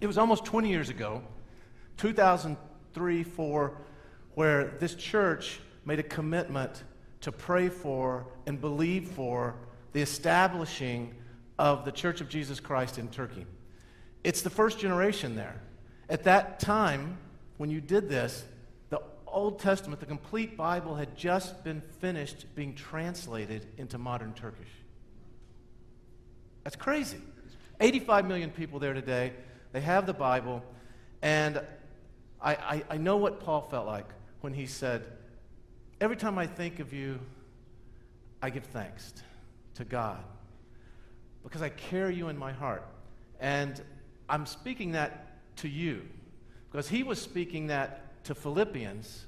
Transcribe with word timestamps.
It 0.00 0.06
was 0.06 0.16
almost 0.16 0.44
20 0.44 0.70
years 0.70 0.88
ago, 0.88 1.22
2003 1.98 3.22
4, 3.22 3.76
where 4.34 4.76
this 4.80 4.94
church 4.94 5.60
made 5.84 5.98
a 5.98 6.04
commitment 6.04 6.84
to 7.20 7.30
pray 7.30 7.68
for 7.68 8.26
and 8.46 8.60
believe 8.60 9.08
for 9.08 9.56
the 9.92 10.00
establishing 10.00 11.14
of 11.58 11.84
the 11.84 11.92
Church 11.92 12.22
of 12.22 12.28
Jesus 12.28 12.60
Christ 12.60 12.98
in 12.98 13.08
Turkey. 13.08 13.46
It's 14.24 14.40
the 14.40 14.50
first 14.50 14.78
generation 14.78 15.36
there. 15.36 15.60
At 16.08 16.24
that 16.24 16.60
time, 16.60 17.18
when 17.58 17.70
you 17.70 17.80
did 17.80 18.08
this, 18.08 18.44
the 18.88 19.02
Old 19.26 19.58
Testament, 19.58 20.00
the 20.00 20.06
complete 20.06 20.56
Bible, 20.56 20.94
had 20.94 21.14
just 21.16 21.62
been 21.62 21.82
finished 22.00 22.46
being 22.54 22.74
translated 22.74 23.66
into 23.76 23.98
modern 23.98 24.32
Turkish. 24.32 24.70
That's 26.64 26.76
crazy. 26.76 27.18
85 27.80 28.26
million 28.26 28.50
people 28.50 28.78
there 28.78 28.94
today. 28.94 29.32
They 29.72 29.80
have 29.80 30.06
the 30.06 30.14
Bible. 30.14 30.62
And 31.22 31.60
I, 32.40 32.54
I, 32.54 32.84
I 32.90 32.96
know 32.96 33.16
what 33.16 33.40
Paul 33.40 33.62
felt 33.62 33.86
like 33.86 34.08
when 34.40 34.52
he 34.54 34.66
said, 34.66 35.04
Every 36.00 36.16
time 36.16 36.38
I 36.38 36.46
think 36.46 36.80
of 36.80 36.94
you, 36.94 37.20
I 38.40 38.48
give 38.48 38.64
thanks 38.64 39.12
to 39.74 39.84
God 39.84 40.24
because 41.42 41.60
I 41.60 41.68
carry 41.68 42.14
you 42.14 42.28
in 42.28 42.38
my 42.38 42.52
heart. 42.52 42.86
And 43.38 43.80
I'm 44.28 44.46
speaking 44.46 44.92
that 44.92 45.56
to 45.56 45.68
you 45.68 46.02
because 46.70 46.88
he 46.88 47.02
was 47.02 47.20
speaking 47.20 47.66
that 47.66 48.24
to 48.24 48.34
Philippians 48.34 49.26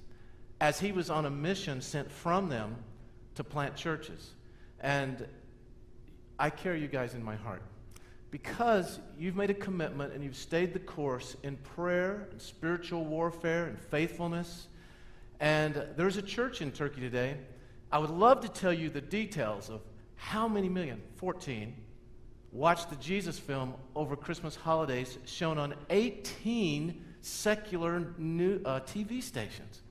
as 0.61 0.81
he 0.81 0.93
was 0.93 1.11
on 1.11 1.27
a 1.27 1.31
mission 1.31 1.83
sent 1.83 2.11
from 2.11 2.49
them 2.49 2.77
to 3.35 3.45
plant 3.45 3.77
churches. 3.77 4.31
And 4.81 5.27
I 6.39 6.51
carry 6.51 6.81
you 6.81 6.89
guys 6.89 7.15
in 7.15 7.23
my 7.23 7.37
heart 7.37 7.63
because 8.33 8.99
you've 9.19 9.37
made 9.37 9.51
a 9.51 9.55
commitment 9.55 10.15
and 10.15 10.25
you've 10.25 10.37
stayed 10.37 10.73
the 10.73 10.79
course 10.81 11.37
in 11.43 11.55
prayer 11.59 12.29
and 12.33 12.41
spiritual 12.41 13.05
warfare 13.05 13.67
and 13.67 13.79
faithfulness. 13.79 14.69
And 15.39 15.87
there's 15.97 16.17
a 16.17 16.23
church 16.23 16.62
in 16.62 16.73
Turkey 16.73 17.03
today. 17.03 17.37
I 17.93 17.98
would 17.98 18.11
love 18.11 18.41
to 18.41 18.48
tell 18.48 18.73
you 18.73 18.89
the 18.89 19.03
details 19.03 19.69
of 19.69 19.83
how 20.17 20.48
many 20.48 20.71
million, 20.71 21.03
14, 21.17 21.75
watched 22.53 22.89
the 22.89 22.97
Jesus 22.97 23.39
film 23.39 23.75
over 23.95 24.17
Christmas 24.17 24.56
holidays 24.56 25.19
shown 25.27 25.59
on 25.59 25.75
18 25.91 27.05
secular 27.21 28.15
new, 28.17 28.62
uh, 28.65 28.81
TV 28.81 29.23
stations. 29.23 29.83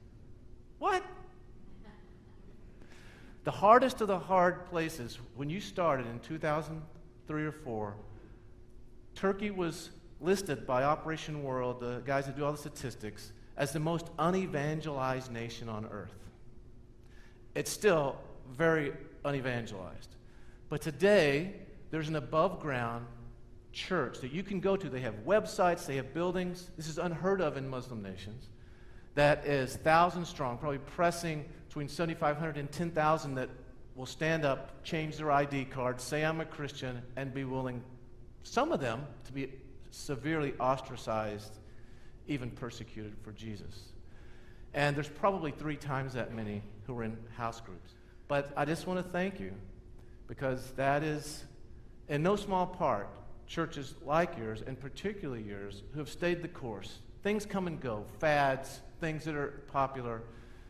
What? 0.80 1.04
The 3.44 3.52
hardest 3.52 4.02
of 4.02 4.08
the 4.08 4.18
hard 4.18 4.66
places, 4.66 5.20
when 5.36 5.50
you 5.52 5.62
started 5.62 6.08
in 6.08 6.20
2003 6.22 7.46
or 7.46 7.52
4, 7.52 7.96
Turkey 9.16 9.52
was 9.52 9.92
listed 10.20 10.66
by 10.66 10.84
Operation 10.84 11.44
World, 11.44 11.80
the 11.80 12.02
guys 12.06 12.26
that 12.26 12.36
do 12.36 12.46
all 12.46 12.52
the 12.52 12.58
statistics, 12.58 13.34
as 13.58 13.72
the 13.72 13.80
most 13.80 14.08
unevangelized 14.18 15.32
nation 15.32 15.70
on 15.70 15.86
earth. 15.88 16.14
It's 17.56 17.72
still 17.72 18.18
very 18.52 18.94
unevangelized. 19.26 20.16
But 20.70 20.82
today, 20.82 21.56
there's 21.90 22.08
an 22.08 22.16
above 22.16 22.60
ground 22.60 23.06
church 23.74 24.20
that 24.20 24.32
you 24.32 24.44
can 24.44 24.60
go 24.60 24.76
to. 24.76 24.90
They 24.90 25.02
have 25.02 25.26
websites, 25.26 25.86
they 25.86 25.96
have 25.96 26.14
buildings. 26.14 26.72
This 26.78 26.88
is 26.88 26.98
unheard 26.98 27.42
of 27.42 27.58
in 27.58 27.68
Muslim 27.68 28.02
nations. 28.02 28.50
That 29.16 29.46
is 29.46 29.76
thousands 29.76 30.30
strong, 30.30 30.58
probably 30.58 30.80
pressing 30.80 31.46
between 31.68 31.88
7,500 31.88 32.58
and 32.58 32.72
10,000 32.72 33.36
that 33.36 33.50
will 33.96 34.06
stand 34.06 34.46
up, 34.46 34.84
change 34.84 35.18
their 35.18 35.32
ID 35.32 35.66
card, 35.66 36.00
say 36.00 36.24
I'm 36.24 36.40
a 36.40 36.46
Christian, 36.46 37.02
and 37.18 37.34
be 37.34 37.44
willing, 37.44 37.84
some 38.44 38.72
of 38.72 38.80
them, 38.80 39.06
to 39.26 39.34
be 39.34 39.52
severely 39.92 40.54
ostracized, 40.60 41.54
even 42.28 42.50
persecuted 42.50 43.16
for 43.24 43.32
Jesus. 43.32 43.92
And 44.74 44.96
there's 44.96 45.10
probably 45.10 45.52
three 45.52 45.76
times 45.76 46.14
that 46.14 46.34
many 46.34 46.62
who 46.86 46.98
are 46.98 47.04
in 47.04 47.18
house 47.36 47.60
groups. 47.62 47.92
But 48.28 48.52
I 48.56 48.66
just 48.66 48.88
want 48.88 49.04
to 49.06 49.12
thank 49.12 49.40
you 49.40 49.54
because 50.28 50.72
that 50.78 51.04
is 51.04 51.44
in 52.08 52.24
no 52.24 52.36
small 52.36 52.66
part, 52.66 53.10
churches 53.48 53.96
like 54.06 54.38
yours, 54.38 54.64
and 54.66 54.80
particularly 54.80 55.44
yours, 55.44 55.84
who 55.92 56.00
have 56.00 56.10
stayed 56.10 56.42
the 56.42 56.48
course. 56.48 57.00
Things 57.24 57.46
come 57.46 57.68
and 57.68 57.80
go, 57.82 58.06
fads, 58.20 58.80
things 59.02 59.26
that 59.26 59.36
are 59.36 59.64
popular. 59.72 60.22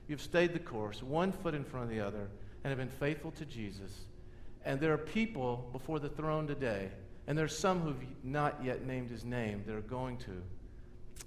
You've 0.07 0.21
stayed 0.21 0.53
the 0.53 0.59
course, 0.59 1.03
one 1.03 1.31
foot 1.31 1.53
in 1.53 1.63
front 1.63 1.83
of 1.83 1.89
the 1.91 1.99
other, 1.99 2.27
and 2.63 2.69
have 2.71 2.77
been 2.77 2.89
faithful 2.89 3.31
to 3.31 3.45
Jesus. 3.45 3.91
And 4.65 4.79
there 4.79 4.93
are 4.93 4.97
people 4.97 5.69
before 5.71 5.99
the 5.99 6.09
throne 6.09 6.47
today, 6.47 6.89
and 7.27 7.37
there's 7.37 7.57
some 7.57 7.81
who've 7.81 8.03
not 8.23 8.63
yet 8.63 8.85
named 8.85 9.09
his 9.09 9.23
name 9.23 9.63
that 9.65 9.75
are 9.75 9.81
going 9.81 10.17
to. 10.17 10.41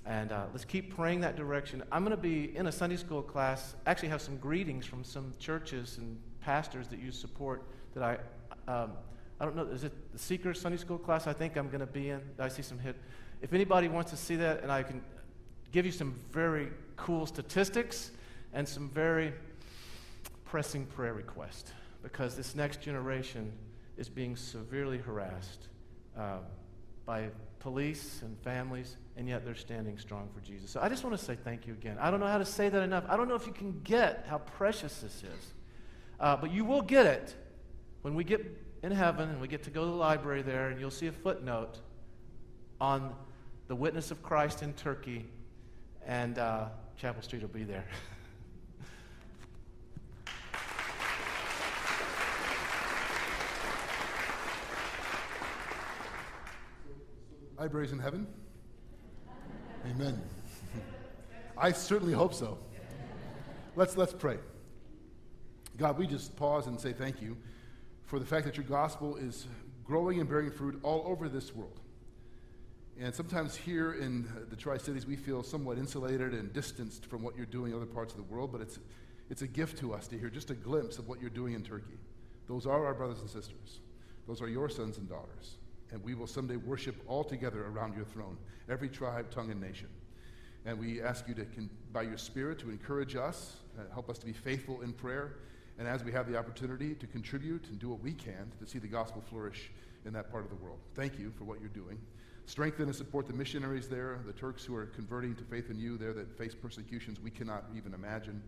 And 0.07 0.33
uh, 0.33 0.47
let's 0.53 0.65
keep 0.65 0.95
praying 0.95 1.21
that 1.21 1.37
direction. 1.37 1.83
I'm 1.91 2.05
going 2.05 2.17
to 2.17 2.23
be 2.23 2.57
in 2.57 2.67
a 2.67 2.73
Sunday 2.73 2.97
school 2.97 3.23
class, 3.23 3.75
actually, 3.87 4.09
have 4.09 4.21
some 4.21 4.37
greetings 4.37 4.85
from 4.85 5.05
some 5.05 5.33
churches 5.39 5.99
and 5.99 6.19
pastors 6.41 6.89
that 6.89 6.99
you 6.99 7.11
support 7.11 7.63
that 7.95 8.03
I. 8.03 8.19
Um, 8.71 8.93
I 9.41 9.45
don't 9.45 9.57
know, 9.57 9.65
is 9.65 9.83
it 9.83 9.93
the 10.13 10.19
Seeker 10.19 10.55
Sunday 10.55 10.79
School 10.79 10.97
class 10.97 11.27
I 11.27 11.33
think 11.33 11.57
I'm 11.57 11.69
going 11.69 11.81
to 11.81 11.87
be 11.87 12.11
in? 12.11 12.21
I 12.39 12.49
see 12.49 12.63
some 12.63 12.79
hit. 12.79 12.97
If 13.43 13.53
anybody 13.53 13.89
wants 13.89 14.11
to 14.13 14.17
see 14.17 14.37
that, 14.37 14.63
and 14.63 14.71
I 14.71 14.83
can 14.83 15.03
give 15.73 15.85
you 15.85 15.93
some 15.93 16.19
very 16.31 16.69
cool 16.97 17.27
statistics 17.27 18.13
and 18.53 18.67
some 18.67 18.89
very 18.89 19.33
pressing 20.45 20.87
prayer 20.87 21.15
requests, 21.15 21.73
because 22.03 22.37
this 22.37 22.55
next 22.55 22.81
generation 22.81 23.53
is 23.97 24.09
being 24.09 24.37
severely 24.37 24.99
harassed 24.99 25.67
uh, 26.19 26.39
by 27.07 27.29
police 27.59 28.21
and 28.23 28.39
families, 28.41 28.97
and 29.17 29.29
yet 29.29 29.45
they're 29.45 29.55
standing 29.55 29.99
strong 29.99 30.29
for 30.35 30.41
Jesus. 30.41 30.71
So 30.71 30.81
I 30.81 30.89
just 30.89 31.03
want 31.05 31.19
to 31.19 31.25
say 31.25 31.35
thank 31.35 31.67
you 31.67 31.73
again. 31.73 31.97
I 32.01 32.11
don't 32.11 32.21
know 32.21 32.27
how 32.27 32.39
to 32.39 32.45
say 32.45 32.69
that 32.69 32.83
enough. 32.83 33.05
I 33.09 33.17
don't 33.17 33.29
know 33.29 33.35
if 33.35 33.47
you 33.47 33.53
can 33.53 33.81
get 33.85 34.27
how 34.29 34.39
precious 34.39 35.01
this 35.01 35.23
is, 35.23 35.55
uh, 36.21 36.37
but 36.37 36.53
you 36.53 36.65
will 36.65 36.83
get 36.83 37.07
it 37.07 37.35
when 38.03 38.15
we 38.15 38.23
get 38.23 38.45
in 38.83 38.93
heaven 38.93 39.31
and 39.31 39.41
we 39.41 39.49
get 39.49 39.63
to 39.63 39.71
go 39.71 39.81
to 39.85 39.91
the 39.91 39.97
library 39.97 40.43
there, 40.43 40.69
and 40.69 40.79
you'll 40.79 40.91
see 40.91 41.07
a 41.07 41.13
footnote 41.13 41.79
on 42.81 43.15
the 43.69 43.75
witness 43.75 44.11
of 44.11 44.23
Christ 44.23 44.63
in 44.63 44.75
Turkey, 44.75 45.25
and 46.07 46.39
uh, 46.39 46.67
Chapel 46.99 47.23
Street 47.23 47.43
will 47.43 47.49
be 47.49 47.65
there. 47.65 47.87
Libraries 57.59 57.93
in 57.93 57.99
heaven? 57.99 58.27
Amen. 59.89 60.21
I 61.57 61.71
certainly 61.73 62.13
hope 62.13 62.35
so. 62.35 62.59
Let's, 63.77 63.97
let's 63.97 64.13
pray. 64.13 64.39
God, 65.77 65.99
we 65.99 66.07
just 66.07 66.35
pause 66.37 66.67
and 66.67 66.81
say 66.81 66.93
thank 66.93 67.23
you 67.23 67.37
for 68.05 68.19
the 68.19 68.25
fact 68.25 68.45
that 68.47 68.57
your 68.57 68.67
gospel 68.67 69.17
is 69.17 69.47
growing 69.85 70.21
and 70.21 70.29
bearing 70.29 70.51
fruit 70.51 70.81
all 70.83 71.05
over 71.07 71.29
this 71.29 71.55
world. 71.55 71.81
And 73.01 73.15
sometimes 73.15 73.57
here 73.57 73.93
in 73.95 74.29
the 74.51 74.57
Tri 74.57 74.79
Cities, 74.79 75.07
we 75.07 75.17
feel 75.17 75.43
somewhat 75.43 75.79
insulated 75.79 76.33
and 76.33 76.53
distanced 76.53 77.07
from 77.07 77.23
what 77.23 77.37
you're 77.37 77.47
doing 77.47 77.73
in 77.73 77.77
other 77.77 77.87
parts 77.87 78.15
of 78.15 78.19
the 78.19 78.35
world, 78.35 78.53
but 78.53 78.61
it's, 78.61 78.79
it's 79.31 79.43
a 79.43 79.49
gift 79.49 79.79
to 79.79 79.93
us 79.93 80.07
to 80.09 80.19
hear 80.19 80.31
just 80.31 80.51
a 80.51 80.55
glimpse 80.55 80.99
of 80.99 81.09
what 81.09 81.21
you're 81.21 81.31
doing 81.31 81.55
in 81.55 81.63
Turkey. 81.63 81.99
Those 82.47 82.67
are 82.67 82.87
our 82.87 82.95
brothers 82.95 83.21
and 83.21 83.31
sisters, 83.31 83.81
those 84.27 84.41
are 84.41 84.49
your 84.49 84.69
sons 84.69 84.99
and 84.99 85.09
daughters. 85.09 85.57
And 85.93 86.03
we 86.03 86.15
will 86.15 86.27
someday 86.27 86.57
worship 86.57 86.97
all 87.07 87.25
together 87.25 87.67
around 87.67 87.95
your 87.95 88.05
throne, 88.07 88.37
every 88.69 88.89
tribe, 88.89 89.31
tongue, 89.31 89.51
and 89.51 89.61
nation. 89.61 89.89
And 90.65 90.79
we 90.79 91.03
ask 91.03 91.29
you 91.29 91.35
to, 91.35 91.47
by 91.93 92.03
your 92.03 92.19
Spirit, 92.19 92.59
to 92.61 92.71
encourage 92.71 93.17
us, 93.17 93.57
uh, 93.79 93.83
help 93.93 94.09
us 94.09 94.19
to 94.19 94.27
be 94.27 94.33
faithful 94.33 94.83
in 94.83 94.93
prayer 94.93 95.37
and 95.79 95.89
as 95.89 96.05
we 96.05 96.13
have 96.13 96.31
the 96.31 96.39
opportunity 96.39 96.95
to 96.95 97.07
contribute 97.07 97.67
and 97.69 97.79
do 97.79 97.89
what 97.89 98.01
we 98.01 98.13
can 98.13 98.51
to 98.61 98.67
see 98.67 98.79
the 98.79 98.87
gospel 98.87 99.23
flourish 99.29 99.71
in 100.05 100.13
that 100.13 100.31
part 100.31 100.45
of 100.45 100.51
the 100.51 100.57
world. 100.57 100.79
Thank 100.95 101.19
you 101.19 101.33
for 101.37 101.45
what 101.45 101.61
you're 101.61 101.69
doing. 101.69 101.99
Strengthen 102.47 102.85
and 102.85 102.95
support 102.95 103.27
the 103.27 103.33
missionaries 103.33 103.89
there, 103.89 104.21
the 104.27 104.33
Turks 104.33 104.65
who 104.65 104.77
are 104.77 104.87
converting 104.87 105.35
to 105.35 105.45
faith 105.45 105.71
in 105.71 105.79
you 105.79 105.97
there 105.97 106.13
that 106.13 106.37
face 106.37 106.55
persecutions 106.55 107.19
we 107.21 107.31
cannot 107.31 107.65
even 107.77 107.95
imagine. 107.95 108.43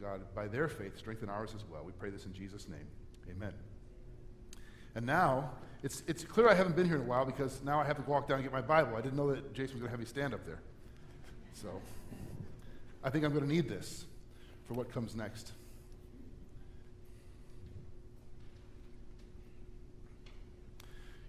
God, 0.00 0.22
by 0.34 0.46
their 0.46 0.68
faith, 0.68 0.96
strengthen 0.98 1.28
ours 1.28 1.52
as 1.54 1.64
well. 1.70 1.82
We 1.84 1.92
pray 1.92 2.10
this 2.10 2.26
in 2.26 2.32
Jesus' 2.32 2.68
name. 2.68 2.86
Amen. 3.30 3.52
And 4.94 5.06
now, 5.06 5.52
it's, 5.86 6.02
it's 6.08 6.24
clear 6.24 6.48
I 6.48 6.54
haven't 6.54 6.74
been 6.74 6.86
here 6.86 6.96
in 6.96 7.02
a 7.02 7.04
while 7.04 7.24
because 7.24 7.62
now 7.62 7.80
I 7.80 7.84
have 7.84 7.94
to 7.94 8.10
walk 8.10 8.26
down 8.26 8.38
and 8.38 8.44
get 8.44 8.52
my 8.52 8.60
Bible. 8.60 8.96
I 8.96 9.00
didn't 9.00 9.16
know 9.16 9.32
that 9.32 9.54
Jason 9.54 9.74
was 9.74 9.82
going 9.82 9.84
to 9.84 9.90
have 9.90 10.00
me 10.00 10.04
stand 10.04 10.34
up 10.34 10.44
there. 10.44 10.58
So 11.52 11.68
I 13.04 13.10
think 13.10 13.24
I'm 13.24 13.30
going 13.30 13.44
to 13.44 13.48
need 13.48 13.68
this 13.68 14.04
for 14.66 14.74
what 14.74 14.92
comes 14.92 15.14
next. 15.14 15.52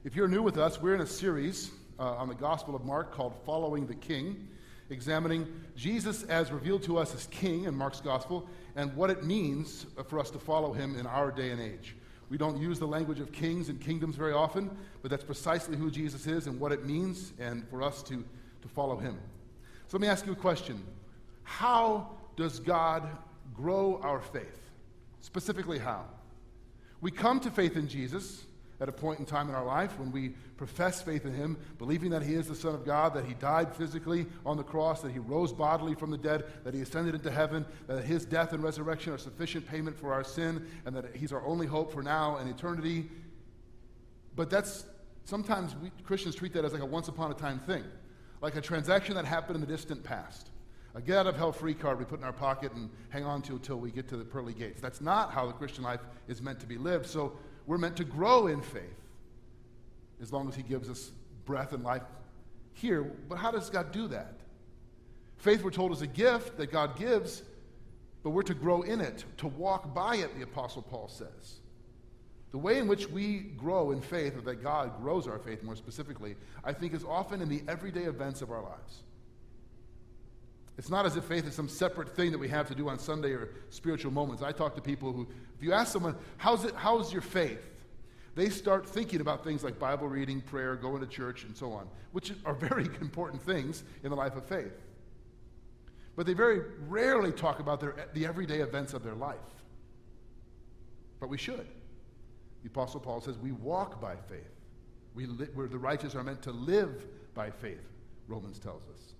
If 0.04 0.16
you're 0.16 0.28
new 0.28 0.42
with 0.42 0.58
us, 0.58 0.82
we're 0.82 0.96
in 0.96 1.02
a 1.02 1.08
series 1.08 1.70
uh, 2.00 2.16
on 2.16 2.28
the 2.28 2.34
Gospel 2.34 2.76
of 2.76 2.84
Mark 2.84 3.14
called 3.14 3.36
Following 3.46 3.86
the 3.86 3.94
King, 3.94 4.48
examining 4.90 5.46
Jesus 5.76 6.24
as 6.24 6.52
revealed 6.52 6.82
to 6.84 6.98
us 6.98 7.14
as 7.14 7.28
King 7.28 7.66
in 7.66 7.76
Mark's 7.76 8.02
Gospel 8.02 8.50
and 8.76 8.96
what 8.96 9.12
it 9.12 9.24
means 9.24 9.86
for 10.08 10.18
us 10.18 10.32
to 10.32 10.40
follow 10.40 10.74
him 10.74 10.98
in 10.98 11.06
our 11.06 11.30
day 11.30 11.52
and 11.52 11.62
age. 11.62 11.96
We 12.30 12.38
don't 12.38 12.62
use 12.62 12.80
the 12.80 12.88
language 12.88 13.20
of 13.20 13.32
kings 13.32 13.70
and 13.70 13.80
kingdoms 13.80 14.16
very 14.16 14.34
often, 14.34 14.70
but 15.02 15.12
that's 15.12 15.24
precisely 15.24 15.78
who 15.78 15.90
Jesus 15.90 16.28
is 16.28 16.48
and 16.48 16.60
what 16.60 16.72
it 16.72 16.86
means, 16.86 17.34
and 17.40 17.68
for 17.70 17.82
us 17.82 18.04
to, 18.04 18.24
to 18.62 18.68
follow 18.68 18.98
him. 18.98 19.18
So 19.88 19.98
let 19.98 20.02
me 20.02 20.08
ask 20.08 20.26
you 20.26 20.34
a 20.34 20.36
question 20.36 20.84
How 21.44 22.10
does 22.36 22.60
God 22.60 23.08
grow 23.54 24.02
our 24.04 24.20
faith? 24.20 24.72
Specifically, 25.22 25.80
how? 25.80 26.06
We 27.00 27.12
come 27.12 27.40
to 27.42 27.52
faith 27.52 27.78
in 27.78 27.88
Jesus 27.88 28.47
at 28.80 28.88
a 28.88 28.92
point 28.92 29.20
in 29.20 29.26
time 29.26 29.50
in 29.50 29.56
our 29.56 29.66
life 29.66 29.98
when 29.98 30.12
we 30.12 30.30
profess 30.56 31.02
faith 31.02 31.26
in 31.26 31.34
Him, 31.34 31.58
believing 31.78 32.10
that 32.12 32.22
He 32.22 32.34
is 32.34 32.48
the 32.48 32.56
Son 32.56 32.76
of 32.76 32.86
God, 32.86 33.14
that 33.16 33.26
He 33.26 33.34
died 33.36 33.76
physically 33.76 34.26
on 34.46 34.58
the 34.58 34.64
cross, 34.64 35.02
that 35.02 35.12
He 35.12 35.20
rose 35.20 35.52
bodily 35.52 35.96
from 35.96 36.12
the 36.12 36.18
dead, 36.18 36.46
that 36.64 36.74
He 36.74 36.82
ascended 36.82 37.16
into 37.16 37.32
heaven, 37.32 37.66
that 37.88 38.04
His 38.04 38.26
death 38.26 38.54
and 38.54 38.64
resurrection 38.64 39.14
are 39.14 39.18
sufficient 39.18 39.68
payment 39.68 39.98
for 39.98 40.14
our 40.14 40.24
sin, 40.24 40.68
and 40.86 40.96
that 40.96 41.16
He's 41.16 41.32
our 41.32 41.46
only 41.46 41.66
hope 41.66 41.92
for 41.92 42.04
now 42.04 42.38
and 42.38 42.50
eternity. 42.50 43.10
But 44.36 44.50
that's 44.50 44.86
sometimes 45.26 45.76
we, 45.76 45.92
Christians 46.04 46.36
treat 46.36 46.54
that 46.54 46.64
as 46.64 46.74
like 46.74 46.82
a 46.82 46.86
once 46.86 47.08
upon 47.08 47.32
a 47.32 47.36
time 47.36 47.60
thing, 47.60 47.84
like 48.42 48.56
a 48.56 48.62
transaction 48.62 49.16
that 49.16 49.26
happened 49.26 49.56
in 49.56 49.62
the 49.62 49.68
distant 49.68 50.04
past. 50.04 50.52
A 50.96 51.02
get 51.02 51.18
out 51.18 51.28
of 51.28 51.36
hell 51.36 51.52
free 51.52 51.76
card 51.76 52.00
we 52.00 52.06
put 52.06 52.20
in 52.20 52.26
our 52.26 52.34
pocket 52.34 52.72
and 52.74 52.90
hang 53.10 53.24
on 53.24 53.44
to 53.44 53.54
until 53.54 53.78
we 53.78 53.92
get 53.92 54.08
to 54.08 54.18
the 54.18 54.26
pearly 54.26 54.54
gates. 54.54 54.82
That's 54.82 55.02
not 55.02 55.32
how 55.32 55.46
the 55.46 55.54
Christian 55.54 55.84
life 55.84 56.00
is 56.28 56.42
meant 56.42 56.60
to 56.62 56.66
be 56.66 56.78
lived. 56.78 57.06
So 57.06 57.34
we're 57.68 57.78
meant 57.78 57.98
to 57.98 58.04
grow 58.04 58.48
in 58.48 58.62
faith 58.62 58.82
as 60.22 60.34
long 60.34 60.48
as 60.48 60.56
He 60.56 60.64
gives 60.64 60.90
us 60.90 61.12
breath 61.46 61.74
and 61.74 61.84
life 61.84 62.02
here. 62.74 63.04
But 63.04 63.38
how 63.38 63.52
does 63.52 63.70
God 63.70 63.92
do 63.92 64.08
that? 64.08 64.34
Faith, 65.38 65.64
we're 65.64 65.70
told, 65.70 65.92
is 65.92 66.02
a 66.02 66.08
gift 66.08 66.58
that 66.58 66.72
God 66.72 66.98
gives, 66.98 67.44
but 68.24 68.32
we're 68.32 68.42
to 68.44 68.56
grow 68.56 68.82
in 68.82 69.02
it, 69.02 69.26
to 69.38 69.48
walk 69.48 69.94
by 69.94 70.16
it, 70.16 70.36
the 70.36 70.44
Apostle 70.44 70.82
Paul 70.82 71.08
says. 71.08 71.60
The 72.52 72.58
way 72.58 72.80
in 72.80 72.88
which 72.88 73.10
we 73.10 73.40
grow 73.40 73.92
in 73.92 74.02
faith, 74.02 74.38
or 74.38 74.42
that 74.42 74.64
God 74.64 75.00
grows 75.02 75.28
our 75.28 75.38
faith 75.38 75.62
more 75.62 75.76
specifically, 75.76 76.36
I 76.64 76.74
think 76.74 76.94
is 76.94 77.04
often 77.04 77.42
in 77.42 77.50
the 77.50 77.62
everyday 77.68 78.04
events 78.04 78.42
of 78.42 78.52
our 78.52 78.64
lives. 78.64 79.04
It's 80.78 80.90
not 80.90 81.06
as 81.06 81.16
if 81.16 81.24
faith 81.24 81.48
is 81.48 81.56
some 81.56 81.68
separate 81.68 82.16
thing 82.16 82.32
that 82.32 82.38
we 82.38 82.48
have 82.50 82.68
to 82.68 82.76
do 82.76 82.88
on 82.88 83.00
Sunday 83.00 83.32
or 83.32 83.50
spiritual 83.70 84.12
moments. 84.12 84.44
I 84.44 84.52
talk 84.52 84.76
to 84.76 84.82
people 84.82 85.12
who, 85.12 85.28
if 85.56 85.64
you 85.64 85.74
ask 85.74 85.92
someone, 85.92 86.16
how's, 86.38 86.66
it, 86.66 86.76
how's 86.76 87.12
your 87.12 87.24
faith? 87.24 87.68
They 88.36 88.50
start 88.50 88.88
thinking 88.88 89.20
about 89.20 89.44
things 89.44 89.64
like 89.64 89.80
Bible 89.80 90.08
reading, 90.08 90.42
prayer, 90.42 90.76
going 90.76 91.02
to 91.02 91.08
church, 91.08 91.44
and 91.46 91.58
so 91.58 91.72
on, 91.72 91.88
which 92.12 92.32
are 92.46 92.54
very 92.54 92.86
important 93.02 93.42
things 93.42 93.84
in 94.04 94.12
the 94.12 94.16
life 94.16 94.36
of 94.36 94.46
faith. 94.46 94.74
But 96.16 96.28
they 96.28 96.34
very 96.34 96.62
rarely 96.88 97.32
talk 97.32 97.60
about 97.60 97.80
their, 97.80 97.96
the 98.14 98.28
everyday 98.28 98.60
events 98.60 98.94
of 98.94 99.04
their 99.04 99.16
life. 99.16 99.38
But 101.20 101.30
we 101.30 101.38
should. 101.40 101.68
The 102.62 102.68
Apostle 102.68 103.00
Paul 103.00 103.22
says 103.22 103.40
we 103.40 103.52
walk 103.52 104.00
by 104.00 104.16
faith. 104.16 104.42
We 105.16 105.26
li- 105.26 105.48
where 105.56 105.68
the 105.68 105.80
righteous 105.80 106.14
are 106.14 106.24
meant 106.24 106.44
to 106.44 106.52
live 106.52 107.08
by 107.34 107.50
faith, 107.50 107.82
Romans 108.28 108.60
tells 108.60 108.84
us. 108.94 109.14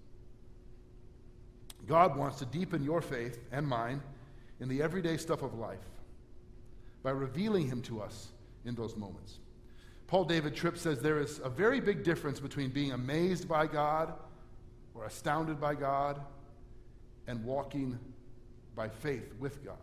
God 1.86 2.16
wants 2.18 2.40
to 2.40 2.46
deepen 2.46 2.84
your 2.84 3.02
faith 3.02 3.40
and 3.52 3.68
mine 3.68 4.02
in 4.60 4.68
the 4.68 4.82
everyday 4.82 5.18
stuff 5.18 5.42
of 5.42 5.54
life 5.54 5.86
by 7.04 7.12
revealing 7.12 7.68
Him 7.68 7.82
to 7.84 8.02
us 8.02 8.30
in 8.66 8.76
those 8.76 8.96
moments. 8.96 9.40
Paul 10.08 10.26
David 10.26 10.56
Tripp 10.56 10.78
says 10.78 11.02
there 11.02 11.20
is 11.20 11.40
a 11.44 11.50
very 11.50 11.80
big 11.80 12.04
difference 12.04 12.40
between 12.40 12.70
being 12.70 12.94
amazed 12.94 13.48
by 13.48 13.68
God 13.68 14.14
or 14.96 15.06
astounded 15.06 15.60
by 15.60 15.76
God 15.76 16.22
and 17.28 17.44
walking 17.44 18.00
by 18.76 18.90
faith 18.90 19.34
with 19.40 19.64
God. 19.64 19.78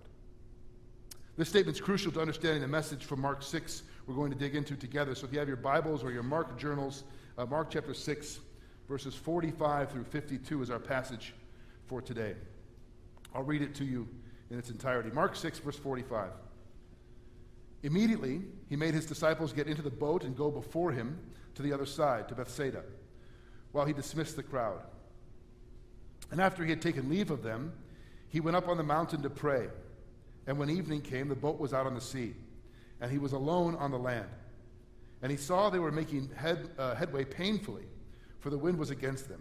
This 1.37 1.49
statement 1.49 1.77
is 1.77 1.81
crucial 1.81 2.13
to 2.13 2.21
understanding 2.21 2.63
the 2.63 2.69
message 2.69 3.05
from 3.05 3.21
Mark 3.21 3.43
6 3.43 3.83
we're 4.07 4.15
going 4.15 4.31
to 4.31 4.39
dig 4.39 4.55
into 4.55 4.77
together. 4.77 5.15
So 5.15 5.27
if 5.27 5.33
you 5.33 5.39
have 5.39 5.49
your 5.49 5.57
Bibles 5.57 6.05
or 6.05 6.13
your 6.13 6.23
Mark 6.23 6.59
journals, 6.59 7.05
uh, 7.39 7.47
Mark 7.47 7.71
chapter 7.71 7.95
6, 7.95 8.41
verses 8.89 9.15
45 9.15 9.91
through 9.91 10.05
52 10.05 10.63
is 10.63 10.71
our 10.71 10.79
passage 10.79 11.35
for 11.87 12.01
today. 12.01 12.35
I'll 13.35 13.43
read 13.43 13.63
it 13.63 13.75
to 13.77 13.85
you 13.85 14.09
in 14.51 14.59
its 14.59 14.71
entirety. 14.71 15.11
Mark 15.11 15.37
6, 15.37 15.59
verse 15.59 15.77
45. 15.77 16.31
Immediately, 17.83 18.43
he 18.69 18.77
made 18.77 18.95
his 18.95 19.07
disciples 19.07 19.53
get 19.53 19.67
into 19.67 19.83
the 19.83 19.91
boat 19.91 20.25
and 20.25 20.37
go 20.37 20.51
before 20.51 20.93
him 20.93 21.19
to 21.55 21.63
the 21.63 21.73
other 21.73 21.87
side, 21.87 22.29
to 22.29 22.35
Bethsaida, 22.35 22.83
while 23.73 23.85
he 23.85 23.93
dismissed 23.93 24.37
the 24.37 24.43
crowd. 24.43 24.81
And 26.31 26.41
after 26.41 26.65
he 26.65 26.71
had 26.71 26.81
taken 26.81 27.11
leave 27.11 27.31
of 27.31 27.43
them, 27.43 27.73
he 28.29 28.41
went 28.41 28.57
up 28.57 28.69
on 28.69 28.77
the 28.77 28.83
mountain 28.83 29.23
to 29.23 29.31
pray. 29.31 29.69
And 30.47 30.59
when 30.59 30.71
evening 30.71 31.03
came, 31.03 31.29
the 31.29 31.35
boat 31.35 31.59
was 31.59 31.73
out 31.73 31.87
on 31.87 31.95
the 31.95 32.01
sea, 32.01 32.35
and 33.01 33.11
he 33.11 33.19
was 33.19 33.33
alone 33.33 33.77
on 33.77 33.91
the 33.91 33.99
land. 33.99 34.29
And 35.23 35.31
he 35.31 35.37
saw 35.37 35.71
they 35.71 35.79
were 35.79 35.93
making 35.93 36.31
head, 36.37 36.71
uh, 36.79 36.95
headway 36.95 37.25
painfully, 37.25 37.85
for 38.41 38.51
the 38.51 38.59
wind 38.59 38.79
was 38.79 38.91
against 38.91 39.29
them. 39.29 39.41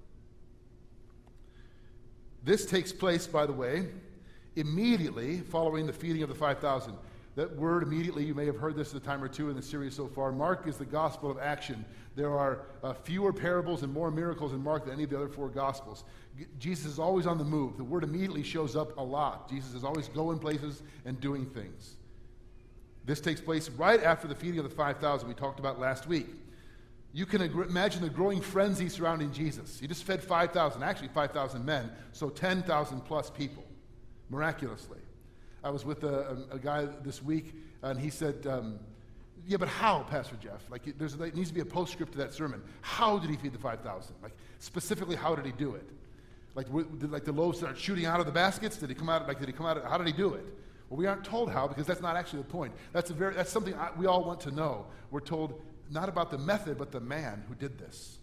This 2.43 2.65
takes 2.65 2.91
place, 2.91 3.27
by 3.27 3.45
the 3.45 3.53
way, 3.53 3.87
immediately 4.55 5.39
following 5.39 5.85
the 5.85 5.93
feeding 5.93 6.23
of 6.23 6.29
the 6.29 6.35
5,000. 6.35 6.93
That 7.35 7.55
word 7.55 7.83
immediately, 7.83 8.25
you 8.25 8.33
may 8.33 8.45
have 8.45 8.57
heard 8.57 8.75
this 8.75 8.93
a 8.93 8.99
time 8.99 9.23
or 9.23 9.29
two 9.29 9.49
in 9.49 9.55
the 9.55 9.61
series 9.61 9.95
so 9.95 10.07
far. 10.07 10.33
Mark 10.33 10.67
is 10.67 10.77
the 10.77 10.85
gospel 10.85 11.31
of 11.31 11.39
action. 11.39 11.85
There 12.15 12.37
are 12.37 12.63
uh, 12.83 12.93
fewer 12.93 13.31
parables 13.31 13.83
and 13.83 13.93
more 13.93 14.11
miracles 14.11 14.51
in 14.51 14.61
Mark 14.61 14.83
than 14.83 14.95
any 14.95 15.03
of 15.03 15.11
the 15.11 15.15
other 15.15 15.29
four 15.29 15.47
gospels. 15.47 16.03
G- 16.37 16.45
Jesus 16.59 16.85
is 16.85 16.99
always 16.99 17.25
on 17.25 17.37
the 17.37 17.45
move. 17.45 17.77
The 17.77 17.85
word 17.85 18.03
immediately 18.03 18.43
shows 18.43 18.75
up 18.75 18.97
a 18.97 19.01
lot. 19.01 19.49
Jesus 19.49 19.73
is 19.73 19.85
always 19.85 20.09
going 20.09 20.39
places 20.39 20.83
and 21.05 21.21
doing 21.21 21.45
things. 21.45 21.95
This 23.05 23.21
takes 23.21 23.39
place 23.39 23.69
right 23.69 24.03
after 24.03 24.27
the 24.27 24.35
feeding 24.35 24.59
of 24.59 24.69
the 24.69 24.75
5,000 24.75 25.27
we 25.27 25.33
talked 25.33 25.59
about 25.59 25.79
last 25.79 26.07
week. 26.07 26.27
You 27.13 27.25
can 27.25 27.41
imagine 27.41 28.01
the 28.01 28.09
growing 28.09 28.39
frenzy 28.39 28.87
surrounding 28.87 29.33
Jesus. 29.33 29.79
He 29.79 29.87
just 29.87 30.03
fed 30.03 30.23
5,000, 30.23 30.81
actually 30.81 31.09
5,000 31.09 31.65
men, 31.65 31.91
so 32.13 32.29
10,000 32.29 33.01
plus 33.01 33.29
people, 33.29 33.63
miraculously. 34.29 34.99
I 35.63 35.69
was 35.69 35.85
with 35.85 36.03
a, 36.03 36.37
a, 36.51 36.57
guy 36.57 36.87
this 37.03 37.21
week, 37.21 37.53
and 37.83 37.99
he 37.99 38.09
said, 38.09 38.47
um, 38.47 38.79
Yeah, 39.45 39.57
but 39.57 39.67
how, 39.67 40.03
Pastor 40.03 40.37
Jeff? 40.41 40.63
Like, 40.69 40.83
there's, 40.97 41.15
there 41.15 41.31
needs 41.31 41.49
to 41.49 41.53
be 41.53 41.61
a 41.61 41.65
postscript 41.65 42.13
to 42.13 42.17
that 42.19 42.33
sermon. 42.33 42.63
How 42.81 43.19
did 43.19 43.29
he 43.29 43.35
feed 43.35 43.53
the 43.53 43.59
5,000? 43.59 44.15
Like, 44.23 44.35
specifically, 44.59 45.17
how 45.17 45.35
did 45.35 45.45
he 45.45 45.51
do 45.51 45.75
it? 45.75 45.87
Like, 46.55 46.67
did 46.99 47.11
like 47.11 47.25
the 47.25 47.31
loaves 47.31 47.59
start 47.59 47.77
shooting 47.77 48.05
out 48.05 48.19
of 48.19 48.25
the 48.25 48.31
baskets? 48.31 48.77
Did 48.77 48.89
he 48.89 48.95
come 48.95 49.09
out? 49.09 49.27
Like, 49.27 49.39
did 49.39 49.47
he 49.47 49.53
come 49.53 49.65
out? 49.65 49.83
How 49.83 49.97
did 49.97 50.07
he 50.07 50.13
do 50.13 50.33
it? 50.33 50.45
Well, 50.89 50.97
we 50.97 51.05
aren't 51.05 51.23
told 51.23 51.49
how 51.49 51.67
because 51.67 51.85
that's 51.85 52.01
not 52.01 52.17
actually 52.17 52.39
the 52.39 52.49
point. 52.49 52.73
That's, 52.91 53.09
a 53.09 53.13
very, 53.13 53.33
that's 53.33 53.51
something 53.51 53.73
I, 53.75 53.89
we 53.97 54.07
all 54.07 54.23
want 54.23 54.41
to 54.41 54.51
know. 54.51 54.87
We're 55.09 55.21
told 55.21 55.61
not 55.91 56.09
about 56.09 56.31
the 56.31 56.37
method, 56.37 56.77
but 56.77 56.91
the 56.91 56.99
man 56.99 57.43
who 57.47 57.55
did 57.55 57.77
this, 57.77 58.17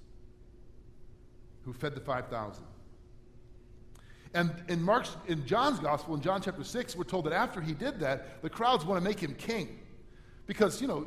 who 1.64 1.72
fed 1.72 1.94
the 1.94 2.00
5,000. 2.00 2.64
And 4.34 4.52
in 4.68 4.82
Mark's, 4.82 5.16
in 5.26 5.46
John's 5.46 5.78
gospel, 5.78 6.14
in 6.14 6.20
John 6.20 6.42
chapter 6.42 6.64
6, 6.64 6.96
we're 6.96 7.04
told 7.04 7.26
that 7.26 7.32
after 7.32 7.60
he 7.60 7.72
did 7.72 8.00
that, 8.00 8.42
the 8.42 8.50
crowds 8.50 8.84
want 8.84 9.02
to 9.02 9.04
make 9.06 9.20
him 9.20 9.34
king. 9.34 9.78
Because, 10.46 10.80
you 10.80 10.88
know, 10.88 11.06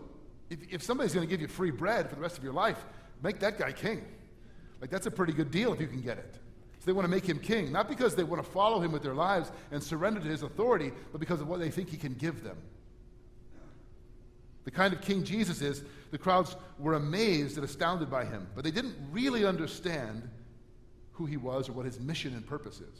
if, 0.49 0.59
if 0.71 0.83
somebody's 0.83 1.13
going 1.13 1.27
to 1.27 1.29
give 1.29 1.41
you 1.41 1.47
free 1.47 1.71
bread 1.71 2.09
for 2.09 2.15
the 2.15 2.21
rest 2.21 2.37
of 2.37 2.43
your 2.43 2.53
life, 2.53 2.83
make 3.21 3.39
that 3.39 3.57
guy 3.59 3.71
king. 3.71 4.03
Like, 4.79 4.89
that's 4.89 5.05
a 5.05 5.11
pretty 5.11 5.33
good 5.33 5.51
deal 5.51 5.73
if 5.73 5.79
you 5.79 5.87
can 5.87 6.01
get 6.01 6.17
it. 6.17 6.35
So 6.79 6.85
they 6.87 6.93
want 6.93 7.05
to 7.05 7.11
make 7.11 7.25
him 7.25 7.37
king, 7.37 7.71
not 7.71 7.87
because 7.87 8.15
they 8.15 8.23
want 8.23 8.43
to 8.43 8.49
follow 8.49 8.81
him 8.81 8.91
with 8.91 9.03
their 9.03 9.13
lives 9.13 9.51
and 9.71 9.83
surrender 9.83 10.19
to 10.19 10.27
his 10.27 10.41
authority, 10.41 10.91
but 11.11 11.19
because 11.19 11.39
of 11.39 11.47
what 11.47 11.59
they 11.59 11.69
think 11.69 11.89
he 11.89 11.97
can 11.97 12.13
give 12.15 12.43
them. 12.43 12.57
The 14.63 14.71
kind 14.71 14.93
of 14.93 15.01
king 15.01 15.23
Jesus 15.23 15.61
is, 15.61 15.83
the 16.11 16.17
crowds 16.17 16.55
were 16.77 16.93
amazed 16.93 17.55
and 17.55 17.65
astounded 17.65 18.09
by 18.09 18.25
him, 18.25 18.47
but 18.53 18.63
they 18.63 18.71
didn't 18.71 18.95
really 19.11 19.45
understand 19.45 20.29
who 21.13 21.25
he 21.25 21.37
was 21.37 21.69
or 21.69 21.71
what 21.73 21.85
his 21.85 21.99
mission 21.99 22.33
and 22.33 22.45
purpose 22.45 22.81
is. 22.81 22.99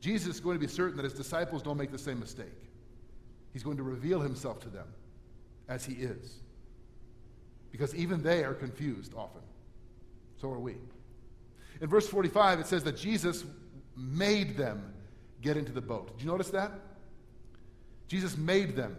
Jesus 0.00 0.34
is 0.34 0.40
going 0.40 0.56
to 0.56 0.60
be 0.60 0.70
certain 0.70 0.96
that 0.96 1.04
his 1.04 1.14
disciples 1.14 1.62
don't 1.62 1.76
make 1.76 1.90
the 1.90 1.98
same 1.98 2.20
mistake. 2.20 2.46
He's 3.52 3.62
going 3.62 3.76
to 3.76 3.82
reveal 3.82 4.20
himself 4.20 4.60
to 4.60 4.68
them 4.68 4.86
as 5.68 5.84
he 5.84 5.94
is. 5.94 6.40
Because 7.70 7.94
even 7.94 8.22
they 8.22 8.44
are 8.44 8.54
confused 8.54 9.14
often. 9.14 9.42
So 10.40 10.50
are 10.50 10.58
we. 10.58 10.76
In 11.80 11.88
verse 11.88 12.08
45, 12.08 12.60
it 12.60 12.66
says 12.66 12.84
that 12.84 12.96
Jesus 12.96 13.44
made 13.96 14.56
them 14.56 14.92
get 15.40 15.56
into 15.56 15.72
the 15.72 15.80
boat. 15.80 16.16
Did 16.16 16.24
you 16.24 16.30
notice 16.30 16.50
that? 16.50 16.72
Jesus 18.08 18.36
made 18.36 18.76
them. 18.76 18.96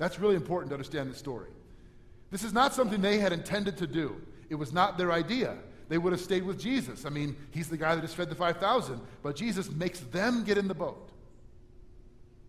That's 0.00 0.18
really 0.18 0.34
important 0.34 0.70
to 0.70 0.74
understand 0.74 1.10
the 1.10 1.14
story. 1.14 1.50
This 2.30 2.42
is 2.42 2.54
not 2.54 2.72
something 2.72 3.02
they 3.02 3.18
had 3.18 3.34
intended 3.34 3.76
to 3.76 3.86
do, 3.86 4.20
it 4.48 4.54
was 4.54 4.72
not 4.72 4.96
their 4.98 5.12
idea. 5.12 5.56
They 5.90 5.98
would 5.98 6.12
have 6.12 6.20
stayed 6.20 6.44
with 6.44 6.58
Jesus. 6.58 7.04
I 7.04 7.10
mean, 7.10 7.36
he's 7.50 7.68
the 7.68 7.76
guy 7.76 7.96
that 7.96 8.00
just 8.00 8.14
fed 8.14 8.30
the 8.30 8.36
5,000, 8.36 9.00
but 9.24 9.34
Jesus 9.34 9.68
makes 9.72 9.98
them 9.98 10.44
get 10.44 10.56
in 10.56 10.68
the 10.68 10.74
boat. 10.74 11.10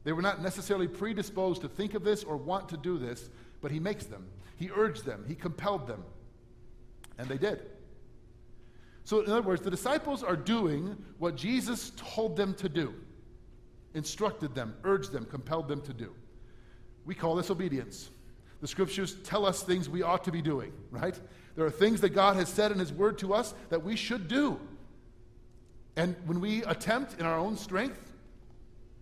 They 0.03 0.13
were 0.13 0.21
not 0.21 0.43
necessarily 0.43 0.87
predisposed 0.87 1.61
to 1.63 1.67
think 1.67 1.95
of 1.95 2.03
this 2.03 2.23
or 2.23 2.37
want 2.37 2.69
to 2.69 2.77
do 2.77 2.99
this, 2.99 3.29
but 3.59 3.71
he 3.71 3.79
makes 3.79 4.05
them. 4.05 4.27
He 4.57 4.69
urged 4.75 5.05
them, 5.05 5.25
he 5.27 5.33
compelled 5.33 5.87
them, 5.87 6.03
and 7.17 7.27
they 7.27 7.39
did. 7.39 7.63
So, 9.05 9.21
in 9.21 9.31
other 9.31 9.41
words, 9.41 9.63
the 9.63 9.71
disciples 9.71 10.23
are 10.23 10.35
doing 10.35 10.95
what 11.17 11.35
Jesus 11.35 11.91
told 11.97 12.37
them 12.37 12.53
to 12.53 12.69
do, 12.69 12.93
instructed 13.95 14.53
them, 14.53 14.75
urged 14.83 15.11
them, 15.11 15.25
compelled 15.25 15.67
them 15.67 15.81
to 15.81 15.93
do. 15.93 16.13
We 17.05 17.15
call 17.15 17.35
this 17.35 17.49
obedience. 17.49 18.09
The 18.61 18.67
scriptures 18.67 19.15
tell 19.23 19.45
us 19.45 19.63
things 19.63 19.89
we 19.89 20.03
ought 20.03 20.23
to 20.25 20.31
be 20.31 20.41
doing, 20.41 20.71
right? 20.91 21.19
There 21.55 21.65
are 21.65 21.71
things 21.71 22.01
that 22.01 22.09
God 22.09 22.35
has 22.35 22.47
said 22.47 22.71
in 22.71 22.79
His 22.79 22.93
Word 22.93 23.17
to 23.19 23.33
us 23.33 23.53
that 23.69 23.83
we 23.83 23.95
should 23.95 24.27
do. 24.27 24.59
And 25.95 26.15
when 26.25 26.39
we 26.39 26.63
attempt 26.63 27.19
in 27.19 27.25
our 27.25 27.37
own 27.37 27.57
strength 27.57 28.13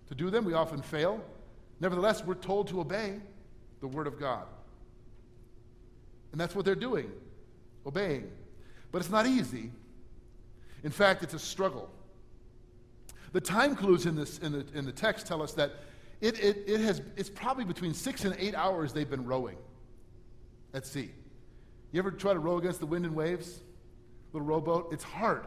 to 0.08 0.16
do 0.16 0.30
them, 0.30 0.46
we 0.46 0.54
often 0.54 0.82
fail. 0.82 1.24
Nevertheless, 1.80 2.24
we're 2.26 2.36
told 2.36 2.68
to 2.70 2.80
obey 2.82 3.20
the 3.82 3.88
Word 3.88 4.08
of 4.08 4.20
God. 4.20 4.46
And 6.32 6.40
that's 6.40 6.56
what 6.56 6.66
they're 6.66 6.76
doing, 6.76 7.12
obeying. 7.86 8.30
But 8.92 9.00
it's 9.00 9.10
not 9.10 9.28
easy. 9.28 9.72
In 10.84 10.92
fact, 10.92 11.24
it's 11.24 11.34
a 11.34 11.40
struggle. 11.40 11.90
The 13.32 13.42
time 13.42 13.76
clues 13.76 14.06
in, 14.06 14.16
this, 14.16 14.40
in, 14.40 14.54
the, 14.54 14.66
in 14.74 14.86
the 14.86 14.92
text 14.92 15.28
tell 15.28 15.42
us 15.42 15.54
that 15.54 15.74
it, 16.22 16.40
it, 16.40 16.64
it 16.68 16.82
has, 16.82 17.02
it's 17.16 17.30
probably 17.30 17.64
between 17.64 17.94
six 17.94 18.26
and 18.26 18.36
eight 18.38 18.56
hours 18.56 18.92
they've 18.94 19.10
been 19.10 19.26
rowing 19.26 19.58
at 20.74 20.86
sea. 20.86 21.12
You 21.92 22.00
ever 22.00 22.12
try 22.12 22.34
to 22.34 22.40
row 22.40 22.58
against 22.58 22.80
the 22.80 22.86
wind 22.86 23.06
and 23.06 23.16
waves? 23.16 23.62
Little 24.34 24.48
rowboat? 24.48 24.94
It's 24.94 25.04
hard. 25.04 25.46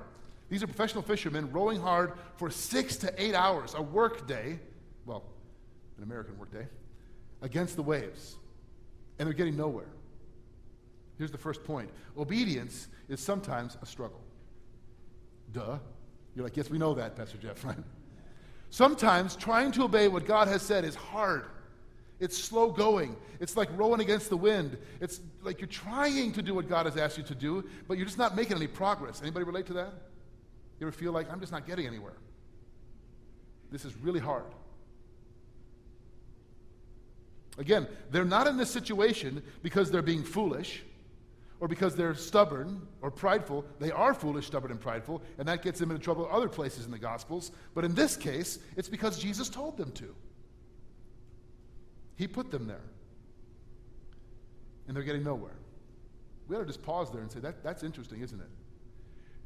These 0.49 0.63
are 0.63 0.67
professional 0.67 1.03
fishermen 1.03 1.51
rowing 1.53 1.81
hard 1.81 2.15
for 2.37 2.51
six 2.51 2.97
to 2.97 3.23
eight 3.23 3.35
hours, 3.35 3.75
a 3.75 3.83
work 3.83 4.27
day, 4.27 4.59
well, 5.07 5.25
an 5.97 6.03
American 6.03 6.37
work 6.39 6.53
day, 6.53 6.67
against 7.43 7.77
the 7.77 7.83
waves. 7.83 8.37
And 9.19 9.27
they're 9.27 9.35
getting 9.35 9.57
nowhere. 9.57 9.89
Here's 11.19 11.31
the 11.31 11.39
first 11.39 11.63
point 11.65 11.91
obedience 12.19 12.89
is 13.09 13.21
sometimes 13.21 13.77
a 13.81 13.87
struggle. 13.87 14.21
Duh. 15.53 15.79
You're 16.35 16.45
like, 16.45 16.57
yes, 16.57 16.71
we 16.71 16.79
know 16.79 16.95
that, 16.95 17.15
Pastor 17.15 17.37
Jeff, 17.39 17.63
right? 17.65 17.77
Sometimes 18.73 19.37
trying 19.37 19.71
to 19.73 19.85
obey 19.85 20.09
what 20.09 20.25
God 20.25 20.49
has 20.49 20.63
said 20.63 20.87
is 20.87 20.95
hard. 20.95 21.45
It's 22.21 22.39
slow 22.39 22.71
going. 22.71 23.17
It's 23.39 23.55
like 23.55 23.69
rowing 23.77 24.01
against 24.01 24.31
the 24.31 24.37
wind. 24.39 24.79
It's 24.99 25.21
like 25.43 25.61
you're 25.61 25.69
trying 25.69 26.33
to 26.33 26.41
do 26.41 26.55
what 26.55 26.71
God 26.71 26.87
has 26.87 26.97
asked 26.97 27.19
you 27.19 27.25
to 27.25 27.35
do, 27.35 27.69
but 27.87 27.99
you're 27.99 28.07
just 28.07 28.17
not 28.17 28.35
making 28.35 28.57
any 28.57 28.67
progress. 28.67 29.21
Anybody 29.21 29.45
relate 29.45 29.67
to 29.67 29.75
that? 29.75 29.93
You 30.81 30.87
ever 30.87 30.91
feel 30.91 31.13
like 31.13 31.31
I'm 31.31 31.39
just 31.39 31.53
not 31.53 31.67
getting 31.67 31.87
anywhere? 31.87 32.17
This 33.71 33.85
is 33.85 33.95
really 33.99 34.21
hard. 34.21 34.45
Again, 37.59 37.87
they're 38.11 38.25
not 38.25 38.47
in 38.47 38.57
this 38.57 38.71
situation 38.71 39.43
because 39.63 39.91
they're 39.91 40.01
being 40.01 40.25
foolish 40.25 40.83
or 41.63 41.69
because 41.69 41.95
they're 41.95 42.13
stubborn 42.13 42.83
or 43.03 43.11
prideful. 43.13 43.65
They 43.79 43.93
are 43.93 44.15
foolish, 44.15 44.49
stubborn, 44.49 44.73
and 44.73 44.81
prideful, 44.81 45.23
and 45.39 45.47
that 45.47 45.63
gets 45.63 45.79
them 45.79 45.93
into 45.93 46.03
trouble 46.03 46.29
other 46.29 46.49
places 46.49 46.87
in 46.87 46.91
the 46.91 46.99
Gospels. 46.99 47.53
But 47.73 47.85
in 47.85 47.95
this 47.95 48.17
case, 48.17 48.59
it's 48.77 48.89
because 48.89 49.17
Jesus 49.17 49.49
told 49.49 49.77
them 49.77 49.93
to. 49.93 50.13
He 52.17 52.27
put 52.27 52.51
them 52.51 52.67
there. 52.67 52.83
And 54.89 54.97
they're 54.97 55.05
getting 55.05 55.23
nowhere. 55.23 55.55
We 56.49 56.57
ought 56.57 56.63
to 56.63 56.67
just 56.67 56.83
pause 56.83 57.13
there 57.13 57.21
and 57.21 57.31
say, 57.31 57.39
that, 57.39 57.63
that's 57.63 57.85
interesting, 57.85 58.23
isn't 58.23 58.41
it? 58.41 58.51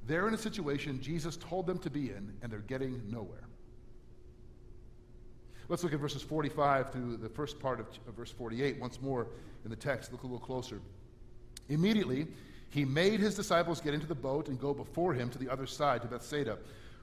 They're 0.06 0.26
in 0.26 0.32
a 0.32 0.38
situation 0.38 1.02
Jesus 1.02 1.36
told 1.36 1.66
them 1.66 1.78
to 1.80 1.90
be 1.90 2.08
in, 2.08 2.32
and 2.40 2.50
they're 2.50 2.60
getting 2.60 3.02
nowhere. 3.10 3.46
Let's 5.68 5.84
look 5.84 5.92
at 5.92 6.00
verses 6.00 6.22
45 6.22 6.92
through 6.92 7.18
the 7.18 7.28
first 7.28 7.60
part 7.60 7.78
of, 7.78 7.88
of 8.08 8.14
verse 8.14 8.30
48 8.30 8.80
once 8.80 9.02
more 9.02 9.26
in 9.64 9.70
the 9.70 9.76
text. 9.76 10.12
Look 10.12 10.22
a 10.22 10.26
little 10.26 10.38
closer. 10.38 10.80
Immediately, 11.68 12.26
he 12.70 12.84
made 12.84 13.20
his 13.20 13.34
disciples 13.34 13.80
get 13.80 13.94
into 13.94 14.06
the 14.06 14.14
boat 14.14 14.48
and 14.48 14.60
go 14.60 14.74
before 14.74 15.14
him 15.14 15.30
to 15.30 15.38
the 15.38 15.50
other 15.50 15.66
side, 15.66 16.02
to 16.02 16.08
Bethsaida 16.08 16.58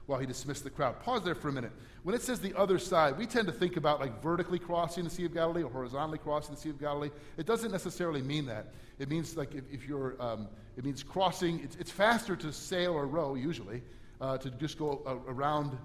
while 0.06 0.18
he 0.18 0.26
dismissed 0.26 0.64
the 0.64 0.70
crowd. 0.70 1.00
Pause 1.00 1.24
there 1.24 1.34
for 1.34 1.48
a 1.48 1.52
minute. 1.52 1.72
When 2.02 2.14
it 2.14 2.22
says 2.22 2.38
the 2.38 2.56
other 2.58 2.78
side, 2.78 3.16
we 3.16 3.26
tend 3.26 3.46
to 3.46 3.52
think 3.52 3.76
about 3.76 4.00
like 4.00 4.22
vertically 4.22 4.58
crossing 4.58 5.04
the 5.04 5.10
Sea 5.10 5.24
of 5.24 5.32
Galilee 5.32 5.62
or 5.62 5.70
horizontally 5.70 6.18
crossing 6.18 6.54
the 6.54 6.60
Sea 6.60 6.70
of 6.70 6.78
Galilee. 6.78 7.10
It 7.38 7.46
doesn't 7.46 7.72
necessarily 7.72 8.20
mean 8.20 8.46
that. 8.46 8.66
It 8.98 9.08
means 9.08 9.36
like 9.36 9.54
if, 9.54 9.64
if 9.72 9.88
you're, 9.88 10.14
um, 10.20 10.48
it 10.76 10.84
means 10.84 11.02
crossing, 11.02 11.60
it's, 11.60 11.76
it's, 11.76 11.90
faster 11.90 12.36
to 12.36 12.52
sail 12.52 12.92
or 12.92 13.06
row 13.06 13.34
usually, 13.34 13.82
uh, 14.20 14.36
to 14.38 14.50
just 14.50 14.78
go 14.78 15.02
a, 15.06 15.32
around 15.32 15.76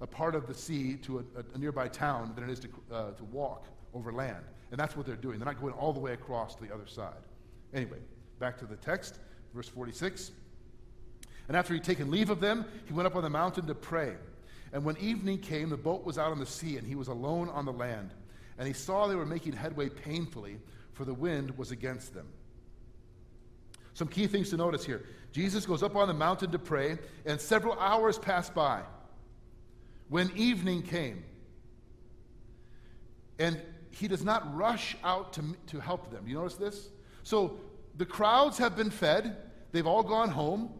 a 0.00 0.06
part 0.06 0.34
of 0.34 0.46
the 0.46 0.54
sea 0.54 0.96
to 0.96 1.20
a, 1.20 1.44
a 1.54 1.58
nearby 1.58 1.88
town 1.88 2.32
than 2.34 2.44
it 2.44 2.50
is 2.50 2.60
to, 2.60 2.68
uh, 2.92 3.10
to 3.12 3.24
walk 3.24 3.66
over 3.94 4.12
land. 4.12 4.44
And 4.70 4.78
that's 4.78 4.96
what 4.96 5.06
they're 5.06 5.16
doing. 5.16 5.38
They're 5.38 5.46
not 5.46 5.60
going 5.60 5.72
all 5.74 5.92
the 5.92 6.00
way 6.00 6.12
across 6.12 6.54
to 6.56 6.64
the 6.64 6.74
other 6.74 6.86
side. 6.86 7.14
Anyway, 7.72 7.98
back 8.38 8.58
to 8.58 8.66
the 8.66 8.76
text, 8.76 9.18
verse 9.54 9.68
46. 9.68 10.32
And 11.48 11.56
after 11.56 11.74
he'd 11.74 11.84
taken 11.84 12.10
leave 12.10 12.30
of 12.30 12.40
them, 12.40 12.64
he 12.86 12.92
went 12.92 13.06
up 13.06 13.16
on 13.16 13.22
the 13.22 13.30
mountain 13.30 13.66
to 13.66 13.74
pray. 13.74 14.14
And 14.72 14.84
when 14.84 14.96
evening 14.98 15.38
came, 15.38 15.70
the 15.70 15.76
boat 15.76 16.04
was 16.04 16.18
out 16.18 16.30
on 16.30 16.38
the 16.38 16.46
sea, 16.46 16.76
and 16.76 16.86
he 16.86 16.94
was 16.94 17.08
alone 17.08 17.48
on 17.48 17.64
the 17.64 17.72
land. 17.72 18.12
And 18.58 18.68
he 18.68 18.74
saw 18.74 19.06
they 19.06 19.14
were 19.14 19.24
making 19.26 19.54
headway 19.54 19.88
painfully, 19.88 20.58
for 20.92 21.04
the 21.04 21.14
wind 21.14 21.56
was 21.56 21.70
against 21.70 22.12
them. 22.12 22.26
Some 23.94 24.08
key 24.08 24.26
things 24.26 24.50
to 24.50 24.56
notice 24.56 24.84
here 24.84 25.04
Jesus 25.32 25.66
goes 25.66 25.82
up 25.82 25.96
on 25.96 26.08
the 26.08 26.14
mountain 26.14 26.50
to 26.52 26.58
pray, 26.58 26.98
and 27.24 27.40
several 27.40 27.78
hours 27.78 28.18
passed 28.18 28.54
by. 28.54 28.82
When 30.08 30.30
evening 30.36 30.82
came, 30.82 31.24
and 33.38 33.60
he 33.90 34.08
does 34.08 34.24
not 34.24 34.54
rush 34.56 34.96
out 35.02 35.32
to, 35.34 35.56
to 35.68 35.80
help 35.80 36.10
them. 36.10 36.26
You 36.26 36.34
notice 36.34 36.54
this? 36.54 36.88
So 37.22 37.58
the 37.98 38.06
crowds 38.06 38.56
have 38.58 38.76
been 38.76 38.90
fed, 38.90 39.36
they've 39.72 39.86
all 39.86 40.02
gone 40.02 40.30
home. 40.30 40.72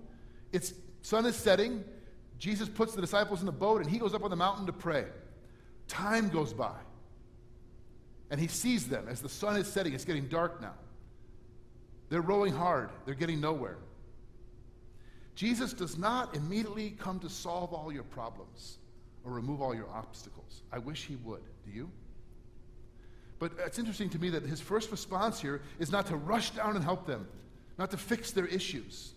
It's 0.53 0.73
sun 1.03 1.27
is 1.27 1.37
setting. 1.37 1.85
Jesus 2.39 2.69
puts 2.69 2.95
the 2.95 3.01
disciples 3.01 3.41
in 3.41 3.47
the 3.47 3.53
boat 3.53 3.83
and 3.83 3.91
he 3.91 3.99
goes 3.99 4.15
up 4.15 4.23
on 4.23 4.31
the 4.31 4.37
mountain 4.37 4.67
to 4.67 4.73
pray. 4.73 5.05
Time 5.89 6.29
goes 6.29 6.53
by. 6.53 6.77
And 8.31 8.41
he 8.41 8.47
sees 8.47 8.87
them 8.87 9.07
as 9.09 9.21
the 9.21 9.29
sun 9.29 9.57
is 9.57 9.67
setting. 9.67 9.95
It's 9.95 10.05
getting 10.05 10.29
dark 10.29 10.61
now. 10.61 10.75
They're 12.09 12.23
rowing 12.23 12.55
hard, 12.55 12.91
they're 13.05 13.15
getting 13.15 13.41
nowhere. 13.41 13.79
Jesus 15.35 15.73
does 15.73 15.99
not 15.99 16.35
immediately 16.35 16.91
come 16.99 17.21
to 17.21 17.29
solve 17.29 17.73
all 17.73 17.93
your 17.93 18.03
problems 18.03 18.79
or 19.25 19.33
remove 19.33 19.61
all 19.61 19.75
your 19.75 19.89
obstacles. 19.91 20.63
I 20.73 20.79
wish 20.79 21.05
he 21.05 21.17
would. 21.17 21.43
Do 21.65 21.71
you? 21.71 21.91
But 23.39 23.53
it's 23.65 23.79
interesting 23.79 24.11
to 24.11 24.19
me 24.19 24.31
that 24.31 24.43
his 24.43 24.61
first 24.61 24.91
response 24.91 25.41
here 25.41 25.63
is 25.79 25.93
not 25.93 26.07
to 26.07 26.17
rush 26.17 26.51
down 26.51 26.75
and 26.75 26.85
help 26.85 27.07
them, 27.07 27.29
not 27.79 27.91
to 27.93 27.97
fix 27.97 28.33
their 28.33 28.47
issues. 28.47 29.13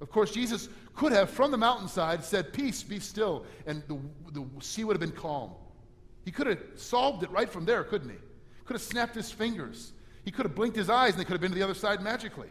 Of 0.00 0.10
course, 0.10 0.32
Jesus 0.32 0.68
could 0.94 1.12
have, 1.12 1.30
from 1.30 1.50
the 1.50 1.56
mountainside, 1.56 2.24
said, 2.24 2.52
Peace, 2.52 2.82
be 2.82 2.98
still, 2.98 3.44
and 3.66 3.82
the, 3.86 3.98
the 4.32 4.44
sea 4.60 4.84
would 4.84 4.94
have 4.94 5.00
been 5.00 5.18
calm. 5.18 5.52
He 6.24 6.30
could 6.30 6.46
have 6.46 6.60
solved 6.76 7.22
it 7.22 7.30
right 7.30 7.48
from 7.48 7.64
there, 7.64 7.84
couldn't 7.84 8.10
he? 8.10 8.16
Could 8.64 8.74
have 8.74 8.82
snapped 8.82 9.14
his 9.14 9.30
fingers. 9.30 9.92
He 10.24 10.30
could 10.30 10.46
have 10.46 10.54
blinked 10.54 10.76
his 10.76 10.88
eyes 10.88 11.12
and 11.12 11.20
they 11.20 11.24
could 11.24 11.32
have 11.32 11.40
been 11.40 11.50
to 11.50 11.56
the 11.56 11.62
other 11.62 11.74
side 11.74 12.02
magically. 12.02 12.48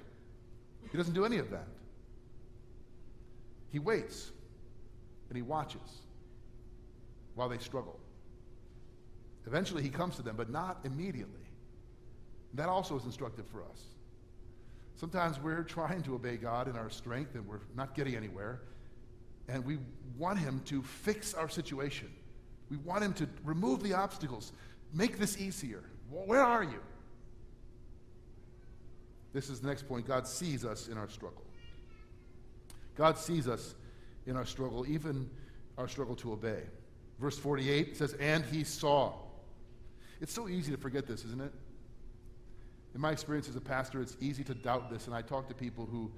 He 0.91 0.97
doesn't 0.97 1.13
do 1.13 1.25
any 1.25 1.37
of 1.37 1.49
that. 1.49 1.67
He 3.71 3.79
waits 3.79 4.31
and 5.29 5.35
he 5.35 5.41
watches 5.41 5.81
while 7.33 7.49
they 7.49 7.57
struggle. 7.57 7.99
Eventually, 9.45 9.83
he 9.83 9.89
comes 9.89 10.15
to 10.15 10.21
them, 10.21 10.35
but 10.35 10.49
not 10.49 10.79
immediately. 10.83 11.41
That 12.53 12.69
also 12.69 12.97
is 12.97 13.05
instructive 13.05 13.45
for 13.47 13.61
us. 13.63 13.81
Sometimes 14.95 15.39
we're 15.39 15.63
trying 15.63 16.03
to 16.03 16.15
obey 16.15 16.37
God 16.37 16.67
in 16.67 16.77
our 16.77 16.89
strength 16.89 17.35
and 17.35 17.45
we're 17.47 17.61
not 17.75 17.95
getting 17.95 18.15
anywhere. 18.15 18.61
And 19.47 19.65
we 19.65 19.79
want 20.17 20.39
Him 20.39 20.61
to 20.65 20.81
fix 20.81 21.33
our 21.33 21.49
situation. 21.49 22.09
We 22.69 22.77
want 22.77 23.03
Him 23.03 23.13
to 23.13 23.27
remove 23.43 23.83
the 23.83 23.93
obstacles, 23.93 24.53
make 24.93 25.17
this 25.17 25.37
easier. 25.39 25.83
Where 26.09 26.41
are 26.41 26.63
you? 26.63 26.79
This 29.33 29.49
is 29.49 29.59
the 29.59 29.67
next 29.67 29.87
point. 29.87 30.07
God 30.07 30.27
sees 30.27 30.63
us 30.63 30.87
in 30.87 30.97
our 30.97 31.09
struggle. 31.09 31.43
God 32.95 33.17
sees 33.17 33.47
us 33.47 33.73
in 34.27 34.37
our 34.37 34.45
struggle, 34.45 34.85
even 34.87 35.29
our 35.77 35.87
struggle 35.87 36.15
to 36.17 36.33
obey. 36.33 36.61
Verse 37.19 37.37
48 37.37 37.97
says, 37.97 38.13
And 38.13 38.45
He 38.45 38.63
saw. 38.63 39.13
It's 40.23 40.33
so 40.33 40.47
easy 40.47 40.71
to 40.71 40.77
forget 40.77 41.05
this, 41.05 41.25
isn't 41.25 41.41
it? 41.41 41.51
In 42.95 43.01
my 43.01 43.11
experience 43.11 43.49
as 43.49 43.57
a 43.57 43.61
pastor, 43.61 43.99
it's 43.99 44.15
easy 44.21 44.41
to 44.45 44.53
doubt 44.53 44.89
this, 44.89 45.07
and 45.07 45.13
I 45.13 45.21
talk 45.21 45.49
to 45.49 45.53
people 45.53 45.85
who, 45.85 46.09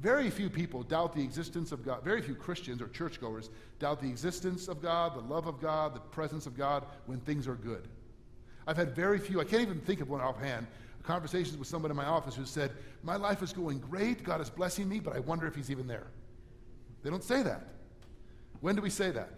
very 0.00 0.30
few 0.30 0.48
people 0.48 0.84
doubt 0.84 1.12
the 1.12 1.20
existence 1.20 1.72
of 1.72 1.84
God. 1.84 2.04
Very 2.04 2.22
few 2.22 2.36
Christians 2.36 2.80
or 2.80 2.86
churchgoers 2.86 3.50
doubt 3.80 4.00
the 4.00 4.08
existence 4.08 4.68
of 4.68 4.80
God, 4.80 5.16
the 5.16 5.34
love 5.34 5.48
of 5.48 5.60
God, 5.60 5.96
the 5.96 6.00
presence 6.00 6.46
of 6.46 6.56
God 6.56 6.86
when 7.06 7.18
things 7.18 7.48
are 7.48 7.56
good. 7.56 7.88
I've 8.68 8.76
had 8.76 8.94
very 8.94 9.18
few, 9.18 9.40
I 9.40 9.44
can't 9.44 9.62
even 9.62 9.80
think 9.80 10.00
of 10.00 10.08
one 10.08 10.20
offhand, 10.20 10.68
conversations 11.02 11.56
with 11.56 11.66
someone 11.66 11.90
in 11.90 11.96
my 11.96 12.06
office 12.06 12.36
who 12.36 12.46
said, 12.46 12.70
My 13.02 13.16
life 13.16 13.42
is 13.42 13.52
going 13.52 13.80
great, 13.80 14.22
God 14.22 14.40
is 14.40 14.48
blessing 14.48 14.88
me, 14.88 15.00
but 15.00 15.16
I 15.16 15.18
wonder 15.18 15.48
if 15.48 15.56
He's 15.56 15.72
even 15.72 15.88
there. 15.88 16.06
They 17.02 17.10
don't 17.10 17.24
say 17.24 17.42
that. 17.42 17.66
When 18.60 18.76
do 18.76 18.82
we 18.82 18.90
say 18.90 19.10
that? 19.10 19.30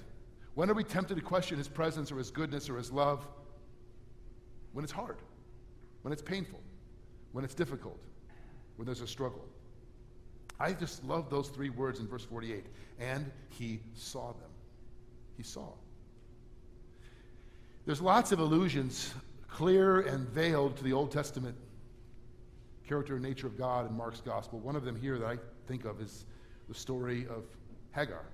When 0.55 0.69
are 0.69 0.75
we 0.75 0.85
tempted 0.85 1.15
to 1.15 1.23
question 1.23 1.57
His 1.57 1.69
presence 1.69 2.13
or 2.13 2.19
His 2.19 2.31
goodness 2.31 2.69
or 2.69 2.77
His 2.77 2.93
love? 2.93 3.27
When 4.79 4.85
it's 4.85 4.93
hard, 4.93 5.17
when 6.03 6.13
it's 6.13 6.23
painful, 6.23 6.61
when 7.33 7.45
it's 7.45 7.53
difficult, 7.53 7.99
when 8.77 8.87
there's 8.87 9.01
a 9.01 9.09
struggle. 9.09 9.45
I 10.61 10.73
just 10.73 11.03
love 11.03 11.29
those 11.31 11.49
three 11.49 11.69
words 11.69 11.99
in 11.99 12.07
verse 12.07 12.23
48. 12.23 12.65
And 13.01 13.29
He 13.49 13.81
saw 13.97 14.35
them. 14.35 14.51
He 15.37 15.43
saw. 15.43 15.71
There's 17.87 18.01
lots 18.01 18.31
of 18.31 18.39
allusions, 18.39 19.13
clear 19.49 20.03
and 20.03 20.29
veiled, 20.29 20.77
to 20.77 20.85
the 20.85 20.93
Old 20.93 21.11
Testament 21.11 21.57
character 22.87 23.15
and 23.15 23.23
nature 23.25 23.49
of 23.49 23.59
God 23.59 23.91
in 23.91 23.97
Mark's 23.97 24.21
gospel. 24.21 24.61
One 24.61 24.77
of 24.77 24.85
them 24.85 24.95
here 24.95 25.19
that 25.19 25.27
I 25.27 25.39
think 25.67 25.87
of 25.87 26.01
is 26.01 26.25
the 26.69 26.75
story 26.77 27.27
of 27.29 27.43
Hagar, 27.97 28.27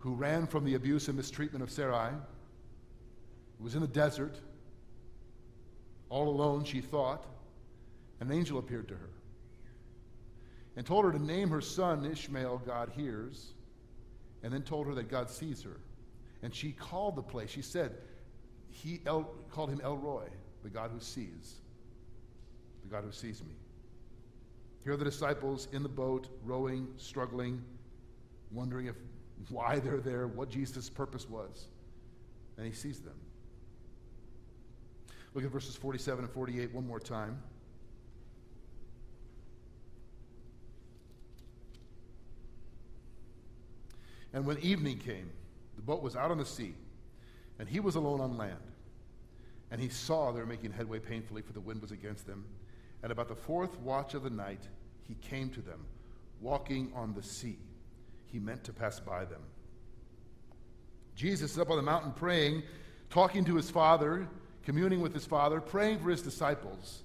who 0.00 0.14
ran 0.14 0.44
from 0.44 0.64
the 0.64 0.74
abuse 0.74 1.06
and 1.06 1.16
mistreatment 1.16 1.62
of 1.62 1.70
Sarai, 1.70 2.10
was 3.60 3.76
in 3.76 3.80
the 3.80 3.86
desert, 3.86 4.40
all 6.08 6.28
alone, 6.28 6.64
she 6.64 6.80
thought. 6.80 7.26
An 8.20 8.32
angel 8.32 8.58
appeared 8.58 8.88
to 8.88 8.94
her 8.94 9.10
and 10.76 10.84
told 10.84 11.04
her 11.04 11.12
to 11.12 11.22
name 11.22 11.48
her 11.48 11.60
son 11.60 12.04
Ishmael, 12.04 12.62
God 12.66 12.90
hears, 12.94 13.54
and 14.42 14.52
then 14.52 14.62
told 14.62 14.86
her 14.86 14.94
that 14.94 15.10
God 15.10 15.30
sees 15.30 15.62
her. 15.62 15.80
And 16.42 16.54
she 16.54 16.72
called 16.72 17.16
the 17.16 17.22
place, 17.22 17.50
she 17.50 17.62
said, 17.62 17.96
he 18.70 19.00
El, 19.06 19.22
called 19.50 19.70
him 19.70 19.80
El 19.82 19.96
Roi, 19.96 20.28
the 20.62 20.68
God 20.68 20.90
who 20.92 21.00
sees, 21.00 21.56
the 22.82 22.90
God 22.90 23.04
who 23.04 23.10
sees 23.12 23.42
me. 23.42 23.54
Here 24.84 24.92
are 24.92 24.98
the 24.98 25.04
disciples 25.04 25.66
in 25.72 25.82
the 25.82 25.88
boat, 25.88 26.28
rowing, 26.44 26.86
struggling, 26.98 27.64
wondering 28.52 28.86
if 28.86 28.94
why 29.48 29.78
they're 29.78 30.00
there, 30.00 30.28
what 30.28 30.50
Jesus' 30.50 30.88
purpose 30.88 31.28
was. 31.28 31.66
And 32.58 32.66
he 32.66 32.72
sees 32.72 33.00
them. 33.00 33.16
Look 35.36 35.44
at 35.44 35.50
verses 35.50 35.76
47 35.76 36.24
and 36.24 36.32
48 36.32 36.72
one 36.72 36.86
more 36.86 36.98
time. 36.98 37.36
And 44.32 44.46
when 44.46 44.58
evening 44.60 44.96
came, 44.96 45.28
the 45.76 45.82
boat 45.82 46.00
was 46.02 46.16
out 46.16 46.30
on 46.30 46.38
the 46.38 46.46
sea, 46.46 46.72
and 47.58 47.68
he 47.68 47.80
was 47.80 47.96
alone 47.96 48.22
on 48.22 48.38
land. 48.38 48.56
And 49.70 49.78
he 49.78 49.90
saw 49.90 50.32
they 50.32 50.40
were 50.40 50.46
making 50.46 50.72
headway 50.72 51.00
painfully, 51.00 51.42
for 51.42 51.52
the 51.52 51.60
wind 51.60 51.82
was 51.82 51.90
against 51.90 52.26
them. 52.26 52.46
And 53.02 53.12
about 53.12 53.28
the 53.28 53.36
fourth 53.36 53.78
watch 53.80 54.14
of 54.14 54.22
the 54.22 54.30
night, 54.30 54.62
he 55.06 55.16
came 55.16 55.50
to 55.50 55.60
them, 55.60 55.84
walking 56.40 56.90
on 56.94 57.12
the 57.12 57.22
sea. 57.22 57.58
He 58.24 58.38
meant 58.38 58.64
to 58.64 58.72
pass 58.72 59.00
by 59.00 59.26
them. 59.26 59.42
Jesus 61.14 61.52
is 61.52 61.58
up 61.58 61.68
on 61.68 61.76
the 61.76 61.82
mountain 61.82 62.12
praying, 62.12 62.62
talking 63.10 63.44
to 63.44 63.56
his 63.56 63.70
Father, 63.70 64.26
communing 64.66 65.00
with 65.00 65.14
his 65.14 65.24
Father, 65.24 65.60
praying 65.60 66.00
for 66.00 66.10
his 66.10 66.20
disciples. 66.20 67.04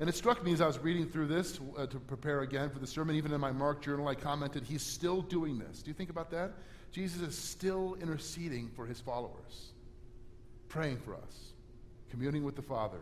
And 0.00 0.08
it 0.08 0.14
struck 0.14 0.44
me 0.44 0.52
as 0.52 0.60
I 0.60 0.66
was 0.66 0.78
reading 0.78 1.08
through 1.08 1.28
this 1.28 1.58
uh, 1.76 1.86
to 1.86 1.98
prepare 1.98 2.42
again 2.42 2.68
for 2.68 2.78
the 2.78 2.86
sermon, 2.86 3.16
even 3.16 3.32
in 3.32 3.40
my 3.40 3.50
Mark 3.50 3.82
journal, 3.82 4.06
I 4.06 4.14
commented, 4.14 4.64
He's 4.64 4.82
still 4.82 5.22
doing 5.22 5.58
this. 5.58 5.82
Do 5.82 5.88
you 5.88 5.94
think 5.94 6.10
about 6.10 6.30
that? 6.30 6.52
Jesus 6.92 7.22
is 7.22 7.36
still 7.36 7.96
interceding 8.02 8.70
for 8.76 8.84
his 8.84 9.00
followers, 9.00 9.72
praying 10.68 10.98
for 10.98 11.14
us, 11.14 11.52
communing 12.10 12.44
with 12.44 12.54
the 12.54 12.62
Father, 12.62 13.00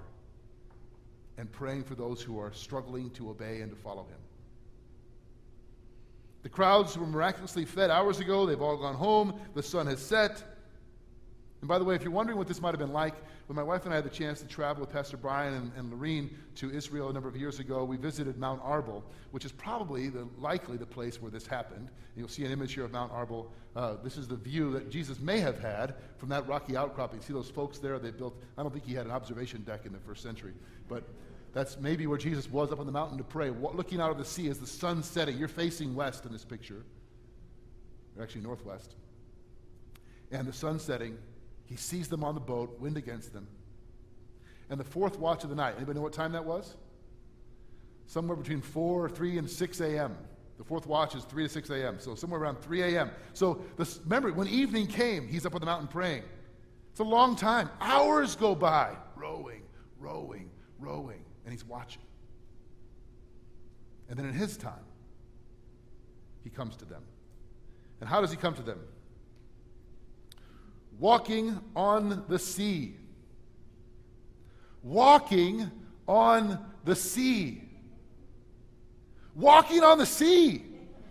and 1.36 1.50
praying 1.50 1.82
for 1.82 1.96
those 1.96 2.22
who 2.22 2.38
are 2.38 2.52
struggling 2.52 3.10
to 3.10 3.30
obey 3.30 3.62
and 3.62 3.70
to 3.70 3.76
follow 3.76 4.02
him. 4.04 4.18
The 6.44 6.48
crowds 6.48 6.96
were 6.96 7.06
miraculously 7.06 7.64
fed 7.64 7.90
hours 7.90 8.20
ago. 8.20 8.46
They've 8.46 8.62
all 8.62 8.76
gone 8.76 8.94
home. 8.94 9.40
The 9.54 9.62
sun 9.62 9.88
has 9.88 10.00
set. 10.00 10.42
And 11.60 11.66
by 11.66 11.78
the 11.78 11.84
way, 11.84 11.96
if 11.96 12.02
you're 12.02 12.12
wondering 12.12 12.38
what 12.38 12.46
this 12.46 12.60
might 12.60 12.70
have 12.70 12.78
been 12.78 12.92
like, 12.92 13.14
when 13.46 13.56
my 13.56 13.62
wife 13.62 13.84
and 13.84 13.92
I 13.92 13.96
had 13.96 14.04
the 14.04 14.10
chance 14.10 14.40
to 14.40 14.46
travel 14.46 14.80
with 14.80 14.92
Pastor 14.92 15.16
Brian 15.16 15.54
and, 15.54 15.72
and 15.76 16.30
to 16.54 16.70
Israel 16.70 17.08
a 17.08 17.12
number 17.12 17.28
of 17.28 17.36
years 17.36 17.58
ago, 17.58 17.82
we 17.82 17.96
visited 17.96 18.38
Mount 18.38 18.62
Arbel, 18.62 19.02
which 19.32 19.44
is 19.44 19.50
probably 19.50 20.08
the, 20.08 20.28
likely 20.38 20.76
the 20.76 20.86
place 20.86 21.20
where 21.20 21.32
this 21.32 21.46
happened. 21.46 21.88
And 21.88 22.16
you'll 22.16 22.28
see 22.28 22.44
an 22.44 22.52
image 22.52 22.74
here 22.74 22.84
of 22.84 22.92
Mount 22.92 23.12
Arbel. 23.12 23.46
Uh, 23.74 23.96
this 24.04 24.16
is 24.16 24.28
the 24.28 24.36
view 24.36 24.70
that 24.72 24.88
Jesus 24.88 25.18
may 25.18 25.40
have 25.40 25.58
had 25.58 25.96
from 26.16 26.28
that 26.28 26.46
rocky 26.46 26.76
outcropping. 26.76 27.20
See 27.22 27.32
those 27.32 27.50
folks 27.50 27.78
there? 27.78 27.98
They 27.98 28.12
built, 28.12 28.40
I 28.56 28.62
don't 28.62 28.72
think 28.72 28.86
he 28.86 28.94
had 28.94 29.06
an 29.06 29.12
observation 29.12 29.62
deck 29.62 29.84
in 29.84 29.92
the 29.92 29.98
first 29.98 30.22
century, 30.22 30.52
but 30.88 31.02
that's 31.52 31.78
maybe 31.80 32.06
where 32.06 32.18
Jesus 32.18 32.48
was 32.48 32.70
up 32.70 32.78
on 32.78 32.86
the 32.86 32.92
mountain 32.92 33.18
to 33.18 33.24
pray, 33.24 33.50
looking 33.50 34.00
out 34.00 34.10
of 34.10 34.18
the 34.18 34.24
sea 34.24 34.48
as 34.48 34.58
the 34.58 34.66
sun 34.66 35.02
setting. 35.02 35.36
You're 35.36 35.48
facing 35.48 35.94
west 35.94 36.24
in 36.24 36.32
this 36.32 36.44
picture, 36.44 36.84
or 38.16 38.22
actually 38.22 38.42
northwest. 38.42 38.94
And 40.30 40.46
the 40.46 40.52
sun 40.52 40.78
setting, 40.78 41.16
he 41.68 41.76
sees 41.76 42.08
them 42.08 42.24
on 42.24 42.34
the 42.34 42.40
boat, 42.40 42.80
wind 42.80 42.96
against 42.96 43.32
them. 43.32 43.46
And 44.70 44.80
the 44.80 44.84
fourth 44.84 45.18
watch 45.18 45.44
of 45.44 45.50
the 45.50 45.56
night, 45.56 45.74
anybody 45.76 45.96
know 45.96 46.02
what 46.02 46.12
time 46.12 46.32
that 46.32 46.44
was? 46.44 46.76
Somewhere 48.06 48.36
between 48.36 48.62
4, 48.62 49.10
3, 49.10 49.38
and 49.38 49.50
6 49.50 49.80
a.m. 49.80 50.16
The 50.56 50.64
fourth 50.64 50.86
watch 50.86 51.14
is 51.14 51.24
3 51.24 51.44
to 51.44 51.48
6 51.48 51.70
a.m., 51.70 52.00
so 52.00 52.14
somewhere 52.14 52.40
around 52.40 52.60
3 52.60 52.82
a.m. 52.82 53.10
So 53.34 53.60
this, 53.76 54.00
remember, 54.04 54.32
when 54.32 54.48
evening 54.48 54.86
came, 54.86 55.28
he's 55.28 55.44
up 55.46 55.54
on 55.54 55.60
the 55.60 55.66
mountain 55.66 55.88
praying. 55.88 56.22
It's 56.90 57.00
a 57.00 57.04
long 57.04 57.36
time. 57.36 57.70
Hours 57.80 58.34
go 58.34 58.54
by, 58.54 58.96
rowing, 59.14 59.62
rowing, 60.00 60.50
rowing, 60.80 61.22
and 61.44 61.52
he's 61.52 61.64
watching. 61.64 62.02
And 64.08 64.18
then 64.18 64.26
in 64.26 64.32
his 64.32 64.56
time, 64.56 64.84
he 66.42 66.50
comes 66.50 66.76
to 66.76 66.86
them. 66.86 67.02
And 68.00 68.08
how 68.08 68.20
does 68.20 68.30
he 68.30 68.36
come 68.36 68.54
to 68.54 68.62
them? 68.62 68.80
Walking 70.98 71.58
on 71.76 72.24
the 72.28 72.38
sea. 72.38 72.96
Walking 74.82 75.70
on 76.06 76.58
the 76.84 76.96
sea. 76.96 77.62
Walking 79.34 79.82
on 79.82 79.98
the 79.98 80.06
sea. 80.06 80.64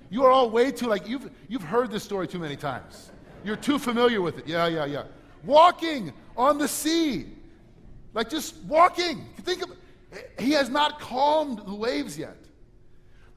You 0.09 0.23
are 0.23 0.31
all 0.31 0.49
way 0.49 0.71
too, 0.71 0.87
like, 0.87 1.07
you've, 1.07 1.29
you've 1.47 1.63
heard 1.63 1.91
this 1.91 2.03
story 2.03 2.27
too 2.27 2.39
many 2.39 2.55
times. 2.55 3.11
You're 3.43 3.55
too 3.55 3.77
familiar 3.77 4.21
with 4.21 4.39
it. 4.39 4.47
Yeah, 4.47 4.67
yeah, 4.67 4.85
yeah. 4.85 5.03
Walking 5.43 6.13
on 6.35 6.57
the 6.57 6.67
sea. 6.67 7.27
Like 8.13 8.29
just 8.29 8.57
walking. 8.63 9.27
Think 9.43 9.61
of 9.61 9.71
he 10.39 10.51
has 10.51 10.69
not 10.69 10.99
calmed 10.99 11.59
the 11.59 11.75
waves 11.75 12.17
yet. 12.17 12.46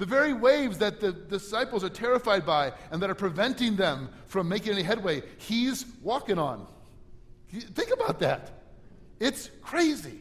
The 0.00 0.06
very 0.06 0.32
waves 0.32 0.78
that 0.78 0.98
the 0.98 1.12
disciples 1.12 1.84
are 1.84 1.90
terrified 1.90 2.46
by 2.46 2.72
and 2.90 3.02
that 3.02 3.10
are 3.10 3.14
preventing 3.14 3.76
them 3.76 4.08
from 4.28 4.48
making 4.48 4.72
any 4.72 4.82
headway, 4.82 5.22
he's 5.36 5.84
walking 6.02 6.38
on. 6.38 6.66
Think 7.50 7.90
about 7.92 8.18
that. 8.20 8.62
It's 9.18 9.50
crazy. 9.60 10.20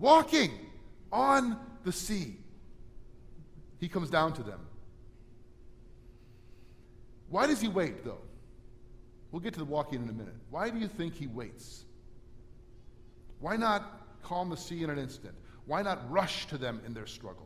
Walking 0.00 0.50
on 1.12 1.56
the 1.84 1.92
sea. 1.92 2.34
He 3.78 3.88
comes 3.88 4.10
down 4.10 4.32
to 4.32 4.42
them. 4.42 4.58
Why 7.28 7.46
does 7.46 7.60
he 7.60 7.68
wait, 7.68 8.04
though? 8.04 8.22
We'll 9.30 9.38
get 9.38 9.52
to 9.52 9.60
the 9.60 9.64
walking 9.64 10.02
in 10.02 10.08
a 10.08 10.12
minute. 10.12 10.34
Why 10.50 10.70
do 10.70 10.80
you 10.80 10.88
think 10.88 11.14
he 11.14 11.28
waits? 11.28 11.84
Why 13.38 13.56
not 13.56 14.20
calm 14.24 14.50
the 14.50 14.56
sea 14.56 14.82
in 14.82 14.90
an 14.90 14.98
instant? 14.98 15.36
Why 15.66 15.82
not 15.82 16.10
rush 16.10 16.46
to 16.48 16.58
them 16.58 16.80
in 16.84 16.92
their 16.92 17.06
struggle? 17.06 17.45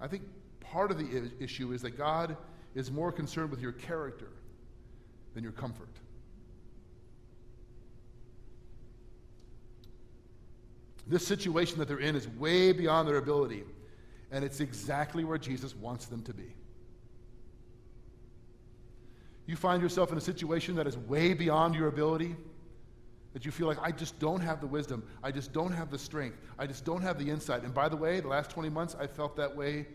I 0.00 0.06
think 0.06 0.22
part 0.60 0.90
of 0.90 0.98
the 0.98 1.30
issue 1.40 1.72
is 1.72 1.82
that 1.82 1.96
God 1.96 2.36
is 2.74 2.90
more 2.90 3.10
concerned 3.10 3.50
with 3.50 3.60
your 3.60 3.72
character 3.72 4.30
than 5.34 5.42
your 5.42 5.52
comfort. 5.52 5.88
This 11.06 11.26
situation 11.26 11.78
that 11.78 11.88
they're 11.88 11.98
in 11.98 12.14
is 12.14 12.28
way 12.28 12.72
beyond 12.72 13.08
their 13.08 13.16
ability, 13.16 13.64
and 14.30 14.44
it's 14.44 14.60
exactly 14.60 15.24
where 15.24 15.38
Jesus 15.38 15.74
wants 15.74 16.06
them 16.06 16.22
to 16.24 16.34
be. 16.34 16.54
You 19.46 19.56
find 19.56 19.82
yourself 19.82 20.12
in 20.12 20.18
a 20.18 20.20
situation 20.20 20.76
that 20.76 20.86
is 20.86 20.98
way 20.98 21.32
beyond 21.32 21.74
your 21.74 21.88
ability, 21.88 22.36
that 23.32 23.44
you 23.44 23.50
feel 23.50 23.66
like, 23.66 23.78
I 23.82 23.92
just 23.92 24.18
don't 24.18 24.40
have 24.40 24.60
the 24.60 24.66
wisdom. 24.66 25.02
I 25.22 25.30
just 25.30 25.52
don't 25.52 25.72
have 25.72 25.90
the 25.90 25.98
strength. 25.98 26.38
I 26.58 26.66
just 26.66 26.84
don't 26.84 27.02
have 27.02 27.18
the 27.18 27.30
insight. 27.30 27.62
And 27.62 27.74
by 27.74 27.88
the 27.88 27.96
way, 27.96 28.20
the 28.20 28.28
last 28.28 28.50
20 28.50 28.70
months, 28.70 28.96
I 28.98 29.06
felt 29.06 29.36
that 29.36 29.54
way 29.54 29.86